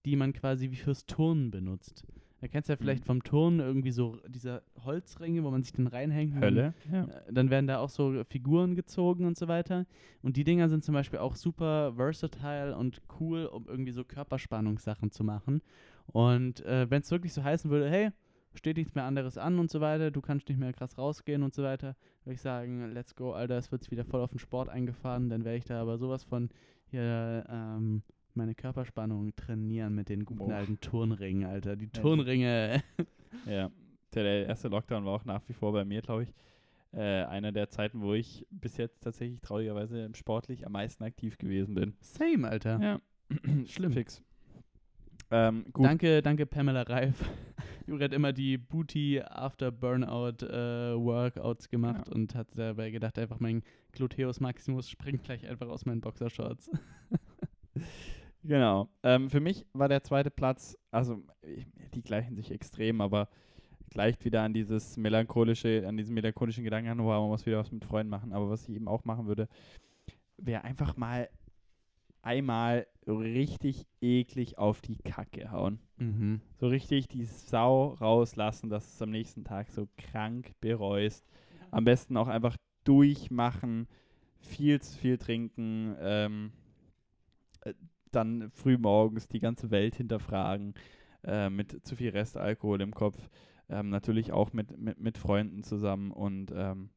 [0.05, 2.05] die man quasi wie fürs Turnen benutzt.
[2.43, 3.07] Da kennst du ja vielleicht Mhm.
[3.07, 6.35] vom Turnen irgendwie so diese Holzringe, wo man sich den reinhängt.
[6.35, 6.73] und dann Hölle?
[6.91, 7.03] Ja.
[7.05, 9.85] äh, dann werden da auch so Figuren gezogen und so weiter.
[10.21, 15.09] Und die Dinger sind zum Beispiel auch super versatile und cool, um irgendwie so Körperspannungssachen
[15.11, 15.61] zu machen.
[16.07, 18.09] Und äh, wenn es wirklich so heißen würde, hey,
[18.55, 21.53] steht nichts mehr anderes an und so weiter, du kannst nicht mehr krass rausgehen und
[21.53, 21.95] so weiter,
[22.25, 25.45] würde ich sagen, let's go, Alter, es wird wieder voll auf den Sport eingefahren, dann
[25.45, 26.49] wäre ich da aber sowas von
[26.91, 28.03] hier ähm,
[28.35, 30.55] meine Körperspannung trainieren mit den guten Boah.
[30.55, 31.75] alten Turnringen, Alter.
[31.75, 31.87] Die.
[31.89, 32.83] Turnringe.
[33.47, 33.71] Ja,
[34.13, 36.33] der, erste Lockdown war auch nach wie vor bei mir, glaube ich,
[36.93, 41.73] äh, einer der Zeiten, wo ich bis jetzt tatsächlich traurigerweise sportlich am meisten aktiv gewesen
[41.73, 41.95] bin.
[41.99, 42.79] Same, Alter.
[42.79, 43.01] Ja,
[43.65, 43.91] Schlimm.
[43.91, 44.21] Fix.
[45.31, 47.27] Ähm, Danke, danke Pamela Reif.
[47.87, 52.13] Juri hat immer die Booty After Burnout äh, Workouts gemacht Ja.
[52.13, 56.69] und hat dabei gedacht, einfach mein Gluteus Maximus springt gleich einfach aus meinen Boxershorts.
[58.43, 58.89] genau.
[59.03, 61.23] Ähm, für mich war der zweite Platz, also
[61.93, 63.29] die gleichen sich extrem, aber
[63.89, 67.71] gleicht wieder an dieses melancholische, an diesen melancholischen Gedanken an, wow, man muss wieder was
[67.71, 68.33] mit Freunden machen.
[68.33, 69.47] Aber was ich eben auch machen würde,
[70.37, 71.29] wäre einfach mal
[72.21, 75.79] einmal richtig eklig auf die Kacke hauen.
[75.97, 76.41] Mhm.
[76.55, 81.25] So richtig die Sau rauslassen, dass es am nächsten Tag so krank bereust.
[81.71, 83.87] Am besten auch einfach durchmachen,
[84.39, 86.51] viel zu viel trinken, ähm,
[87.61, 87.73] äh,
[88.15, 90.73] dann früh morgens die ganze Welt hinterfragen,
[91.23, 93.29] äh, mit zu viel Restalkohol im Kopf.
[93.69, 96.89] Ähm, natürlich auch mit, mit, mit Freunden zusammen und ähm,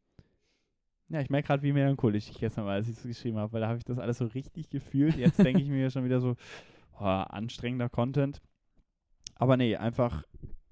[1.09, 3.61] ja, ich merke gerade, wie melancholisch ich gestern war, als ich es geschrieben habe, weil
[3.61, 5.17] da habe ich das alles so richtig gefühlt.
[5.17, 6.35] Jetzt denke ich mir schon wieder so,
[6.99, 8.41] oh, anstrengender Content.
[9.37, 10.25] Aber nee, einfach,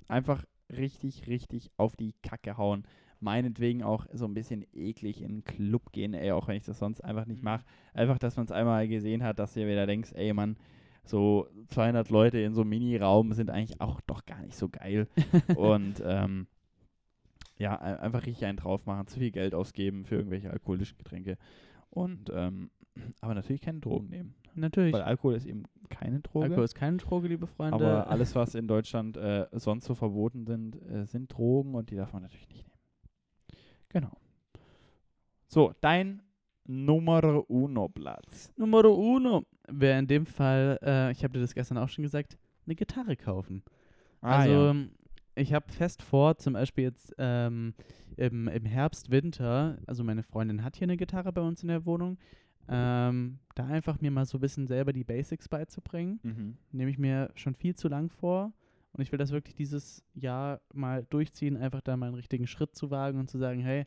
[0.08, 2.84] einfach richtig, richtig auf die Kacke hauen.
[3.24, 6.78] Meinetwegen auch so ein bisschen eklig in den Club gehen, ey, auch wenn ich das
[6.78, 7.44] sonst einfach nicht Mhm.
[7.46, 7.64] mache.
[7.94, 10.56] Einfach, dass man es einmal gesehen hat, dass ihr wieder denkst, ey, Mann,
[11.04, 15.08] so 200 Leute in so einem Mini-Raum sind eigentlich auch doch gar nicht so geil.
[15.56, 16.46] Und ähm,
[17.58, 21.36] ja, ein- einfach richtig einen drauf machen, zu viel Geld ausgeben für irgendwelche alkoholischen Getränke.
[21.90, 22.70] Und ähm,
[23.20, 24.34] aber natürlich keine Drogen nehmen.
[24.54, 24.92] Natürlich.
[24.94, 26.44] Weil Alkohol ist eben keine Droge.
[26.46, 27.74] Alkohol ist keine Droge, liebe Freunde.
[27.74, 31.96] Aber alles, was in Deutschland äh, sonst so verboten sind, äh, sind Drogen und die
[31.96, 32.73] darf man natürlich nicht nehmen.
[33.94, 34.10] Genau.
[35.46, 36.20] So, dein
[36.64, 38.52] Nummer uno Platz.
[38.56, 42.36] Numero uno wäre in dem Fall, äh, ich habe dir das gestern auch schon gesagt,
[42.66, 43.62] eine Gitarre kaufen.
[44.20, 44.84] also ja.
[45.36, 47.74] ich habe fest vor, zum Beispiel jetzt ähm,
[48.16, 51.86] im, im Herbst, Winter, also meine Freundin hat hier eine Gitarre bei uns in der
[51.86, 52.18] Wohnung,
[52.66, 56.18] ähm, da einfach mir mal so ein bisschen selber die Basics beizubringen.
[56.24, 56.56] Mhm.
[56.72, 58.52] Nehme ich mir schon viel zu lang vor.
[58.94, 62.74] Und ich will das wirklich dieses Jahr mal durchziehen, einfach da mal einen richtigen Schritt
[62.76, 63.86] zu wagen und zu sagen, hey,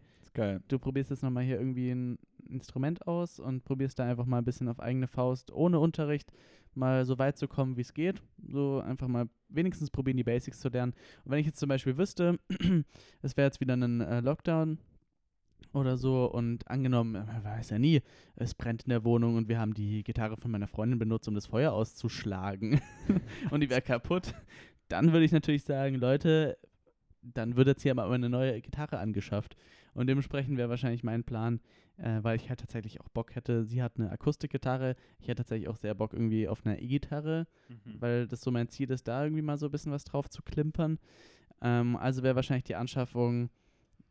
[0.68, 2.20] du probierst jetzt nochmal hier irgendwie ein
[2.50, 6.32] Instrument aus und probierst da einfach mal ein bisschen auf eigene Faust, ohne Unterricht,
[6.76, 8.22] mal so weit zu kommen, wie es geht.
[8.48, 10.94] So einfach mal wenigstens probieren, die Basics zu lernen.
[11.24, 12.40] Und wenn ich jetzt zum Beispiel wüsste,
[13.22, 14.78] es wäre jetzt wieder ein äh, Lockdown
[15.74, 18.02] oder so und angenommen, äh, man weiß ja nie,
[18.36, 21.36] es brennt in der Wohnung und wir haben die Gitarre von meiner Freundin benutzt, um
[21.36, 22.82] das Feuer auszuschlagen
[23.52, 24.34] und die wäre kaputt,
[24.90, 26.58] dann würde ich natürlich sagen, Leute,
[27.22, 29.56] dann wird jetzt hier mal eine neue Gitarre angeschafft.
[29.94, 31.60] Und dementsprechend wäre wahrscheinlich mein Plan,
[31.98, 33.66] äh, weil ich halt tatsächlich auch Bock hätte.
[33.66, 34.96] Sie hat eine Akustikgitarre.
[35.20, 37.96] Ich hätte tatsächlich auch sehr Bock irgendwie auf eine E-Gitarre, Mhm.
[38.00, 40.44] weil das so mein Ziel ist, da irgendwie mal so ein bisschen was drauf zu
[40.44, 41.00] klimpern.
[41.62, 43.50] Ähm, also wäre wahrscheinlich die Anschaffung,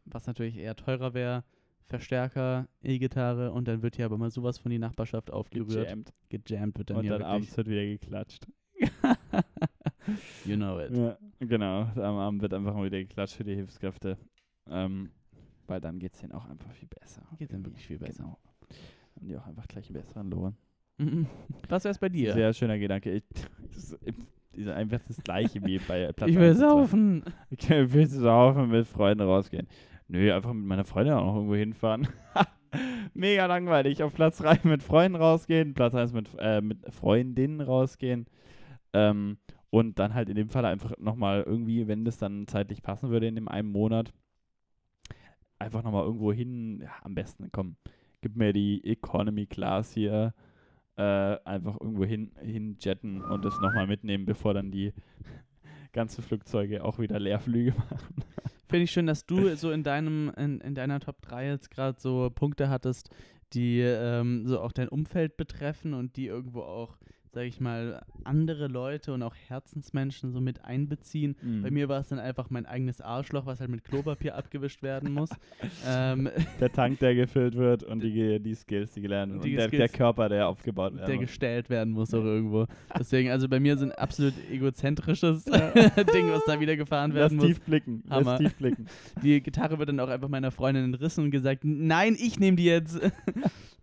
[0.05, 1.45] was natürlich eher teurer wäre,
[1.85, 5.85] Verstärker, E-Gitarre und dann wird hier aber mal sowas von die Nachbarschaft aufgerührt.
[5.87, 6.13] Gejammt.
[6.31, 7.35] Gejammt wird dann Und hier dann wirklich.
[7.35, 8.47] abends wird wieder geklatscht.
[10.45, 10.97] you know it.
[10.97, 11.83] Ja, genau.
[11.97, 14.17] Am Abend wird einfach mal wieder geklatscht für die Hilfskräfte.
[14.69, 15.11] Ähm,
[15.67, 17.23] weil dann geht es denen auch einfach viel besser.
[17.39, 18.23] Geht denen wirklich viel besser.
[18.23, 18.39] Genau.
[19.17, 20.57] Haben die auch einfach gleich einen besseren Lohn.
[20.99, 21.27] Mhm.
[21.69, 22.33] Was wär's bei dir?
[22.33, 23.13] Sehr schöner Gedanke.
[23.13, 23.25] Ich,
[23.75, 23.99] das
[24.53, 26.69] ist einfach das gleiche wie bei Platz ich will 1 und 2.
[26.69, 27.25] saufen.
[27.51, 29.69] Ich will saufen, mit Freunden rausgehen.
[30.09, 32.09] Nö, einfach mit meiner Freundin auch noch irgendwo hinfahren.
[33.15, 34.03] Mega langweilig.
[34.03, 38.27] Auf Platz 3 mit Freunden rausgehen, Platz 1 mit, äh, mit Freundinnen rausgehen.
[38.93, 39.39] Ähm,
[39.77, 43.27] und dann halt in dem Fall einfach nochmal irgendwie, wenn das dann zeitlich passen würde
[43.27, 44.11] in dem einen Monat,
[45.59, 46.81] einfach nochmal irgendwo hin.
[46.83, 47.77] Ja, am besten, komm,
[48.23, 50.33] gib mir die Economy Class hier.
[50.97, 54.95] Äh, einfach irgendwo hin, hin jetten und das nochmal mitnehmen, bevor dann die
[55.93, 58.25] ganzen Flugzeuge auch wieder Leerflüge machen.
[58.71, 62.01] Finde ich schön, dass du so in deinem, in, in deiner Top 3 jetzt gerade
[62.01, 63.11] so Punkte hattest,
[63.53, 66.97] die ähm, so auch dein Umfeld betreffen und die irgendwo auch,
[67.37, 71.37] sag ich mal, andere Leute und auch Herzensmenschen so mit einbeziehen.
[71.43, 71.63] Mhm.
[71.65, 75.13] Bei mir war es dann einfach mein eigenes Arschloch, was halt mit Klopapier abgewischt werden
[75.13, 75.29] muss.
[75.87, 79.43] ähm, der Tank, der gefüllt wird und die, die Skills, die gelernt werden.
[79.43, 81.27] Und der, Skills, der Körper, der aufgebaut werden der muss.
[81.27, 82.65] gestellt werden muss auch irgendwo.
[82.99, 87.47] Deswegen, also bei mir sind absolut egozentrisches Ding, was da wieder gefahren Lass werden muss.
[87.49, 88.03] tief blicken.
[88.07, 88.39] Lass Hammer.
[88.39, 88.87] tief blicken.
[89.23, 92.65] Die Gitarre wird dann auch einfach meiner Freundin entrissen und gesagt, nein, ich nehme die
[92.65, 92.99] jetzt.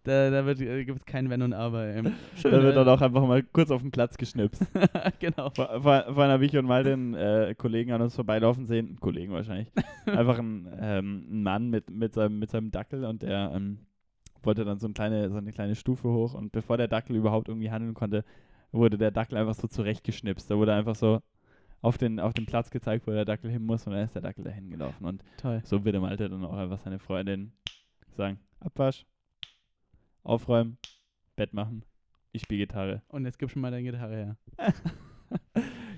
[0.03, 1.85] Da da wird, äh, gibt es kein Wenn und Aber.
[1.85, 2.03] Ey.
[2.35, 4.61] Schön, Da wird dann auch einfach mal kurz auf den Platz geschnipst.
[5.19, 5.49] genau.
[5.51, 9.34] Vor- vor- Vorhin habe ich und mal den äh, Kollegen an uns vorbeilaufen sehen, Kollegen
[9.34, 9.71] wahrscheinlich,
[10.05, 13.80] einfach ein, ähm, ein Mann mit, mit, seinem, mit seinem Dackel und der ähm,
[14.43, 17.47] wollte dann so, eine kleine, so eine kleine Stufe hoch und bevor der Dackel überhaupt
[17.47, 18.25] irgendwie handeln konnte,
[18.71, 20.49] wurde der Dackel einfach so zurechtgeschnipst.
[20.51, 21.21] Da wurde einfach so
[21.81, 24.21] auf den, auf den Platz gezeigt, wo der Dackel hin muss und dann ist der
[24.21, 25.05] Dackel dahin gelaufen.
[25.05, 25.61] Und Toll.
[25.63, 27.51] so wird im Alter dann auch einfach seine Freundin
[28.17, 29.05] sagen, Abwasch,
[30.23, 30.77] aufräumen,
[31.35, 31.83] Bett machen,
[32.31, 33.01] ich spiele Gitarre.
[33.09, 34.37] Und jetzt gib schon mal deine Gitarre her.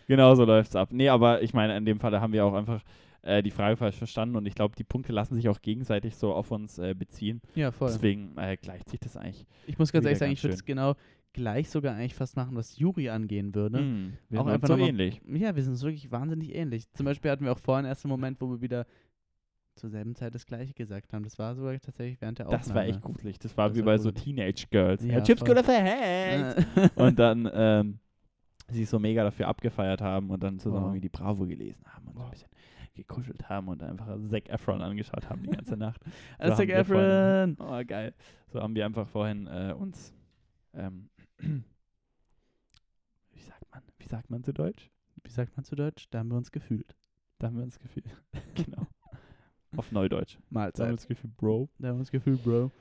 [0.07, 0.89] Genau so läuft's ab.
[0.91, 2.83] Nee, aber ich meine, in dem Fall haben wir auch einfach
[3.23, 6.33] äh, die Frage falsch verstanden und ich glaube, die Punkte lassen sich auch gegenseitig so
[6.33, 7.41] auf uns äh, beziehen.
[7.55, 7.89] Ja, voll.
[7.89, 9.45] Deswegen äh, gleicht sich das eigentlich.
[9.65, 10.95] Ich muss ganz ehrlich sagen, ganz ich würde es genau
[11.33, 13.81] gleich sogar eigentlich fast machen, was Juri angehen würde.
[13.81, 15.21] Mm, wir Auch sind einfach so ähnlich.
[15.27, 16.89] Ja, wir sind uns wirklich wahnsinnig ähnlich.
[16.93, 18.85] Zum Beispiel hatten wir auch vorhin erst einen Moment, wo wir wieder
[19.75, 21.23] zur selben Zeit das Gleiche gesagt haben.
[21.23, 22.63] Das war sogar tatsächlich während der Aufnahme.
[22.65, 23.39] Das war echt gruselig.
[23.39, 24.23] Das war Das wie war bei so gruselig.
[24.35, 25.03] Teenage Girls.
[25.03, 26.65] Ja, Chips gonna verhängt.
[26.95, 27.99] Und dann ähm,
[28.71, 30.87] sich so mega dafür abgefeiert haben und dann zusammen Wow.
[30.89, 32.49] irgendwie die Bravo gelesen haben und so ein bisschen
[32.95, 36.01] gekuschelt haben und einfach Zac Efron angeschaut haben die ganze Nacht.
[36.41, 37.57] So Zac vorhin- Efron.
[37.59, 38.13] Oh, geil.
[38.47, 40.13] So haben wir einfach vorhin äh, uns,
[40.73, 41.61] ähm, wie
[43.41, 44.89] sagt man, wie sagt man zu Deutsch?
[45.23, 46.07] Wie sagt man zu Deutsch?
[46.09, 46.95] Da haben wir uns gefühlt.
[47.37, 48.07] Da haben wir uns gefühlt.
[48.55, 48.87] genau.
[49.77, 50.35] Auf Neudeutsch.
[50.35, 50.91] Da haben wir Mahlzeit.
[50.91, 51.69] uns gefühlt, Bro.
[51.79, 52.71] Da haben wir uns gefühlt, Bro.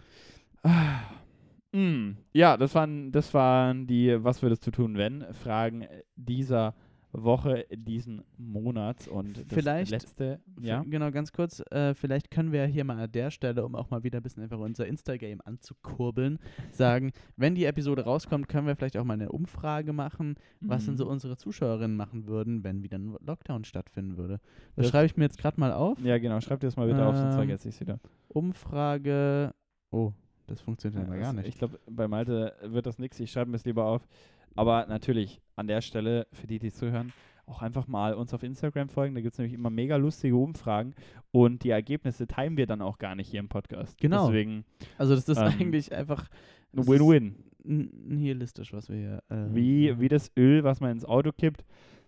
[1.72, 5.24] Mm, ja, das waren, das waren die Was würdest du tun, wenn?
[5.34, 6.74] Fragen dieser
[7.16, 10.82] Woche, diesen Monats und das Vielleicht- letzte, ja.
[10.82, 11.60] Genau, ganz kurz.
[11.70, 14.42] Äh, vielleicht können wir hier mal an der Stelle, um auch mal wieder ein bisschen
[14.42, 16.38] einfach unser Insta-Game anzukurbeln,
[16.72, 20.96] sagen, wenn die Episode rauskommt, können wir vielleicht auch mal eine Umfrage machen, was denn
[20.96, 21.10] so Mhm.
[21.12, 24.40] unsere Zuschauerinnen machen würden, wenn wieder ein Lockdown stattfinden würde.
[24.74, 25.98] Das, Das- schreibe ich mir jetzt gerade mal auf.
[26.02, 26.40] Ja, genau.
[26.40, 28.00] Schreib dir das mal bitte auf, sonst Ähm, vergesse ich es wieder.
[28.28, 29.54] Umfrage.
[29.90, 30.12] Oh,
[30.46, 31.48] das funktioniert ja, Ja, gar das- nicht.
[31.48, 33.18] Ich glaube, bei Malte wird das nichts.
[33.20, 34.06] Ich schreibe mir es lieber auf.
[34.54, 37.12] Aber natürlich, an der Stelle, für die, die zuhören,
[37.46, 39.14] auch einfach mal uns auf Instagram folgen.
[39.14, 40.94] Da gibt es nämlich immer mega lustige Umfragen.
[41.30, 43.98] Und die Ergebnisse teilen wir dann auch gar nicht hier im Podcast.
[44.00, 44.28] Genau.
[44.28, 44.64] Deswegen
[44.98, 46.28] Also, das ist ähm, eigentlich einfach
[46.72, 47.36] Win-Win.
[47.64, 49.22] nihilistisch, was wir hier.
[49.28, 51.64] Äh, Wie, wie das Öl, was man ins Auto kippt.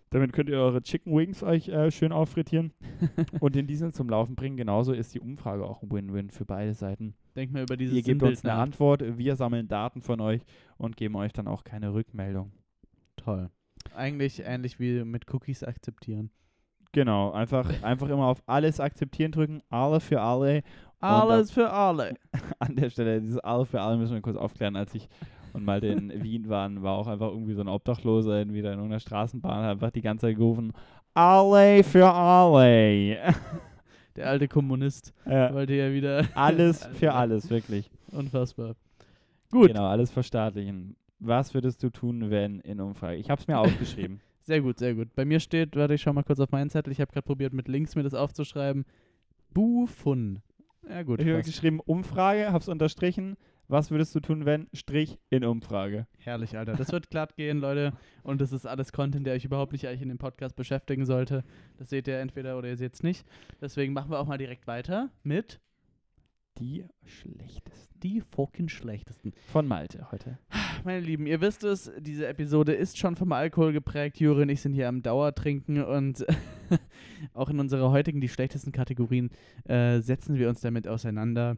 [0.09, 2.71] Damit könnt ihr eure Chicken Wings euch äh, schön auffrittieren
[3.39, 4.55] und den Diesel zum Laufen bringen.
[4.55, 7.13] Genauso ist die Umfrage auch ein Win-Win für beide Seiten.
[7.35, 8.61] Denk mal über dieses Ihr gebt uns eine nach.
[8.61, 10.41] Antwort, wir sammeln Daten von euch
[10.77, 12.51] und geben euch dann auch keine Rückmeldung.
[13.17, 13.49] Toll.
[13.95, 16.31] Eigentlich ähnlich wie mit Cookies akzeptieren.
[16.93, 20.63] Genau, einfach, einfach immer auf alles akzeptieren drücken, alle für alle.
[20.99, 22.15] Alles für alle.
[22.59, 24.75] An der Stelle, dieses alle für alle müssen wir kurz aufklären.
[24.75, 25.07] Als ich
[25.57, 28.77] und Malte in Wien waren, war auch einfach irgendwie so ein Obdachloser in, wieder in
[28.79, 30.71] irgendeiner Straßenbahn, hat einfach die ganze Zeit gerufen,
[31.13, 33.17] alle für alle.
[34.15, 35.53] Der alte Kommunist Ja.
[35.53, 36.25] wollte ja wieder.
[36.33, 37.91] Alles für alles, wirklich.
[38.11, 38.75] Unfassbar.
[39.51, 39.67] Gut.
[39.67, 40.95] Genau, alles verstaatlichen.
[41.19, 43.17] Was würdest du tun, wenn in Umfrage?
[43.17, 44.19] Ich habe es mir aufgeschrieben.
[44.41, 45.13] Sehr gut, sehr gut.
[45.15, 46.91] Bei mir steht, warte, ich schau mal kurz auf meinen Zettel.
[46.91, 48.85] Ich habe gerade probiert, mit Links mir das aufzuschreiben.
[49.53, 50.41] Bufun.
[50.89, 51.21] Ja, gut.
[51.21, 53.37] Ich habe geschrieben Umfrage, hab's unterstrichen.
[53.69, 56.07] Was würdest du tun, wenn Strich in Umfrage?
[56.19, 56.73] Herrlich, Alter.
[56.75, 57.91] Das wird glatt gehen, Leute.
[58.23, 61.43] Und das ist alles Content, der euch überhaupt nicht eigentlich in dem Podcast beschäftigen sollte.
[61.77, 63.25] Das seht ihr entweder oder ihr seht es nicht.
[63.59, 65.59] Deswegen machen wir auch mal direkt weiter mit
[66.59, 67.99] Die schlechtesten.
[68.01, 69.33] die fucking schlechtesten.
[69.47, 70.39] Von Malte heute.
[70.85, 74.19] Meine Lieben, ihr wisst es, diese Episode ist schon vom Alkohol geprägt.
[74.21, 76.25] Juri und ich sind hier am Dauertrinken und
[77.33, 79.29] auch in unserer heutigen, die schlechtesten Kategorien,
[79.65, 81.57] äh, setzen wir uns damit auseinander.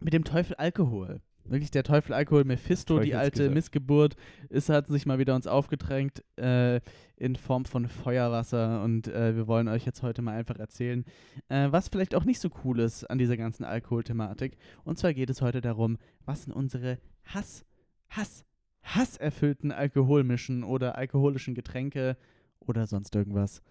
[0.00, 1.20] Mit dem Teufel Alkohol.
[1.44, 3.54] Wirklich der Teufel Alkohol, Mephisto, die alte Teufelsgesell.
[3.54, 4.16] Missgeburt,
[4.48, 6.80] ist, hat sich mal wieder uns aufgedrängt äh,
[7.16, 11.04] in Form von Feuerwasser und äh, wir wollen euch jetzt heute mal einfach erzählen,
[11.48, 14.56] äh, was vielleicht auch nicht so cool ist an dieser ganzen Alkoholthematik.
[14.84, 17.64] Und zwar geht es heute darum, was sind unsere Hass,
[18.08, 18.44] Hass,
[18.84, 22.16] hasserfüllten Alkoholmischen oder alkoholischen Getränke
[22.60, 23.62] oder sonst irgendwas.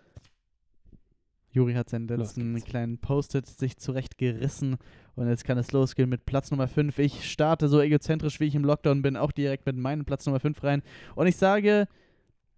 [1.52, 4.78] Juri hat seinen letzten kleinen Post-it sich zurechtgerissen
[5.16, 6.98] und jetzt kann es losgehen mit Platz Nummer 5.
[7.00, 10.40] Ich starte so egozentrisch, wie ich im Lockdown bin, auch direkt mit meinem Platz Nummer
[10.40, 10.82] 5 rein
[11.16, 11.88] und ich sage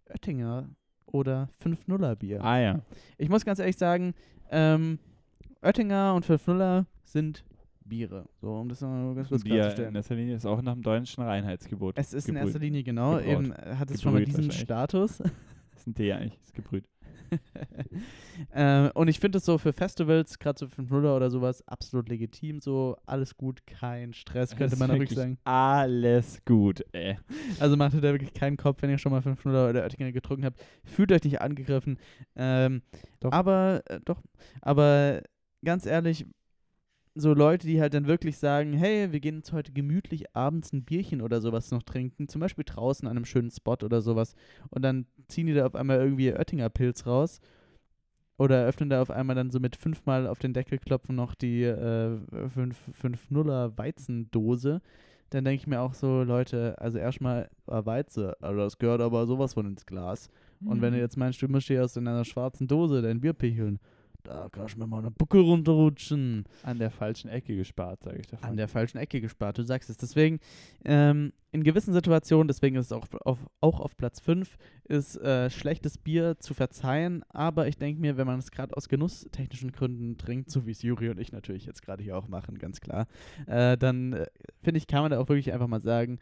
[0.09, 0.69] Oettinger
[1.07, 2.43] oder 5-0er Bier.
[2.43, 2.81] Ah ja.
[3.17, 4.13] Ich muss ganz ehrlich sagen,
[4.51, 4.99] ähm,
[5.61, 7.43] Oettinger und 5-0er sind
[7.85, 8.25] Biere.
[8.41, 9.95] So, um das mal ganz kurz Bier in klarzustellen.
[9.95, 11.97] erster Linie ist auch nach dem deutschen Reinheitsgebot.
[11.97, 12.47] Es ist in gebrüht.
[12.47, 13.27] erster Linie genau, Gebraut.
[13.27, 14.51] eben hat es schon mal diesen.
[14.51, 15.17] Status.
[15.17, 16.85] Das ist ein Tee eigentlich, ist gebrüht.
[18.51, 22.59] äh, und ich finde es so für Festivals, gerade so 5-0er oder sowas, absolut legitim.
[22.59, 25.37] So, alles gut, kein Stress, könnte Das man wirklich sagen.
[25.43, 27.17] Alles gut, ey.
[27.59, 30.45] Also macht ihr da wirklich keinen Kopf, wenn ihr schon mal 5-0er oder Oettinger getrunken
[30.45, 30.61] habt.
[30.83, 31.97] Fühlt euch nicht angegriffen.
[32.35, 32.81] Ähm,
[33.19, 33.31] Doch.
[33.31, 34.21] Aber, äh, doch,
[34.61, 35.21] aber
[35.63, 36.25] ganz ehrlich,
[37.15, 40.83] so Leute, die halt dann wirklich sagen, hey, wir gehen jetzt heute gemütlich abends ein
[40.83, 44.35] Bierchen oder sowas noch trinken, zum Beispiel draußen an einem schönen Spot oder sowas,
[44.69, 47.39] und dann ziehen die da auf einmal irgendwie ihr Oettinger Pilz raus
[48.37, 51.63] oder öffnen da auf einmal dann so mit fünfmal auf den Deckel klopfen noch die
[51.63, 52.17] äh,
[53.01, 54.81] 5-0er Weizendose,
[55.29, 59.25] dann denke ich mir auch so, Leute, also erstmal äh, Weize, also das gehört aber
[59.27, 60.29] sowas von ins Glas.
[60.65, 60.81] Und Mhm.
[60.81, 63.79] wenn du jetzt meinst, du musst dir aus in einer schwarzen Dose dein Bier picheln,
[64.23, 66.45] da kannst du mir mal eine Buckel runterrutschen.
[66.63, 68.49] An der falschen Ecke gespart, sage ich davon.
[68.49, 69.97] An der falschen Ecke gespart, du sagst es.
[69.97, 70.39] Deswegen,
[70.85, 75.49] ähm, in gewissen Situationen, deswegen ist es auch auf, auch auf Platz 5, ist äh,
[75.49, 77.23] schlechtes Bier zu verzeihen.
[77.29, 80.81] Aber ich denke mir, wenn man es gerade aus genusstechnischen Gründen trinkt, so wie es
[80.81, 83.07] Juri und ich natürlich jetzt gerade hier auch machen, ganz klar,
[83.45, 84.27] äh, dann äh,
[84.61, 86.19] finde ich, kann man da auch wirklich einfach mal sagen,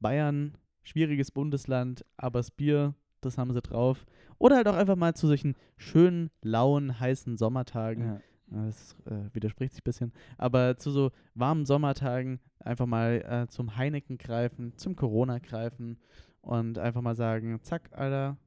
[0.00, 4.06] Bayern, schwieriges Bundesland, aber das Bier, das haben sie drauf.
[4.40, 8.04] Oder halt auch einfach mal zu solchen schönen, lauen, heißen Sommertagen.
[8.04, 8.20] Ja.
[8.64, 10.12] Das äh, widerspricht sich ein bisschen.
[10.38, 15.98] Aber zu so warmen Sommertagen einfach mal äh, zum Heineken greifen, zum Corona greifen
[16.40, 18.38] und einfach mal sagen, zack, Alter,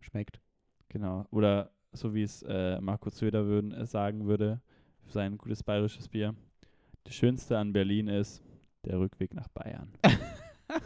[0.00, 0.40] schmeckt.
[0.88, 1.26] Genau.
[1.30, 4.60] Oder so wie es äh, Markus Söder würden, äh, sagen würde,
[5.04, 6.34] für sein gutes bayerisches Bier.
[7.04, 8.42] Das Schönste an Berlin ist
[8.84, 9.92] der Rückweg nach Bayern.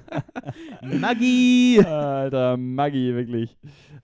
[0.83, 1.81] Maggi!
[1.85, 3.57] Alter, Maggi, wirklich.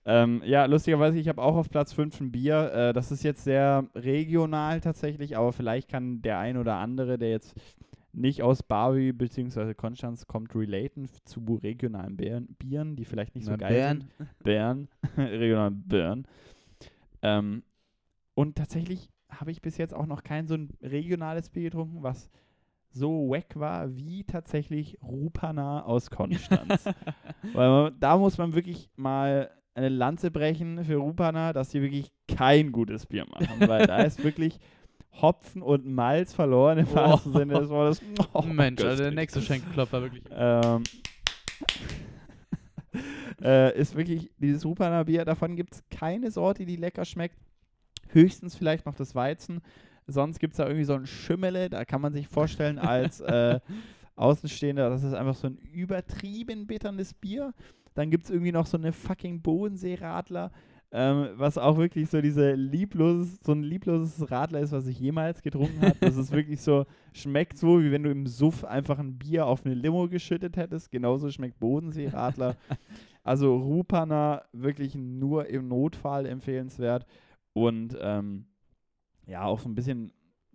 [0.04, 2.72] Ähm, ja, lustigerweise, ich habe auch auf Platz 5 ein Bier.
[2.72, 7.30] Äh, das ist jetzt sehr regional tatsächlich, aber vielleicht kann der ein oder andere, der
[7.30, 7.54] jetzt
[8.12, 9.74] nicht aus Barbie bzw.
[9.74, 14.00] Konstanz kommt, relaten zu regionalen Bären, Bieren, die vielleicht nicht so Na, geil Bären.
[14.18, 14.38] sind.
[14.42, 16.26] Bären, regionalen Bären.
[17.22, 17.62] Ähm,
[18.34, 22.30] und tatsächlich habe ich bis jetzt auch noch kein so ein regionales Bier getrunken, was
[22.90, 26.84] so wack war wie tatsächlich Rupana aus Konstanz.
[27.52, 32.10] Weil man, da muss man wirklich mal eine Lanze brechen für Rupana, dass sie wirklich
[32.26, 34.58] kein gutes Bier machen, weil da ist wirklich
[35.22, 36.94] Hopfen und Malz verloren im Oh.
[36.96, 38.02] wahrsten Sinne des Wortes.
[38.32, 40.24] Oh, Mensch, also der nächste Schenkelklopfer wirklich.
[40.32, 40.82] Ähm,
[43.42, 47.36] äh, ist wirklich dieses Rupana Bier, davon gibt es keine Sorte, die lecker schmeckt.
[48.10, 49.60] Höchstens vielleicht noch das Weizen.
[50.08, 53.60] Sonst gibt es da irgendwie so ein Schimmele, da kann man sich vorstellen als äh,
[54.16, 57.54] Außenstehender, das ist einfach so ein übertrieben bitternes Bier.
[57.94, 60.50] Dann gibt es irgendwie noch so eine fucking Bodenseeradler,
[60.90, 65.42] ähm, was auch wirklich so diese liebloses, so ein liebloses Radler ist, was ich jemals
[65.42, 65.96] getrunken habe.
[66.00, 69.66] Das ist wirklich so, schmeckt so, wie wenn du im Suff einfach ein Bier auf
[69.66, 70.90] eine Limo geschüttet hättest.
[70.90, 72.56] Genauso schmeckt Bodenseeradler.
[73.22, 77.04] Also Rupana wirklich nur im Notfall empfehlenswert
[77.52, 78.46] und ähm,
[79.28, 80.12] ja, auch so ein bisschen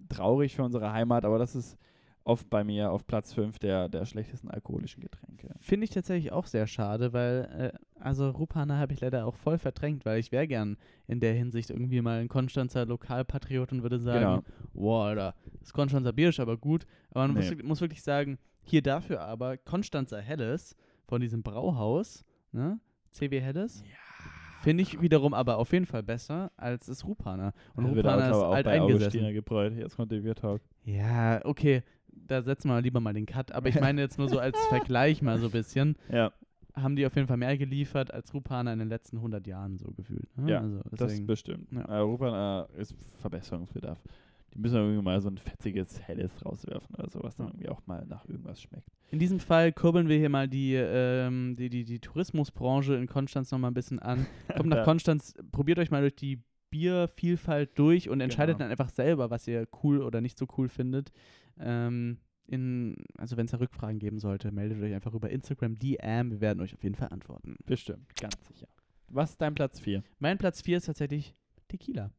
[0.10, 1.78] traurig für unsere Heimat, aber das ist
[2.26, 5.54] oft bei mir auf Platz 5 der, der schlechtesten alkoholischen Getränke.
[5.60, 9.58] Finde ich tatsächlich auch sehr schade, weil, äh, also Rupana habe ich leider auch voll
[9.58, 10.78] verdrängt, weil ich wäre gern
[11.08, 14.41] in der Hinsicht irgendwie mal ein Konstanzer Lokalpatriot und würde sagen, Genau.
[14.74, 16.86] boah, Alter, das Konstanzer Bier ist aber gut.
[17.12, 17.50] Aber man Nee.
[17.56, 20.76] muss, muss wirklich sagen, hier dafür aber Konstanzer Helles
[21.06, 22.24] von diesem Brauhaus,
[22.54, 22.80] ne,
[23.12, 23.84] CW Helles,
[24.64, 27.53] finde ich wiederum aber auf jeden Fall besser als das Rupana.
[27.76, 29.34] Und wird Rupana ist alt bei eingesessen.
[29.34, 29.73] Gebräut.
[29.77, 30.60] Jetzt kommt der.
[30.85, 33.52] Ja, okay, da setzen wir lieber mal den Cut.
[33.52, 35.95] Aber ich meine jetzt nur so als Vergleich mal so ein bisschen.
[36.11, 36.31] Ja,
[36.76, 39.91] haben die auf jeden Fall mehr geliefert als Rupana in den letzten 100 Jahren so
[39.91, 40.35] gefühlt.
[40.38, 40.52] Ne?
[40.52, 41.68] Ja, also das bestimmt.
[41.72, 42.03] Ja.
[42.03, 43.99] Äh, ist Verbesserungsbedarf.
[44.53, 48.05] Die müssen irgendwie mal so ein fetziges Helles rauswerfen oder sowas, dann irgendwie auch mal
[48.05, 48.88] nach irgendwas schmeckt.
[49.11, 53.51] in diesem Fall kurbeln wir hier mal die, ähm, die, die, die Tourismusbranche in Konstanz
[53.51, 54.25] nochmal ein bisschen an.
[54.55, 54.84] Kommt nach.
[54.85, 56.39] Konstanz, probiert euch mal durch die
[56.69, 58.65] Biervielfalt durch und entscheidet Genau.
[58.65, 61.11] dann einfach selber, was ihr cool oder nicht so cool findet.
[61.59, 62.17] Ähm,
[62.47, 66.31] in, also wenn es da Rückfragen geben sollte, meldet euch einfach über Instagram DM.
[66.31, 67.55] Wir werden euch auf jeden Fall antworten.
[67.65, 68.67] Bestimmt, ganz sicher.
[69.07, 70.03] Was ist dein Platz 4?
[70.19, 71.35] Mein Platz 4 ist tatsächlich
[71.67, 72.11] Tequila.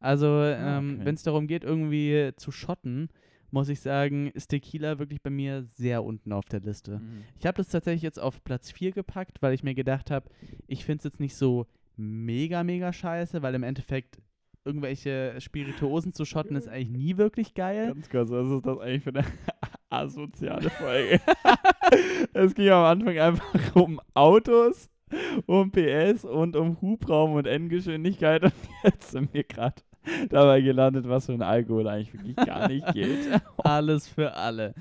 [0.00, 1.06] Also, Ah, ähm, okay.
[1.06, 3.08] wenn es darum geht, irgendwie zu schotten,
[3.52, 7.00] muss ich sagen, ist Tequila wirklich bei mir sehr unten auf der Liste.
[7.38, 10.30] Ich habe das tatsächlich jetzt auf Platz 4 gepackt, weil ich mir gedacht habe,
[10.68, 11.66] ich finde es jetzt nicht so
[11.96, 14.22] mega, mega scheiße, weil im Endeffekt
[14.64, 17.88] irgendwelche Spirituosen zu schotten ist eigentlich nie wirklich geil.
[17.88, 19.24] Ganz kurz, was ist das eigentlich für eine
[19.90, 21.20] asoziale Folge?
[22.32, 24.88] es ging am Anfang einfach um Autos,
[25.46, 28.52] um PS und um Hubraum und Endgeschwindigkeit und
[28.84, 29.82] jetzt sind wir gerade
[30.30, 33.18] dabei gelandet, was für ein Alkohol eigentlich wirklich gar nicht geht.
[33.58, 34.74] Alles für alle.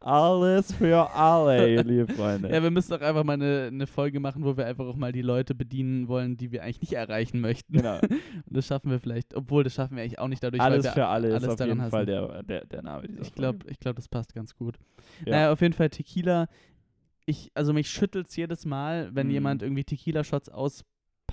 [0.00, 2.48] Alles für alle, liebe Freunde.
[2.52, 5.12] Ja, wir müssen doch einfach mal eine, eine Folge machen, wo wir einfach auch mal
[5.12, 7.72] die Leute bedienen wollen, die wir eigentlich nicht erreichen möchten.
[7.72, 7.98] genau.
[8.00, 8.10] Und
[8.56, 11.28] das schaffen wir vielleicht, obwohl das schaffen wir eigentlich auch nicht dadurch, Alles für alle
[11.28, 12.28] ist alles auf daran jeden Fall hassen.
[12.32, 13.70] der, der, der Name dieser Ich glaube, Folge.
[13.72, 14.76] ich glaub, das passt ganz gut.
[15.24, 15.32] Ja.
[15.32, 16.46] Naja, auf jeden Fall Tequila.
[17.24, 19.32] Ich, also mich schüttelt es jedes Mal, wenn Mhm.
[19.32, 20.50] jemand irgendwie Tequila-Shots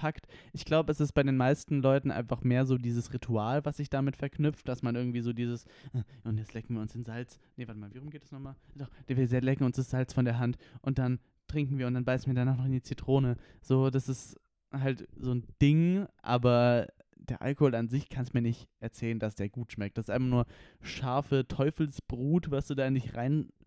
[0.03, 0.27] auspackt.
[0.51, 3.89] Ich glaube, es ist bei den meisten Leuten einfach mehr so dieses Ritual, was sich
[3.89, 7.39] damit verknüpft, dass man irgendwie so dieses, äh, und jetzt lecken wir uns den Salz.
[7.55, 8.55] Nee, warte mal, wie rum geht das nochmal?
[8.75, 12.05] Doch, wir lecken uns das Salz von der Hand und dann trinken wir und dann
[12.05, 13.37] beißen wir danach noch in die Zitrone.
[13.61, 14.39] So, das ist
[14.71, 19.35] halt so ein Ding, aber der Alkohol an sich kann es mir nicht erzählen, dass
[19.35, 19.97] der gut schmeckt.
[19.97, 20.45] Das ist einfach nur
[20.81, 23.15] scharfe Teufelsbrut, was du da nicht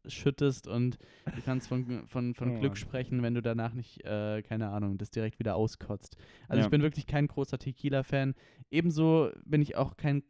[0.06, 0.98] reinschüttest und
[1.34, 4.98] du kannst von, von, von Oh Glück sprechen, wenn du danach nicht, äh, keine Ahnung,
[4.98, 6.16] das direkt wieder auskotzt.
[6.48, 6.64] Also Ja.
[6.66, 8.34] ich bin wirklich kein großer Tequila-Fan.
[8.70, 10.22] Ebenso bin ich auch kein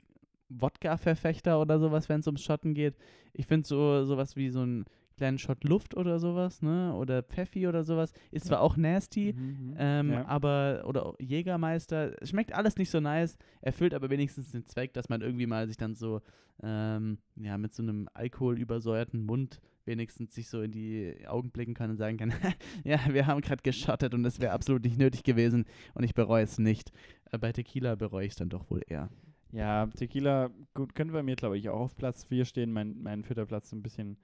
[0.49, 2.97] Wodka-Verfechter oder sowas, wenn es ums Schotten geht.
[3.33, 4.85] Ich finde so sowas wie so einen
[5.17, 6.95] kleinen Shot Luft oder sowas, ne?
[6.95, 8.13] Oder Pfeffi oder sowas.
[8.31, 9.75] Ist zwar auch nasty, Mhm.
[9.79, 10.27] ähm, Ja.
[10.27, 15.23] aber, oder Jägermeister, schmeckt alles nicht so nice, erfüllt aber wenigstens den Zweck, dass man
[15.23, 16.21] irgendwie mal sich dann so,
[16.63, 21.91] ähm, ja, mit so einem alkoholübersäuerten Mund wenigstens sich so in die Augen blicken kann
[21.91, 22.33] und sagen kann,
[22.85, 25.65] ja, wir haben gerade geschottet und es wäre absolut nicht nötig gewesen
[25.95, 26.91] und ich bereue es nicht.
[27.31, 29.09] Äh, bei Tequila bereue ich es dann doch wohl eher.
[29.53, 32.73] Ja, Tequila, gut, könnte bei mir, glaube ich, auch auf Platz 4 stehen.
[32.73, 34.17] Mein, mein vierter Platz ein bisschen,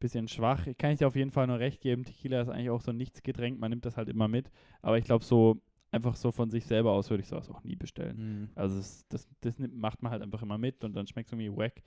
[0.00, 0.66] bisschen schwach.
[0.66, 2.04] Ich kann ich dir auf jeden Fall nur recht geben.
[2.04, 3.58] Tequila ist eigentlich auch so ein Nichtsgetränk.
[3.60, 4.50] Man nimmt das halt immer mit.
[4.82, 5.60] Aber ich glaube, so
[5.92, 8.50] einfach so von sich selber aus würde ich sowas auch nie bestellen.
[8.54, 11.56] Also das, das, das macht man halt einfach immer mit und dann schmeckt es irgendwie
[11.56, 11.82] wack.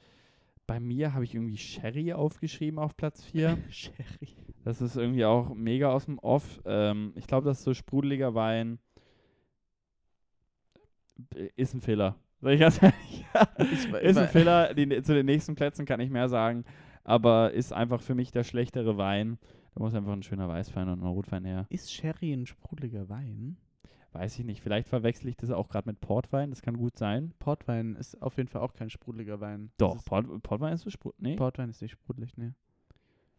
[0.68, 3.58] Bei mir habe ich irgendwie Sherry aufgeschrieben auf Platz 4.
[3.70, 4.36] Sherry.
[4.64, 6.62] Das ist irgendwie auch mega aus dem Off.
[6.66, 8.80] Ähm, ich glaube, das ist so sprudeliger Wein.
[11.18, 12.16] B- Ist ein Fehler.
[12.42, 13.26] Sag ich ganz ehrlich.
[14.02, 14.74] Ist ein Fehler.
[14.74, 16.66] Die, zu den nächsten Plätzen kann ich mehr sagen.
[17.04, 19.38] Aber ist einfach für mich der schlechtere Wein.
[19.76, 21.66] Da muss einfach ein schöner Weißwein und ein Rotwein her.
[21.70, 23.58] Ist Sherry ein sprudeliger Wein?
[24.12, 24.62] Weiß ich nicht.
[24.62, 26.52] Vielleicht verwechsel ich das auch gerade mit Portwein.
[26.52, 27.34] Das kann gut sein.
[27.40, 29.72] Portwein ist auf jeden Fall auch kein sprudeliger Wein.
[29.80, 31.22] Doch, ist- Port, Portwein ist so sprudelig.
[31.24, 31.36] Nee.
[31.36, 32.54] Portwein ist nicht sprudelig, ne?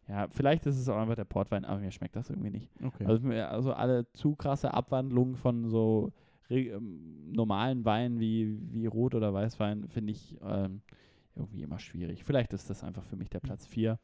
[0.07, 2.69] ja, vielleicht ist es auch einfach der Portwein, aber mir schmeckt das irgendwie nicht.
[2.83, 3.05] Okay.
[3.05, 6.11] Also, also alle zu krasse Abwandlungen von so
[6.49, 10.81] ähm, normalen Weinen wie, wie Rot- oder Weißwein finde ich ähm,
[11.35, 12.23] irgendwie immer schwierig.
[12.23, 13.99] Vielleicht ist das einfach für mich der Platz 4.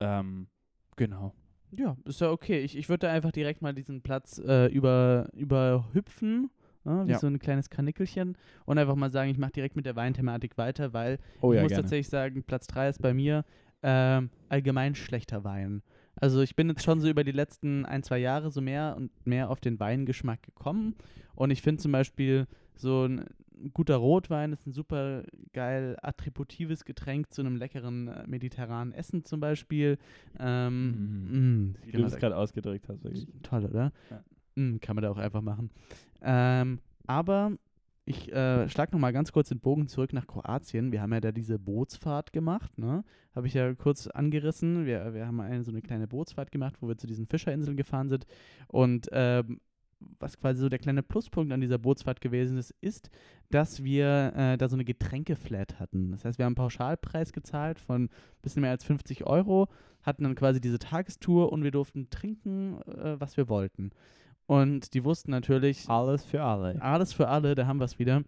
[0.00, 0.48] Ähm,
[0.96, 1.32] genau.
[1.70, 2.60] ja, ist ja okay.
[2.60, 6.50] Ich, ich würde einfach direkt mal diesen Platz äh, über, überhüpfen,
[6.84, 7.18] ja, wie Ja.
[7.18, 8.36] so ein kleines Kanickelchen
[8.66, 11.62] und einfach mal sagen, ich mache direkt mit der Weinthematik weiter, weil Oh ich ja,
[11.62, 11.82] muss gerne.
[11.82, 13.44] tatsächlich sagen, Platz 3 ist bei mir
[13.82, 15.82] ähm, allgemein schlechter Wein.
[16.16, 19.10] Also ich bin jetzt schon so über die letzten ein, zwei Jahre so mehr und
[19.26, 20.94] mehr auf den Weingeschmack gekommen.
[21.34, 22.46] Und ich finde zum Beispiel
[22.76, 23.24] so ein
[23.72, 25.22] guter Rotwein ist ein super
[25.52, 29.98] geil attributives Getränk zu einem leckeren äh, mediterranen Essen zum Beispiel.
[30.38, 31.72] Ähm, Mhm.
[31.72, 33.26] mh, Wie du das da- gerade ausgedrückt hast, wirklich.
[33.42, 33.92] Toll, oder?
[34.10, 34.22] Ja.
[34.56, 35.70] Mm, kann man da auch einfach machen.
[36.22, 37.52] Ähm, aber
[38.06, 40.92] ich äh, schlag noch mal ganz kurz den Bogen zurück nach Kroatien.
[40.92, 43.02] Wir haben ja da diese Bootsfahrt gemacht, ne?
[43.34, 44.84] Habe ich ja kurz angerissen.
[44.84, 48.08] Wir, wir haben eine, so eine kleine Bootsfahrt gemacht, wo wir zu diesen Fischerinseln gefahren
[48.10, 48.26] sind.
[48.68, 49.58] Und ähm,
[50.18, 53.10] was quasi so der kleine Pluspunkt an dieser Bootsfahrt gewesen ist, ist,
[53.50, 56.12] dass wir äh, da so eine Getränkeflat hatten.
[56.12, 58.10] Das heißt, wir haben einen Pauschalpreis gezahlt von ein
[58.42, 59.68] bisschen mehr als 50 Euro,
[60.02, 63.90] hatten dann quasi diese Tagestour und wir durften trinken, äh, was wir wollten.
[64.46, 66.80] Und die wussten natürlich, Alles für alle.
[66.82, 68.24] alles für alle, da haben wir es wieder.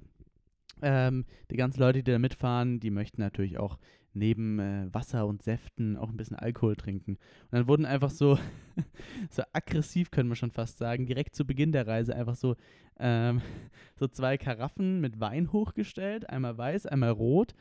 [0.82, 3.78] Ähm, die ganzen Leute, die da mitfahren, die möchten natürlich auch
[4.17, 7.13] neben äh, Wasser und Säften auch ein bisschen Alkohol trinken.
[7.13, 8.39] Und dann wurden einfach so,
[9.31, 12.57] so aggressiv, können wir schon fast sagen, direkt zu Beginn der Reise einfach so,
[12.99, 13.43] ähm,
[13.97, 17.55] so zwei Karaffen mit Wein hochgestellt, einmal weiß, einmal rot.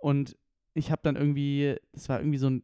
[0.00, 0.36] Und
[0.74, 2.62] ich habe dann irgendwie, das war irgendwie so ein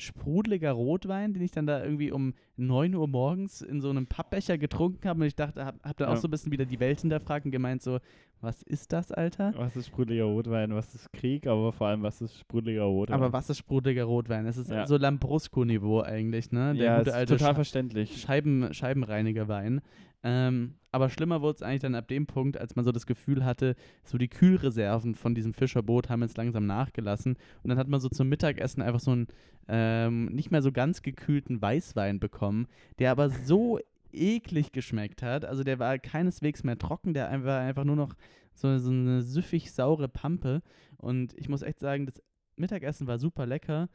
[0.00, 4.58] sprudeliger Rotwein, den ich dann da irgendwie um 9 Uhr morgens in so einem Pappbecher
[4.58, 5.20] getrunken habe.
[5.20, 6.20] Und ich dachte, habe hab dann auch Ja.
[6.20, 7.98] so ein bisschen wieder die Welt hinterfragt und gemeint so,
[8.42, 9.52] was ist das, Alter?
[9.56, 13.14] Was ist sprudeliger Rotwein, was ist Krieg, aber vor allem, was ist sprudeliger Rotwein?
[13.14, 14.46] Aber was ist sprudeliger Rotwein?
[14.46, 14.86] Es ist Ja.
[14.86, 16.74] so Lambrusco-Niveau eigentlich, ne?
[16.74, 18.20] Der ja, gute ist alte total Scha verständlich.
[18.22, 19.82] Scheiben, Scheibenreinigerwein.
[20.22, 23.44] Ähm, aber schlimmer wurde es eigentlich dann ab dem Punkt, als man so das Gefühl
[23.44, 27.36] hatte, so die Kühlreserven von diesem Fischerboot haben jetzt langsam nachgelassen.
[27.62, 29.28] Und dann hat man so zum Mittagessen einfach so einen
[29.68, 32.66] ähm, nicht mehr so ganz gekühlten Weißwein bekommen,
[32.98, 33.78] der aber so
[34.12, 35.44] eklig geschmeckt hat.
[35.44, 38.14] Also der war keineswegs mehr trocken, der war einfach nur noch
[38.52, 40.62] so, so eine süffig saure Pampe.
[40.96, 42.20] Und ich muss echt sagen, das
[42.56, 43.88] Mittagessen war super lecker,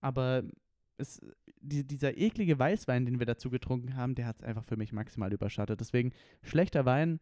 [0.00, 0.42] aber
[0.98, 1.20] es,
[1.60, 4.92] die, dieser eklige Weißwein, den wir dazu getrunken haben, der hat es einfach für mich
[4.92, 5.80] maximal überschattet.
[5.80, 6.12] Deswegen
[6.42, 7.20] schlechter Wein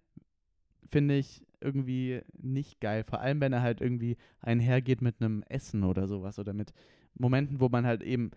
[0.91, 3.05] finde ich irgendwie nicht geil.
[3.05, 6.73] Vor allem, wenn er halt irgendwie einhergeht mit einem Essen oder sowas oder mit
[7.15, 8.31] Momenten, wo man halt eben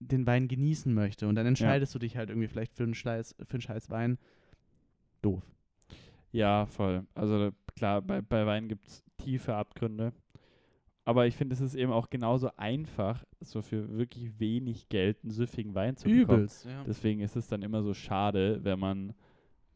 [0.00, 1.28] den Wein genießen möchte.
[1.28, 4.18] Und dann entscheidest du dich halt irgendwie vielleicht für einen Scheiß, für einen Scheiß Wein.
[5.22, 5.42] Doof.
[6.32, 7.06] Ja, voll.
[7.14, 10.12] Also klar, bei, bei Wein gibt es tiefe Abgründe.
[11.06, 15.32] Aber ich finde, es ist eben auch genauso einfach, so für wirklich wenig Geld einen
[15.32, 16.22] süffigen Wein zu bekommen.
[16.22, 16.64] Übelst.
[16.64, 16.82] Ja.
[16.84, 19.12] Deswegen ist es dann immer so schade, wenn man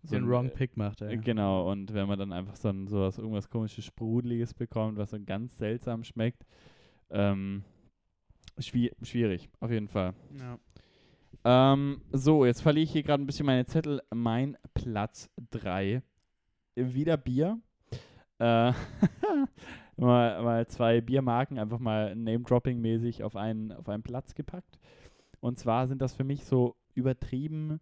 [0.02, 1.16] so Den ein- Wrong Pick macht, äh, ey.
[1.18, 5.18] Genau, und wenn man dann einfach so ein, sowas, irgendwas komisches, Sprudeliges bekommt, was so
[5.22, 6.46] ganz seltsam schmeckt.
[7.10, 7.62] Ähm,
[8.58, 10.14] schwi schwierig, auf jeden Fall.
[10.38, 10.58] Ja.
[11.44, 14.00] Ähm, so, jetzt verliere ich hier gerade ein bisschen meine Zettel.
[14.14, 16.02] Mein Platz 3.
[16.74, 17.60] Wieder Bier.
[18.38, 18.72] Äh,
[20.06, 24.78] mal, mal zwei Biermarken einfach mal Name-Dropping-mäßig auf einen, auf einen Platz gepackt.
[25.40, 27.80] Und zwar sind das für mich so übertrieben,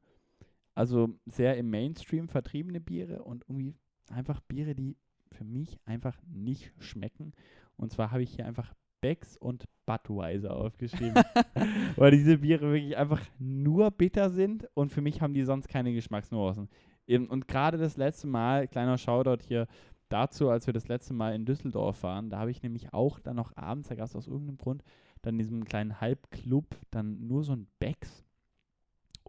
[0.75, 3.75] also sehr im Mainstream vertriebene Biere und irgendwie
[4.11, 4.97] einfach Biere, die
[5.33, 7.33] für mich einfach nicht schmecken.
[7.77, 11.23] Und zwar habe ich hier einfach Becks und Budweiser aufgeschrieben.
[11.97, 15.93] weil diese Biere wirklich einfach nur bitter sind und für mich haben die sonst keine
[15.93, 16.69] Geschmacksnuancen.
[17.09, 19.69] Und gerade das letzte Mal, kleiner Shoutout hier
[20.09, 23.37] dazu, als wir das letzte Mal in Düsseldorf waren, da habe ich nämlich auch dann
[23.37, 24.83] noch abends, da gab es aus irgendeinem Grund,
[25.23, 28.25] dann in diesem kleinen Halbclub dann nur so ein Becks.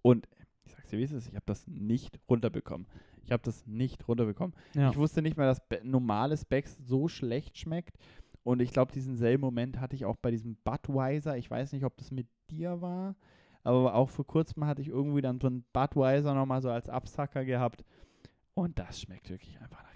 [0.02, 0.28] Und
[0.64, 2.88] ich sag's dir, wie es ist, ich habe das nicht runterbekommen.
[3.24, 4.56] Ich habe das nicht runterbekommen.
[4.74, 4.90] Ja.
[4.90, 7.98] Ich wusste nicht mal, dass Be normales Becks so schlecht schmeckt.
[8.44, 11.38] Und ich glaube, diesen selben Moment hatte ich auch bei diesem Budweiser.
[11.38, 13.16] Ich weiß nicht, ob das mit dir war,
[13.64, 17.44] aber auch vor kurzem hatte ich irgendwie dann so einen Budweiser nochmal so als Absacker
[17.44, 17.84] gehabt.
[18.54, 19.87] Und das schmeckt wirklich einfach.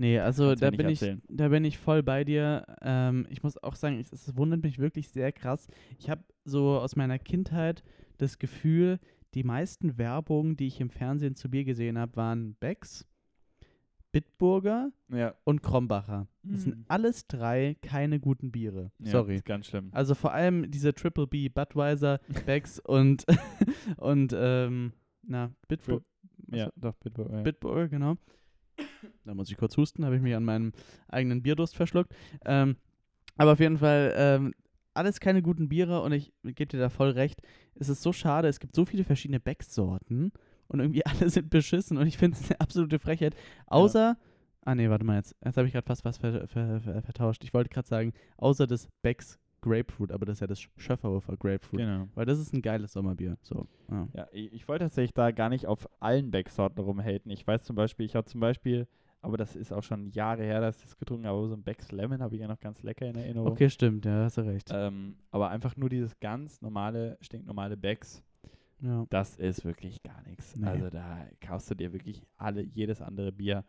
[0.00, 2.64] Nee, also da bin, ich, da bin ich voll bei dir.
[2.82, 5.66] Ähm, ich muss auch sagen, es, es wundert mich wirklich sehr krass.
[5.98, 7.82] Ich habe so aus meiner Kindheit
[8.16, 9.00] das Gefühl,
[9.34, 13.06] die meisten Werbungen, die ich im Fernsehen zu Bier gesehen habe, waren Becks,
[14.12, 15.34] Bitburger Ja.
[15.44, 16.28] und Krombacher.
[16.42, 16.70] Das Mhm.
[16.70, 18.90] sind alles drei keine guten Biere.
[19.00, 19.34] ja Sorry.
[19.34, 19.90] Ist ganz schlimm.
[19.92, 23.26] Also vor allem diese Triple B, Budweiser, Becks und,
[23.98, 24.92] und ähm,
[25.22, 26.04] na, Bitburger.
[26.50, 27.28] Ja, doch, bitte.
[27.30, 27.42] Ja.
[27.42, 28.16] Bitburger, genau.
[29.24, 30.72] Da muss ich kurz husten, habe ich mich an meinem
[31.08, 32.14] eigenen Bierdurst verschluckt.
[32.44, 32.76] Ähm,
[33.36, 34.54] aber auf jeden Fall, ähm,
[34.94, 37.40] alles keine guten Biere und ich gebe dir da voll recht.
[37.74, 40.32] Es ist so schade, es gibt so viele verschiedene Becks-Sorten
[40.66, 43.34] und irgendwie alle sind beschissen und ich finde es eine absolute Frechheit.
[43.66, 44.18] Außer,
[44.64, 47.44] ah nee, warte mal jetzt, jetzt habe ich gerade fast was ver, ver, ver, vertauscht.
[47.44, 51.80] Ich wollte gerade sagen, außer das Becks Grapefruit, aber das ist ja das Schöfferhofer Grapefruit.
[51.80, 52.08] Genau.
[52.14, 53.36] Weil das ist ein geiles Sommerbier.
[53.42, 54.08] So, ja.
[54.14, 57.30] Ja, ich, ich wollte tatsächlich da gar nicht auf allen Backsorten rumhaten.
[57.30, 58.86] Ich weiß zum Beispiel, ich habe zum Beispiel,
[59.20, 61.90] aber das ist auch schon Jahre her, dass ich das getrunken habe, so ein Becks
[61.90, 63.50] Lemon habe ich ja noch ganz lecker in Erinnerung.
[63.50, 64.70] Okay, stimmt, ja, hast du recht.
[64.72, 68.22] Ähm, aber einfach nur dieses ganz normale, stinknormale Becks,
[68.80, 69.06] ja.
[69.10, 70.56] das ist wirklich gar nichts.
[70.56, 70.66] Nee.
[70.66, 73.64] Also da kaufst du dir wirklich alle, jedes andere Bier.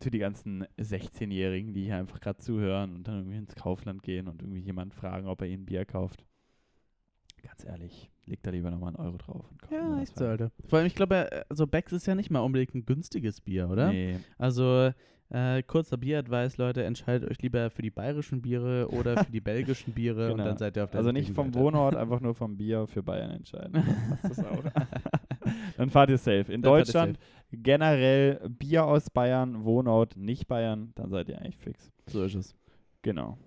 [0.00, 4.28] Für die ganzen 16-Jährigen, die hier einfach gerade zuhören und dann irgendwie ins Kaufland gehen
[4.28, 6.24] und irgendwie jemand fragen, ob er ihnen Bier kauft.
[7.42, 9.46] ganz ehrlich, leg da lieber nochmal einen Euro drauf.
[9.50, 10.30] Und Ja, echt so, Feines.
[10.30, 10.50] Alter.
[10.66, 13.68] Vor allem, ich glaube, äh, also Becks ist ja nicht mal unbedingt ein günstiges Bier,
[13.70, 13.88] oder?
[13.92, 14.92] Nee, Also,
[15.30, 19.92] äh, kurzer Bieradvice, Leute, entscheidet euch lieber für die bayerischen Biere oder für die belgischen
[19.94, 20.44] Biere und Genau.
[20.48, 21.58] dann seid ihr auf der also nicht vom Seite.
[21.64, 23.82] Wohnort, einfach nur vom Bier für Bayern entscheiden.
[25.76, 26.52] Dann fahrt ihr safe.
[26.52, 27.18] In Dann Deutschland
[27.56, 31.90] generell Bier aus Bayern, Wohnort nicht Bayern, dann seid ihr eigentlich fix.
[32.06, 32.54] So ist es.
[33.02, 33.38] Genau.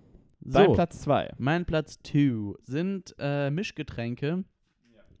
[0.44, 1.32] So, Dein Platz 2.
[1.38, 4.44] mein Platz 2 sind äh, Mischgetränke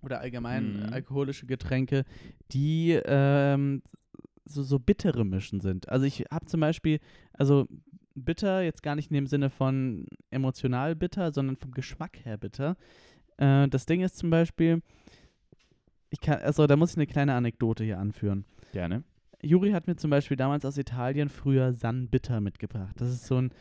[0.02, 0.82] oder allgemein Mhm.
[0.92, 2.04] alkoholische Getränke,
[2.52, 3.82] die ähm,
[4.44, 5.88] so, so bittere Mischen sind.
[5.88, 7.00] Also ich habe zum Beispiel,
[7.32, 7.66] also
[8.14, 12.76] bitter, jetzt gar nicht in dem Sinne von emotional bitter, sondern vom Geschmack her bitter.
[13.38, 14.82] Äh, das Ding ist zum Beispiel,
[16.10, 18.44] ich kann, also da muss ich eine kleine Anekdote hier anführen.
[18.72, 19.04] Gerne.
[19.42, 22.96] Juri hat mir zum Beispiel damals aus Italien früher San Bitter mitgebracht.
[22.98, 23.52] Das ist so ein,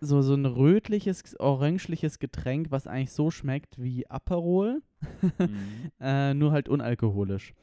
[0.00, 4.82] so, so ein rötliches, orangliches Getränk, was eigentlich so schmeckt wie Aperol,
[5.38, 5.90] Mhm.
[6.00, 7.54] äh, nur halt unalkoholisch.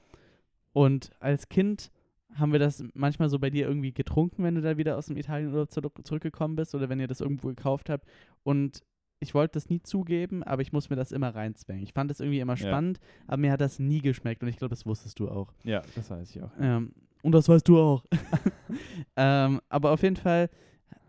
[0.73, 1.91] Und als Kind
[2.33, 5.17] haben wir das manchmal so bei dir irgendwie getrunken, wenn du da wieder aus dem
[5.17, 8.05] Italienurlaub zurück, zurückgekommen bist oder wenn ihr das irgendwo gekauft habt.
[8.43, 8.83] Und
[9.19, 11.83] ich wollte das nie zugeben, aber ich muss mir das immer reinzwängen.
[11.83, 12.67] Ich fand das irgendwie immer Ja.
[12.67, 15.51] spannend, aber mir hat das nie geschmeckt und ich glaube, das wusstest du auch.
[15.63, 16.51] Ja, das weiß ich auch.
[16.59, 16.91] Ähm,
[17.23, 18.03] und das weißt du auch.
[19.15, 20.49] ähm, aber auf jeden Fall,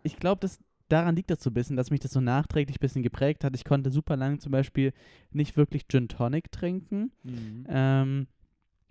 [0.03, 0.59] ich glaube, dass
[0.89, 3.53] daran liegt das so ein bisschen, dass mich das so nachträglich ein bisschen geprägt hat.
[3.55, 4.93] Ich konnte super lange zum Beispiel
[5.31, 7.65] nicht wirklich Gin Tonic trinken, Mhm.
[7.67, 8.27] ähm,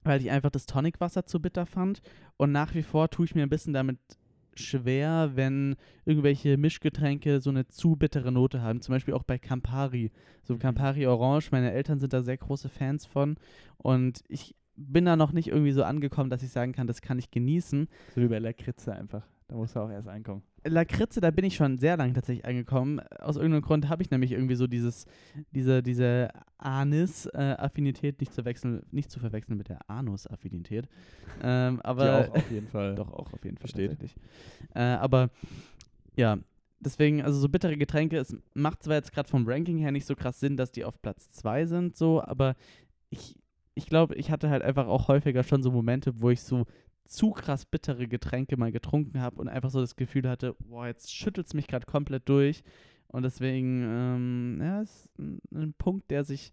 [0.04, 2.02] weil ich einfach das Tonicwasser zu bitter fand.
[2.36, 3.98] Und nach wie vor tue ich mir ein bisschen damit
[4.60, 8.80] schwer, wenn irgendwelche Mischgetränke so eine zu bittere Note haben.
[8.80, 10.10] Zum Beispiel auch bei Campari.
[10.42, 10.58] So Mhm.
[10.58, 13.36] Campari Orange, meine Eltern sind da sehr große Fans von.
[13.78, 17.18] Und ich bin da noch nicht irgendwie so angekommen, dass ich sagen kann, das kann
[17.18, 17.88] ich genießen.
[18.14, 19.26] So wie bei Lakritze einfach.
[19.48, 20.42] Da musst du auch erst einkommen.
[20.64, 22.98] Lakritze, da bin ich schon sehr lange tatsächlich angekommen.
[23.20, 25.06] Aus irgendeinem Grund habe ich nämlich irgendwie so dieses,
[25.52, 30.88] diese, diese Anis-Affinität nicht zu wechseln, nicht zu verwechseln mit der Anus-Affinität.
[31.42, 32.94] Ähm, aber Die auch auf jeden Fall.
[32.96, 34.16] doch auch auf jeden Fall tatsächlich.
[34.74, 35.30] Äh, aber
[36.16, 36.38] ja,
[36.80, 40.16] deswegen, also so bittere Getränke, es macht zwar jetzt gerade vom Ranking her nicht so
[40.16, 42.56] krass Sinn, dass die auf Platz 2 sind, so, aber
[43.10, 43.36] ich,
[43.74, 46.64] ich glaube, ich hatte halt einfach auch häufiger schon so Momente, wo ich so
[47.06, 51.14] zu krass bittere Getränke mal getrunken habe und einfach so das Gefühl hatte, boah, jetzt
[51.14, 52.62] schüttelt es mich gerade komplett durch.
[53.08, 56.52] Und deswegen, ähm, ja, ist ein, ein Punkt, der sich,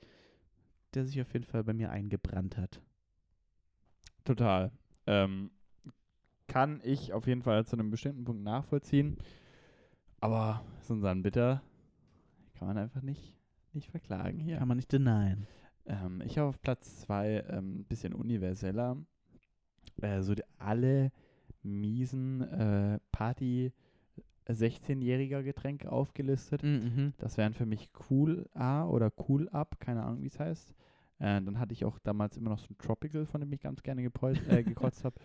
[0.93, 2.81] der sich auf jeden Fall bei mir eingebrannt hat.
[4.23, 4.71] Total.
[5.05, 5.51] Ähm,
[6.47, 9.17] kann ich auf jeden Fall zu einem bestimmten Punkt nachvollziehen.
[10.19, 11.61] Aber so ein Sandbitter
[12.53, 13.35] kann man einfach nicht,
[13.73, 14.57] nicht verklagen hier.
[14.57, 15.47] Kann man nicht denyen.
[15.85, 18.97] Ähm, ich habe auf Platz zwei ein ähm, bisschen universeller.
[20.01, 21.11] Äh, so alle
[21.63, 23.71] miesen äh, Party
[24.47, 26.63] 16-jähriger Getränke aufgelistet.
[26.63, 27.13] Mhm.
[27.17, 30.71] Das wären für mich Cool A oder Cool Up, keine Ahnung, wie es heißt.
[31.19, 33.81] Äh, dann hatte ich auch damals immer noch so ein Tropical, von dem ich ganz
[33.83, 35.15] gerne gepol- äh, gekotzt habe.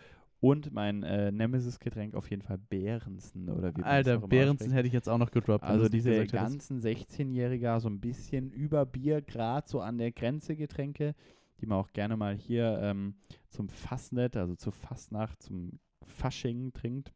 [0.41, 4.73] Und mein äh, Nemesis-Getränk auf jeden Fall Behrensen oder wie Alter, ausspricht.
[4.73, 5.65] hätte ich jetzt auch noch gedroppt.
[5.65, 11.17] Also diese ganzen 16-Jähriger, so ein bisschen über Bier, gerade so an der Grenze Getränke,
[11.61, 13.15] die man auch gerne mal hier ähm,
[13.51, 17.13] zum Fastnet, also zur Fastnacht, zum Fasching trinkt.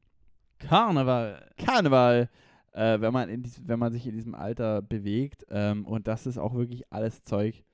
[0.58, 1.50] Karneval.
[1.56, 2.28] Karneval,
[2.72, 5.44] äh, wenn, man in dies, wenn man sich in diesem Alter bewegt.
[5.50, 7.64] Ähm, und das ist auch wirklich alles Zeug,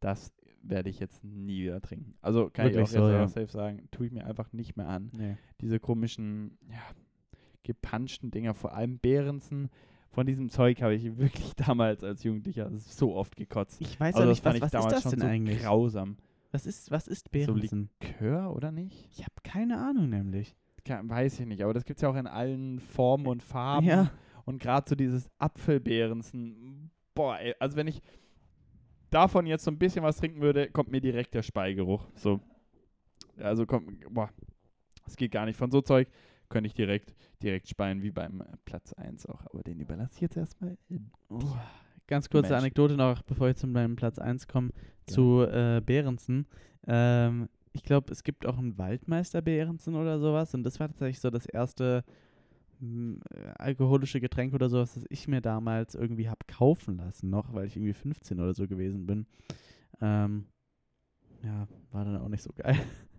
[0.00, 0.32] das
[0.62, 2.14] werde ich jetzt nie wieder trinken.
[2.20, 3.28] Also kann Wirklich ich auch so, jetzt ja.
[3.28, 5.10] safe sagen, tue ich mir einfach nicht mehr an.
[5.16, 5.36] Nee.
[5.60, 6.82] Diese komischen, ja,
[7.62, 9.70] gepanschten Dinger, vor allem Behrensen.
[10.12, 13.80] Von diesem Zeug habe ich wirklich damals als Jugendlicher so oft gekotzt.
[13.80, 15.62] Ich weiß Also ja das nicht, was, ich was ist das denn so eigentlich?
[15.62, 16.16] grausam.
[16.52, 17.90] Was ist, was ist So Behrensen?
[18.02, 19.08] Likör, oder nicht?
[19.12, 20.56] ich habe keine Ahnung nämlich.
[20.84, 23.86] Ke- weiß ich nicht, aber das gibt es ja auch in allen Formen und Farben.
[23.86, 24.10] Ja.
[24.46, 28.00] Und gerade so dieses Apfelbeerensen, boah, ey, also wenn ich
[29.10, 32.04] davon jetzt so ein bisschen was trinken würde, kommt mir direkt der Speigeruch.
[32.14, 32.40] So.
[33.38, 34.30] Also kommt, boah,
[35.06, 35.56] es geht gar nicht.
[35.56, 36.08] Von so Zeug
[36.50, 39.46] könnte ich direkt, direkt speien, wie beim äh, Platz 1 auch.
[39.46, 40.76] Aber den überlasse ich jetzt erstmal.
[42.06, 42.58] Ganz kurze Mensch.
[42.60, 44.70] Anekdote noch, bevor ich zu meinem Platz 1 komme,
[45.06, 46.46] zu äh, Behrensen.
[46.86, 50.52] Ähm, ich glaube, es gibt auch einen Waldmeister Behrensen oder sowas.
[50.54, 52.04] Und das war tatsächlich so das erste
[52.80, 57.52] m, äh, alkoholische Getränk oder sowas, das ich mir damals irgendwie habe kaufen lassen, noch,
[57.54, 59.26] weil ich irgendwie 15 oder so gewesen bin.
[60.00, 60.46] Ähm,
[61.42, 62.78] ja, war dann auch nicht so geil.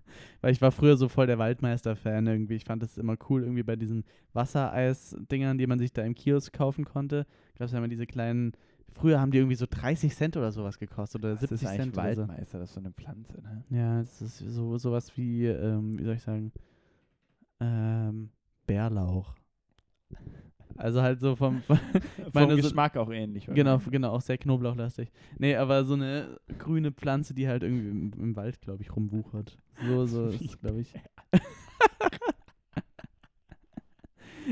[0.41, 2.55] Weil ich war früher so voll der Waldmeister-Fan irgendwie.
[2.55, 6.53] Ich fand das immer cool, irgendwie bei diesen Wassereis-Dingern, die man sich da im Kiosk
[6.53, 7.25] kaufen konnte.
[7.57, 8.53] Gab es ja immer diese kleinen.
[8.93, 11.97] Früher haben die irgendwie so 30 Cent oder sowas gekostet oder Das 70 ist Cent
[11.97, 12.21] oder so.
[12.27, 13.63] Waldmeister, das ist so eine Pflanze, ne?
[13.69, 16.51] Ja, das ist so sowas wie, ähm, wie soll ich sagen,
[17.61, 18.29] ähm,
[18.67, 19.35] Bärlauch.
[20.77, 21.77] Also halt so vom, Vom
[22.33, 23.45] meine, so- Geschmack auch ähnlich.
[23.45, 23.91] genau, wahrscheinlich.
[23.91, 25.11] genau, auch sehr knoblauchlastig.
[25.37, 29.57] Nee, aber so eine grüne Pflanze, die halt irgendwie im, im Wald, glaube ich, rumwuchert.
[29.85, 30.93] So, so ist, glaube ich.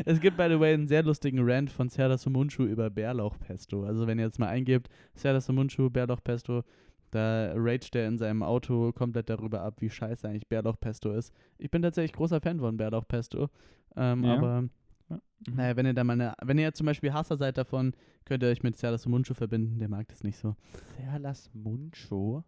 [0.06, 3.84] Es gibt, by the way, einen sehr lustigen Rant von Serdar Sumunchu über Bärlauchpesto.
[3.86, 6.64] Also wenn ihr jetzt mal eingebt, Serdar Sumunchu, Bärlauchpesto,
[7.12, 11.34] da raged er in seinem Auto komplett darüber ab, wie scheiße eigentlich Bärlauchpesto ist.
[11.58, 13.50] Ich bin tatsächlich großer Fan von Bärlauchpesto.
[13.96, 14.36] Ähm, Ja.
[14.38, 14.70] Aber
[15.10, 15.56] Mhm.
[15.56, 17.94] naja, wenn ihr da mal eine, wenn ihr zum Beispiel Hasser seid davon,
[18.26, 20.56] könnt ihr euch mit Serdar Sumunchu verbinden, der mag das nicht so.
[20.98, 22.44] Serlas Muncho?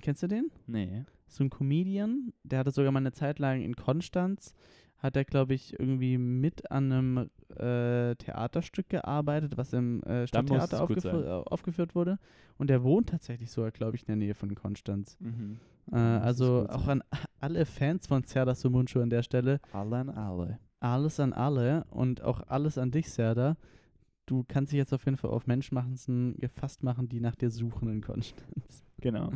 [0.00, 0.50] Kennst du den?
[0.66, 1.04] Nee.
[1.26, 4.54] so ein Comedian, der hatte sogar mal eine Zeit lang in Konstanz,
[4.98, 7.16] hat er, glaube ich, irgendwie mit an einem
[7.56, 11.22] äh, Theaterstück gearbeitet, was im äh, Stadttheater sein.
[11.24, 12.18] äh, aufgeführt wurde.
[12.56, 15.16] Und der wohnt tatsächlich sogar, glaube ich, in der Nähe von Konstanz.
[15.20, 15.58] Mhm.
[15.92, 17.02] Äh, also auch an
[17.40, 20.58] alle Fans von Serdar Sumunchu an der Stelle, Alle an alle.
[20.84, 23.56] Alles an alle und auch alles an dich, Serdar.
[24.26, 27.88] Du kannst dich jetzt auf jeden Fall auf Menschenmachen gefasst machen, die nach dir suchen
[27.90, 28.84] in Konstanz.
[29.00, 29.32] Genau.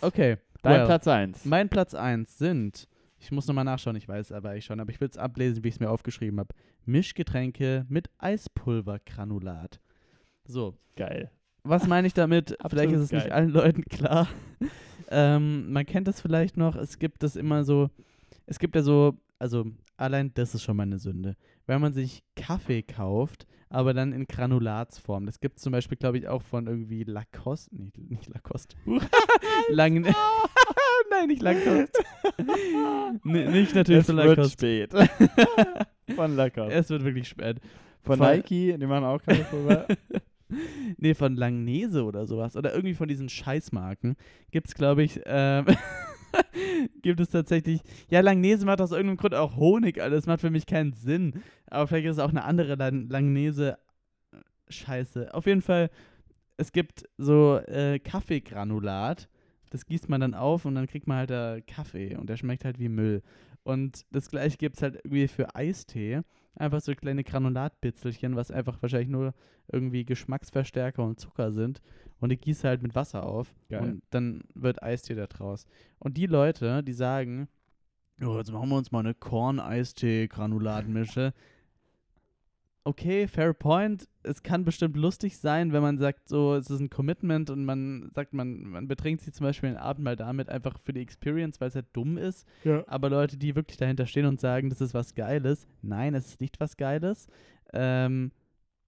[0.00, 0.38] Okay.
[0.62, 0.86] Dein well.
[0.86, 1.44] Platz 1.
[1.44, 5.00] Mein Platz 1 sind, ich muss nochmal nachschauen, ich weiß aber ich schon, aber ich
[5.00, 6.52] will es ablesen, wie ich es mir aufgeschrieben habe.
[6.84, 9.80] Mischgetränke mit Eispulvergranulat.
[10.48, 11.30] So, Geil.
[11.62, 12.56] was meine ich damit?
[12.68, 13.32] vielleicht ist es nicht geil.
[13.32, 14.26] allen Leuten klar.
[15.10, 17.90] ähm, man kennt das vielleicht noch, es gibt das immer so,
[18.46, 19.66] es gibt ja so, also
[19.96, 21.36] allein das ist schon mal eine Sünde.
[21.66, 25.26] Wenn man sich Kaffee kauft, aber dann in Granulatsform.
[25.26, 27.70] Das gibt es zum Beispiel, glaube ich, auch von irgendwie Lacoste.
[27.74, 28.76] Nee, nicht Lacoste.
[29.70, 30.00] Lang
[31.10, 31.90] Nein, nicht Lacoste.
[33.24, 34.50] Nicht natürlich Es von wird Lacoste.
[34.88, 34.92] spät.
[36.16, 36.72] Von Lacoste.
[36.72, 37.60] Es wird wirklich spät.
[38.02, 39.86] Von Voll- Nike, die machen auch Kaffeepulver.
[40.98, 42.56] nee, von Langnese oder sowas.
[42.56, 44.16] Oder irgendwie von diesen Scheißmarken.
[44.50, 45.64] Gibt es, glaube ich, ähm,
[47.02, 47.80] gibt es tatsächlich.
[48.10, 50.16] Ja, Langnese macht aus irgendeinem Grund auch Honig, Alter.
[50.16, 51.42] Das macht für mich keinen Sinn.
[51.66, 53.78] Aber vielleicht ist es auch eine andere Lang Langnese.
[54.68, 55.34] Scheiße.
[55.34, 55.90] Auf jeden Fall,
[56.56, 59.28] es gibt so äh, Kaffeegranulat.
[59.70, 62.64] Das gießt man dann auf und dann kriegt man halt da Kaffee und der schmeckt
[62.64, 63.22] halt wie Müll.
[63.64, 66.22] Und das gleiche gibt es halt irgendwie für Eistee.
[66.56, 69.34] Einfach so kleine Granulatbitzelchen, was einfach wahrscheinlich nur
[69.72, 71.80] irgendwie Geschmacksverstärker und Zucker sind.
[72.20, 73.54] Und die gießt halt mit Wasser auf.
[73.68, 73.82] Geil.
[73.82, 75.66] Und dann wird Eistee da draus.
[75.98, 77.48] Und die Leute, die sagen,
[78.22, 81.32] oh, jetzt machen wir uns mal eine Korn-Eistee-Granulatmische.
[82.84, 84.08] Okay, fair point.
[84.24, 88.10] Es kann bestimmt lustig sein, wenn man sagt, so, es ist ein Commitment und man
[88.14, 91.60] sagt, man, man betrinkt sich zum Beispiel den Abend mal damit einfach für die Experience,
[91.60, 92.46] weil es halt dumm ist.
[92.64, 92.82] ja.
[92.86, 96.40] Aber Leute, die wirklich dahinter stehen und sagen, das ist was Geiles, nein, es ist
[96.40, 97.28] nicht was Geiles.
[97.72, 98.32] Ähm,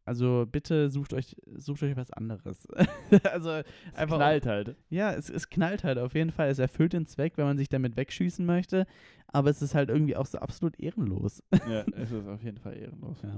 [0.06, 2.66] also bitte sucht euch, sucht euch was anderes.
[3.24, 3.50] also
[3.92, 4.16] einfach.
[4.16, 4.76] knallt halt.
[4.88, 6.48] Ja, es, es knallt halt auf jeden Fall.
[6.48, 8.86] Es erfüllt den Zweck, wenn man sich damit wegschießen möchte.
[9.26, 11.42] Aber es ist halt irgendwie auch so absolut ehrenlos.
[11.68, 13.20] Ja, es ist auf jeden Fall ehrenlos.
[13.22, 13.30] Ja.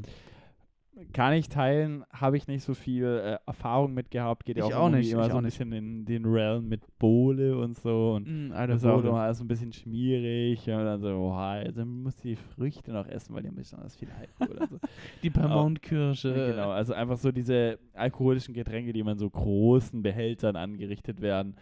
[1.13, 4.45] Kann ich teilen, habe ich nicht so viel äh, Erfahrung mit gehabt.
[4.45, 5.57] Geht ja Ich auch, auch nicht, immer so ein nicht.
[5.59, 8.15] bisschen in den Realm mit Bohle und so.
[8.17, 10.61] Und Mm, das ist auch immer alles so ein bisschen schmierig.
[10.69, 14.09] Und dann so, oh, also muss die Früchte noch essen, weil die haben besonders viel
[14.11, 14.57] Alkohol.
[14.57, 14.79] oder so.
[15.23, 16.33] Die Piemont-Kirsche.
[16.53, 21.57] Genau, also einfach so diese alkoholischen Getränke, die man so großen Behältern angerichtet werden,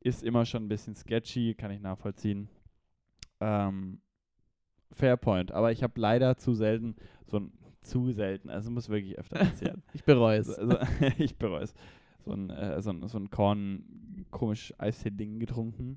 [0.00, 2.48] ist immer schon ein bisschen sketchy, kann ich nachvollziehen.
[3.40, 4.00] Ähm,
[4.92, 6.94] fair point, aber ich habe leider zu selten
[7.26, 7.52] so ein
[7.86, 9.82] zu selten, also muss wirklich öfter passieren.
[9.92, 10.50] Ich bereue es.
[10.50, 10.78] also,
[11.18, 11.74] ich bereue es.
[12.24, 15.96] So ein, äh, so ein, so ein Korn, komisch Eistee-Ding getrunken.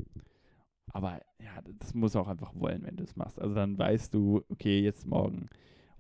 [0.91, 3.39] Aber ja, das muss auch einfach wollen, wenn du es machst.
[3.39, 5.49] Also dann weißt du, okay, jetzt morgen,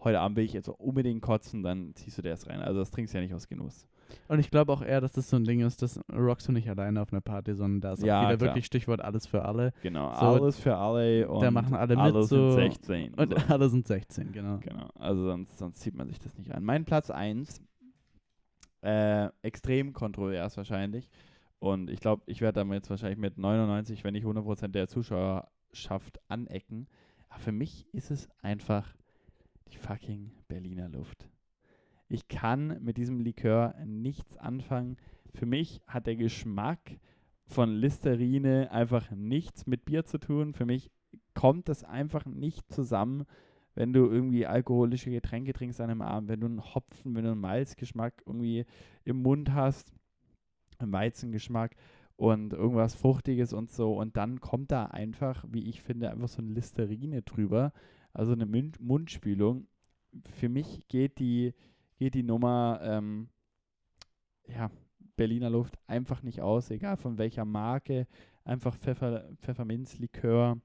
[0.03, 2.61] heute Abend will ich jetzt unbedingt kotzen, dann ziehst du dir das rein.
[2.61, 3.87] Also das trinkst du ja nicht aus Genuss.
[4.27, 6.69] Und ich glaube auch eher, dass das so ein Ding ist, das rockst du nicht
[6.69, 8.49] alleine auf einer Party, sondern da ist Ja, auch wieder klar.
[8.49, 9.71] wirklich Stichwort alles für alle.
[9.81, 13.13] Genau, So, alles für alle und da machen alle mit, alle so- sind 16.
[13.15, 13.35] Und so.
[13.53, 14.57] alle sind 16, genau.
[14.59, 16.63] Genau, also sonst, sonst zieht man sich das nicht an.
[16.63, 17.61] Mein Platz 1,
[18.81, 21.09] äh, extrem kontrovers wahrscheinlich.
[21.59, 26.19] Und ich glaube, ich werde damit jetzt wahrscheinlich mit 99, wenn nicht 100% der Zuschauerschaft
[26.29, 26.87] anecken.
[27.27, 28.95] Aber für mich ist es einfach
[29.71, 31.27] die fucking Berliner Luft.
[32.09, 34.97] Ich kann mit diesem Likör nichts anfangen.
[35.33, 36.99] Für mich hat der Geschmack
[37.45, 40.53] von Listerine einfach nichts mit Bier zu tun.
[40.53, 40.91] Für mich
[41.33, 43.25] kommt das einfach nicht zusammen
[43.79, 47.31] wenn du irgendwie alkoholische Getränke trinkst an einem Abend, wenn du einen Hopfen, wenn du
[47.31, 48.65] einen Malzgeschmack irgendwie
[49.05, 49.93] im Mund hast,
[50.79, 51.77] einen Weizengeschmack
[52.17, 56.41] und irgendwas Fruchtiges und so und dann kommt da einfach, wie ich finde, einfach so
[56.41, 57.71] eine Listerine drüber,
[58.11, 59.67] also eine Mund Mundspülung.
[60.25, 61.53] Für mich geht die,
[61.99, 63.29] geht die Nummer, ähm,
[64.47, 64.71] ja,
[65.15, 68.07] Berliner Luft einfach nicht aus, egal von welcher Marke,
[68.45, 70.57] einfach Pfeffer, Pfefferminzlikör,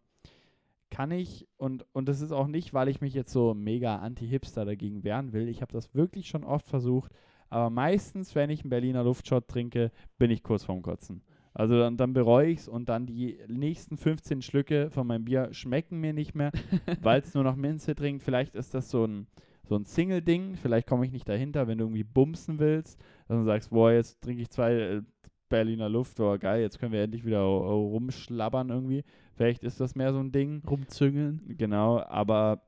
[0.90, 4.64] kann ich, und, und das ist auch nicht, weil ich mich jetzt so mega anti-Hipster
[4.64, 5.48] dagegen wehren will.
[5.48, 7.12] Ich habe das wirklich schon oft versucht.
[7.50, 11.22] Aber meistens, wenn ich einen Berliner Luftshot trinke, bin ich kurz vorm Kotzen.
[11.52, 15.52] Also dann, dann bereue ich es und dann die nächsten 15 Schlücke von meinem Bier
[15.52, 16.52] schmecken mir nicht mehr,
[17.02, 18.22] weil es nur noch Minze trinkt.
[18.22, 19.26] Vielleicht ist das so ein,
[19.68, 20.56] so ein Single-Ding.
[20.56, 23.00] Vielleicht komme ich nicht dahinter, wenn du irgendwie bumsen willst.
[23.28, 25.02] Dass du sagst, boah, jetzt trinke ich zwei äh,
[25.48, 29.04] Berliner Luft, boah, geil, jetzt können wir endlich wieder rumschlabbern irgendwie.
[29.34, 30.62] Vielleicht ist das mehr so ein Ding.
[30.68, 31.56] Rumzüngeln.
[31.58, 32.62] Genau, aber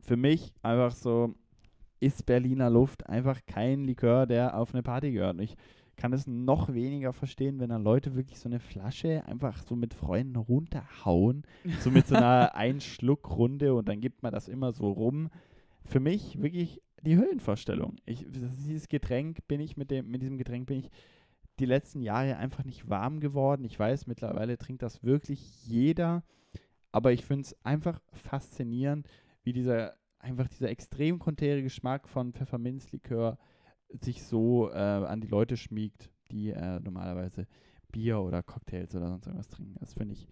[0.00, 1.34] für mich einfach so
[1.98, 5.34] ist Berliner Luft einfach kein Likör, der auf eine Party gehört.
[5.34, 5.56] Und ich
[5.96, 9.94] kann es noch weniger verstehen, wenn dann Leute wirklich so eine Flasche einfach so mit
[9.94, 11.44] Freunden runterhauen,
[11.80, 15.30] so mit so einer Einschluckrunde und dann gibt man das immer so rum.
[15.86, 17.96] Für mich wirklich die Höllenvorstellung.
[18.06, 20.90] Ich, dieses Getränk bin ich mit dem, mit diesem Getränk bin ich
[21.58, 23.64] die letzten Jahre einfach nicht warm geworden.
[23.64, 26.22] Ich weiß, mittlerweile trinkt das wirklich jeder,
[26.92, 29.08] aber ich finde es einfach faszinierend,
[29.42, 33.38] wie dieser einfach dieser extrem konträre Geschmack von Pfefferminzlikör
[34.00, 37.46] sich so äh, an die Leute schmiegt, die äh, normalerweise
[37.92, 39.76] Bier oder Cocktails oder sonst irgendwas trinken.
[39.78, 40.28] Das finde ich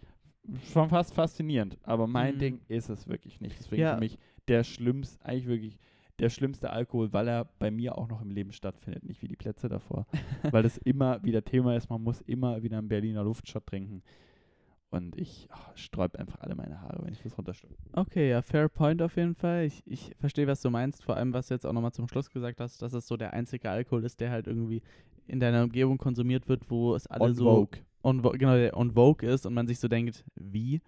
[0.73, 1.79] schon fast faszinierend.
[1.83, 2.39] Aber mein Mhm.
[2.41, 3.57] Ding ist es wirklich nicht.
[3.59, 3.95] Deswegen Ja.
[3.95, 4.19] für mich
[4.49, 5.79] der schlimmste, eigentlich wirklich
[6.21, 9.37] der schlimmste Alkohol, weil er bei mir auch noch im Leben stattfindet, nicht wie die
[9.37, 10.07] Plätze davor.
[10.51, 14.03] weil das immer wieder Thema ist, man muss immer wieder einen Berliner Luftshot trinken.
[14.91, 17.75] Und ich oh, sträub einfach alle meine Haare, wenn ich das runterstelle.
[17.95, 19.65] Okay, ja, fair point auf jeden Fall.
[19.65, 21.03] Ich, ich verstehe, was du meinst.
[21.03, 23.33] Vor allem, was du jetzt auch nochmal zum Schluss gesagt hast, dass es so der
[23.33, 24.83] einzige Alkohol ist, der halt irgendwie
[25.27, 27.81] in deiner Umgebung konsumiert wird, wo es alle On so Vogue.
[28.05, 30.81] on, genau, der on Vogue ist und man sich so denkt, wie?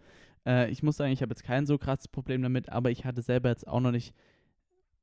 [0.46, 3.22] Äh, ich muss sagen, ich habe jetzt kein so krasses Problem damit, aber ich hatte
[3.22, 4.14] selber jetzt auch noch nicht,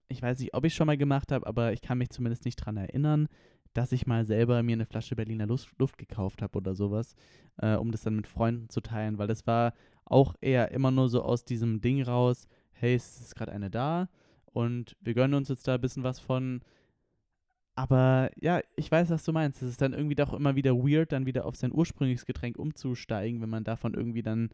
[0.07, 2.55] ich weiß nicht, ob ich schon mal gemacht habe, aber ich kann mich zumindest nicht
[2.55, 3.27] dran erinnern,
[3.73, 7.15] dass ich mal selber mir eine Flasche Berliner Luft, Luft gekauft habe oder sowas,
[7.57, 9.73] äh, um das dann mit Freunden zu teilen, weil das war
[10.05, 14.09] auch eher immer nur so aus diesem Ding raus, hey, es ist gerade eine da
[14.45, 16.61] und wir gönnen uns jetzt da ein bisschen was von.
[17.75, 19.61] Aber ja, ich weiß, was du meinst.
[19.63, 23.41] Es ist dann irgendwie doch immer wieder weird, dann wieder auf sein ursprüngliches Getränk umzusteigen,
[23.41, 24.49] wenn man davon irgendwie dann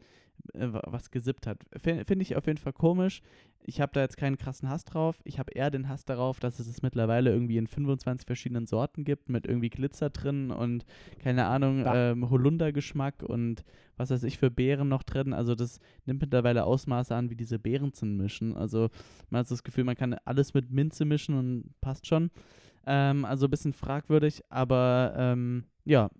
[0.54, 1.58] äh, wa- was gesippt hat.
[1.76, 3.20] Finde ich auf jeden Fall komisch.
[3.62, 5.20] Ich habe da jetzt keinen krassen Hass drauf.
[5.24, 9.04] Ich habe eher den Hass darauf, dass es es mittlerweile irgendwie in 25 verschiedenen Sorten
[9.04, 10.86] gibt, mit irgendwie Glitzer drin und
[11.22, 13.64] keine Ahnung, ähm, Holundergeschmack und
[13.98, 15.34] was weiß ich für Beeren noch drin.
[15.34, 18.56] Also das nimmt mittlerweile Ausmaße an, wie diese Beeren zu mischen.
[18.56, 18.88] Also
[19.28, 22.30] man hat das Gefühl, man kann alles mit Minze mischen und passt schon.
[22.86, 26.10] Ähm, also ein bisschen fragwürdig, aber ähm, ja,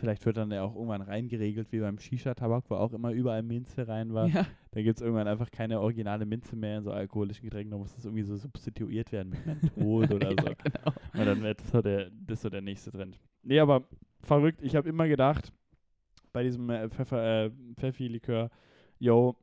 [0.00, 3.86] Vielleicht wird dann ja auch irgendwann reingeregelt, wie beim Shisha-Tabak, wo auch immer überall Minze
[3.86, 4.26] rein war.
[4.28, 4.46] ja.
[4.72, 7.72] Da gibt es irgendwann einfach keine originale Minze mehr in so alkoholischen Getränken.
[7.72, 10.46] Da muss das irgendwie so substituiert werden mit Menthol oder so.
[10.46, 10.92] ja, genau.
[11.12, 13.20] Und dann wird so der, das so der nächste Trend.
[13.42, 13.84] Nee, aber
[14.22, 14.62] verrückt.
[14.62, 15.52] Ich habe immer gedacht,
[16.32, 18.48] bei diesem äh, Pfeffer, äh, Pfeffi-Likör,
[18.98, 19.36] yo,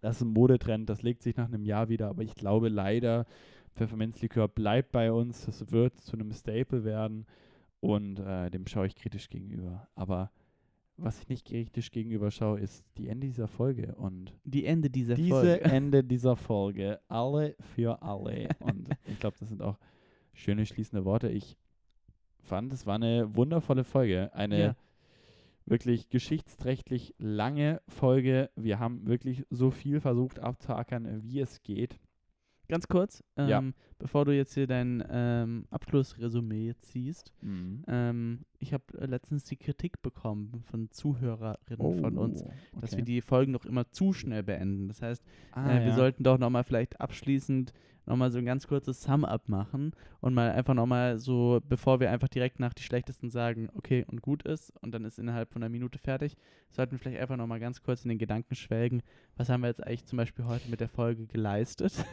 [0.00, 2.08] das ist ein Modetrend, das legt sich nach einem Jahr wieder.
[2.08, 3.26] Aber ich glaube leider,
[3.74, 5.46] Pfefferminzlikör bleibt bei uns.
[5.46, 7.26] Das wird zu einem Staple werden.
[7.80, 9.88] Und äh, dem schaue ich kritisch gegenüber.
[9.94, 10.30] Aber
[10.96, 13.94] was ich nicht kritisch gegenüber schaue, ist die Ende dieser Folge.
[13.94, 15.60] Und Die Ende dieser diese Folge.
[15.64, 17.00] Ende dieser Folge.
[17.08, 18.48] Alle für alle.
[18.58, 19.78] Und ich glaube, das sind auch
[20.34, 21.28] schöne schließende Worte.
[21.30, 21.56] Ich
[22.42, 24.30] fand, es war eine wundervolle Folge.
[24.34, 24.76] Eine Ja.
[25.64, 28.50] wirklich geschichtsträchtig lange Folge.
[28.56, 31.98] Wir haben wirklich so viel versucht abzuackern, wie es geht.
[32.70, 33.62] Ganz kurz, ähm, Ja.
[33.98, 37.32] bevor du jetzt hier dein ähm, Abschlussresümee ziehst.
[37.42, 42.44] Ähm, ich habe äh, letztens die Kritik bekommen von Zuhörerinnen von uns,
[42.80, 44.86] dass wir die Folgen noch immer zu schnell beenden.
[44.86, 45.96] Das heißt, ah, äh, wir ja.
[45.96, 47.72] sollten doch nochmal vielleicht abschließend
[48.10, 52.28] nochmal so ein ganz kurzes Sum-Up machen und mal einfach nochmal so, bevor wir einfach
[52.28, 55.70] direkt nach die schlechtesten sagen, okay und gut ist und dann ist innerhalb von einer
[55.70, 56.36] Minute fertig,
[56.70, 59.02] sollten wir vielleicht einfach nochmal ganz kurz in den Gedanken schwelgen,
[59.36, 62.04] was haben wir jetzt eigentlich zum Beispiel heute mit der Folge geleistet?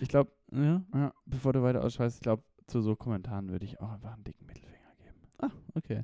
[0.00, 3.80] Ich glaube, ja, ja, bevor du weiter ausschweifst, ich glaube, zu so Kommentaren würde ich
[3.80, 5.16] auch einfach einen dicken Mittelfinger geben.
[5.38, 6.02] ah, okay.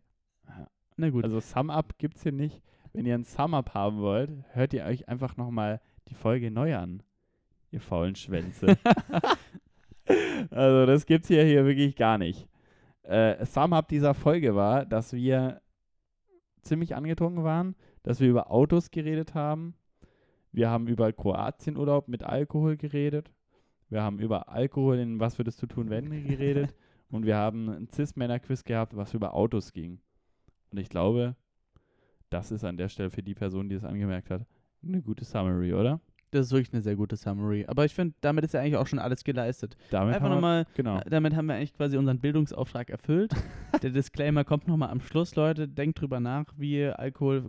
[0.49, 0.69] Ja.
[0.97, 1.25] Na gut.
[1.25, 2.63] Also Sum-Up gibt es hier nicht.
[2.93, 7.03] Wenn ihr ein Sum-Up haben wollt, hört ihr euch einfach nochmal die Folge neu an.
[7.77, 8.79] Ihr faulen Schwänze.
[10.51, 12.49] also das gibt's hier, hier wirklich gar nicht.
[13.03, 15.61] Äh, Sum-Up dieser Folge war, dass wir
[16.63, 19.75] ziemlich angetrunken waren, dass wir über Autos geredet haben.
[20.53, 23.31] Wir haben über Kroatienurlaub mit Alkohol geredet.
[23.91, 26.75] Wir haben über Alkohol in Was würdest du tun, wenn geredet.
[27.11, 30.01] Und wir haben ein Cis-Männer-Quiz gehabt, was über Autos ging.
[30.71, 31.37] Und ich glaube,
[32.31, 34.47] das ist an der Stelle für die Person, die es angemerkt hat,
[34.83, 36.01] eine gute Summary, oder?
[36.37, 37.65] Das ist wirklich eine sehr gute Summary.
[37.67, 39.77] Aber ich finde, damit ist ja eigentlich auch schon alles geleistet.
[39.91, 41.01] Damit Einfach haben wir- nochmal, Genau.
[41.09, 43.33] damit haben wir eigentlich quasi unseren Bildungsauftrag erfüllt.
[43.83, 45.67] Der Disclaimer kommt nochmal am Schluss, Leute.
[45.69, 47.45] Denkt drüber nach, wie ihr Alkohol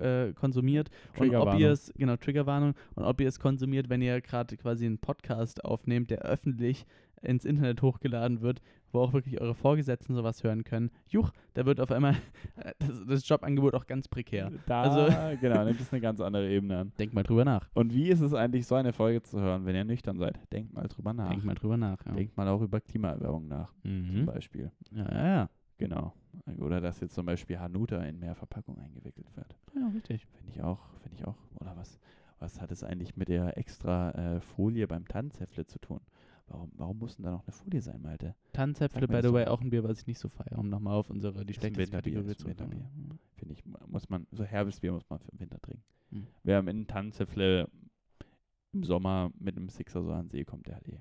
[0.00, 4.20] äh, konsumiert und ob ihr es, genau, Triggerwarnung, und ob ihr es konsumiert, wenn ihr
[4.20, 6.84] gerade quasi einen Podcast aufnehmt, der öffentlich
[7.20, 8.60] ins Internet hochgeladen wird,
[8.92, 10.90] wo auch wirklich eure Vorgesetzten sowas hören können.
[11.08, 12.14] Juch, da wird auf einmal
[12.56, 14.52] äh, das, das Jobangebot auch ganz prekär.
[14.66, 16.92] Da, Also- genau, nimmt es eine ganz andere Ebene an.
[16.98, 17.68] Denkt mal drüber nach.
[17.74, 20.38] Und wie ist es eigentlich, so eine Folge zu hören, wenn ihr nüchtern seid?
[20.52, 21.30] Denkt mal drüber nach.
[21.30, 22.04] Denkt mal drüber nach.
[22.06, 22.12] Ja.
[22.12, 24.26] Denkt mal auch über Klimaerwärmung nach, zum Mhm.
[24.26, 24.70] Beispiel.
[24.90, 25.50] Ja, ja, ja.
[25.78, 26.12] Genau.
[26.58, 29.56] Oder dass jetzt zum Beispiel Hanuta in mehr Verpackung eingewickelt wird.
[29.74, 30.26] Ja, richtig.
[30.36, 31.34] Finde ich auch, finde ich auch.
[31.60, 31.98] Oder was,
[32.38, 36.00] was hat es eigentlich mit der extra äh, Folie beim Tannenzäpfle zu tun?
[36.52, 38.34] Warum, warum muss denn da noch eine Folie sein, Malte?
[38.54, 41.08] Mir by the way, auch ein Bier, was ich nicht so feiere, um nochmal auf
[41.08, 43.18] unsere, die schlechteste Kategorie zu kommen.
[43.36, 45.82] Finde ich, muss man, so herbes Bier muss man für den Winter trinken.
[46.10, 46.26] Hm.
[46.42, 47.68] Wer am Ende Tannenzäpfle
[48.72, 51.00] im Sommer mit einem Sixer so an den See kommt, der hat eh,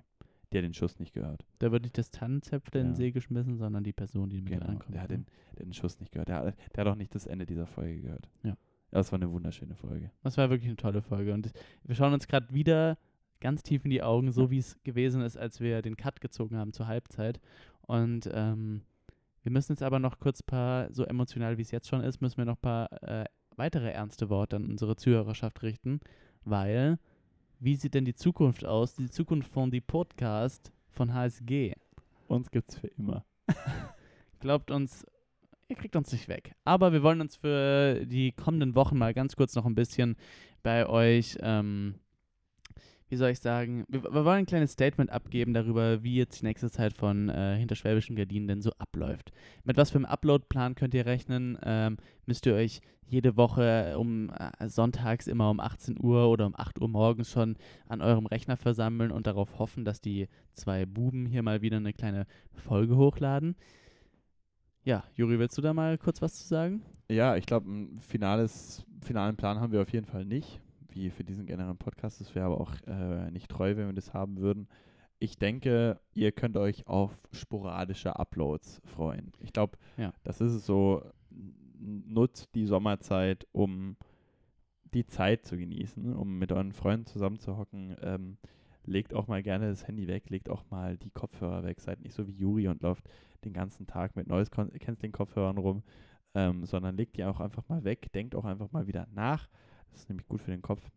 [0.51, 1.45] der hat den Schuss nicht gehört.
[1.59, 2.97] Da wird nicht das Tannenzäpfle in den Ja.
[2.97, 4.93] See geschmissen, sondern die Person, die mit Genau, ankommt.
[4.95, 5.17] der hat, ne?
[5.17, 6.29] den, der hat den Schuss nicht gehört.
[6.29, 8.29] Der hat, der hat auch nicht das Ende dieser Folge gehört.
[8.43, 8.55] Ja.
[8.91, 10.11] Das war eine wunderschöne Folge.
[10.23, 11.33] Das war wirklich eine tolle Folge.
[11.33, 11.51] Und
[11.83, 12.97] wir schauen uns gerade wieder
[13.41, 16.57] ganz tief in die Augen, so wie es gewesen ist, als wir den Cut gezogen
[16.57, 17.41] haben zur Halbzeit.
[17.81, 18.81] Und ähm,
[19.43, 22.21] wir müssen jetzt aber noch kurz ein paar, so emotional wie es jetzt schon ist,
[22.21, 23.25] müssen wir noch ein paar äh,
[23.57, 25.99] weitere ernste Worte an unsere Zuhörerschaft richten,
[26.45, 26.99] weil
[27.59, 28.95] wie sieht denn die Zukunft aus?
[28.95, 31.73] Die Zukunft von die Podcast von HSG.
[32.27, 33.23] Uns gibt's für immer.
[34.39, 35.05] Glaubt uns,
[35.67, 36.55] ihr kriegt uns nicht weg.
[36.65, 40.15] Aber wir wollen uns für die kommenden Wochen mal ganz kurz noch ein bisschen
[40.63, 41.95] bei euch, ähm,
[43.11, 46.45] wie soll ich sagen, wir, wir wollen ein kleines Statement abgeben darüber, wie jetzt die
[46.45, 49.33] nächste Zeit von äh, Hinterschwäbischen Gardinen denn so abläuft.
[49.65, 51.57] Mit was für einem Uploadplan könnt ihr rechnen?
[51.61, 56.55] Ähm, müsst ihr euch jede Woche um äh, sonntags immer um 18 Uhr oder um
[56.55, 61.25] 8 Uhr morgens schon an eurem Rechner versammeln und darauf hoffen, dass die zwei Buben
[61.25, 63.57] hier mal wieder eine kleine Folge hochladen?
[64.85, 66.81] Ja, Juri, willst du da mal kurz was zu sagen?
[67.09, 70.61] Ja, ich glaube, ein finales, finalen Plan haben wir auf jeden Fall nicht,
[70.93, 72.21] wie für diesen generellen Podcast.
[72.21, 74.67] Das wäre aber auch äh, nicht treu, wenn wir das haben würden.
[75.19, 79.31] Ich denke, ihr könnt euch auf sporadische Uploads freuen.
[79.39, 80.13] Ich glaube, Ja.
[80.23, 81.03] das ist es so,
[81.79, 83.97] nutzt die Sommerzeit, um
[84.93, 87.95] die Zeit zu genießen, um mit euren Freunden zusammenzuhocken.
[88.01, 88.37] Ähm,
[88.83, 91.79] legt auch mal gerne das Handy weg, legt auch mal die Kopfhörer weg.
[91.79, 93.07] Seid nicht so wie Juri und lauft
[93.45, 95.83] den ganzen Tag mit Noise Canceling Kopfhörern rum,
[96.33, 98.11] ähm, sondern legt die auch einfach mal weg.
[98.13, 99.47] Denkt auch einfach mal wieder nach.
[99.91, 100.89] Das ist nämlich gut für den Kopf.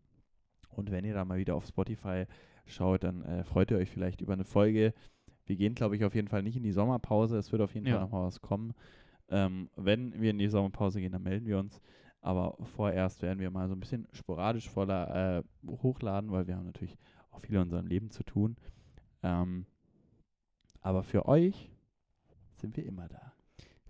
[0.70, 2.26] Und wenn ihr da mal wieder auf Spotify
[2.66, 4.94] schaut, dann äh, freut ihr euch vielleicht über eine Folge.
[5.46, 7.36] Wir gehen, glaube ich, auf jeden Fall nicht in die Sommerpause.
[7.36, 7.94] Es wird auf jeden Ja.
[7.94, 8.72] Fall noch mal was kommen.
[9.28, 11.80] Ähm, wenn wir in die Sommerpause gehen, dann melden wir uns.
[12.20, 16.64] Aber vorerst werden wir mal so ein bisschen sporadisch voller äh, hochladen, weil wir haben
[16.66, 16.96] natürlich
[17.30, 18.56] auch viel in unserem Leben zu tun.
[19.22, 19.66] Ähm,
[20.80, 21.70] aber für euch
[22.56, 23.33] sind wir immer da.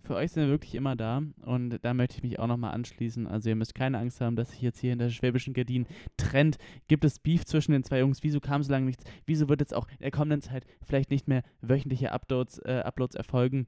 [0.05, 3.26] Für euch sind wir wirklich immer da und da möchte ich mich auch nochmal anschließen.
[3.26, 5.86] Also ihr müsst keine Angst haben, dass sich jetzt hier in der schwäbischen Gardinen
[6.18, 6.59] trennt.
[6.89, 8.22] Gibt es Beef zwischen den zwei Jungs?
[8.22, 9.05] Wieso kam so lange nichts?
[9.24, 13.14] Wieso wird jetzt auch in der kommenden Zeit vielleicht nicht mehr wöchentliche Uploads, äh, Uploads
[13.14, 13.66] erfolgen?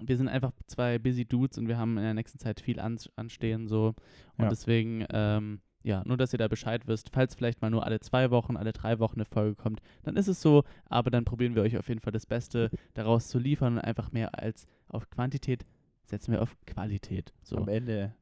[0.00, 2.96] Wir sind einfach zwei busy Dudes und wir haben in der nächsten Zeit viel an,
[3.16, 3.94] anstehen so
[4.36, 4.48] und Ja.
[4.48, 8.30] deswegen ähm, ja, nur dass ihr da Bescheid wisst, falls vielleicht mal nur alle zwei
[8.30, 11.62] Wochen, alle drei Wochen eine Folge kommt, dann ist es so, aber dann probieren wir
[11.62, 15.64] euch auf jeden Fall das Beste daraus zu liefern und einfach mehr als auf Quantität
[16.04, 17.32] setzen wir auf Qualität.
[17.42, 17.56] So.
[17.56, 18.14] Am Ende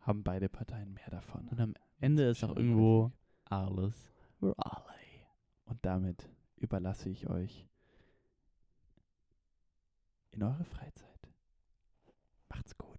[0.00, 1.48] haben beide Parteien mehr davon.
[1.48, 3.12] Und am Ende ist auch irgendwo
[3.44, 4.12] alles
[4.56, 4.92] alle.
[5.64, 7.66] Und damit überlasse ich euch
[10.32, 11.30] in eure Freizeit.
[12.48, 12.91] Macht's gut.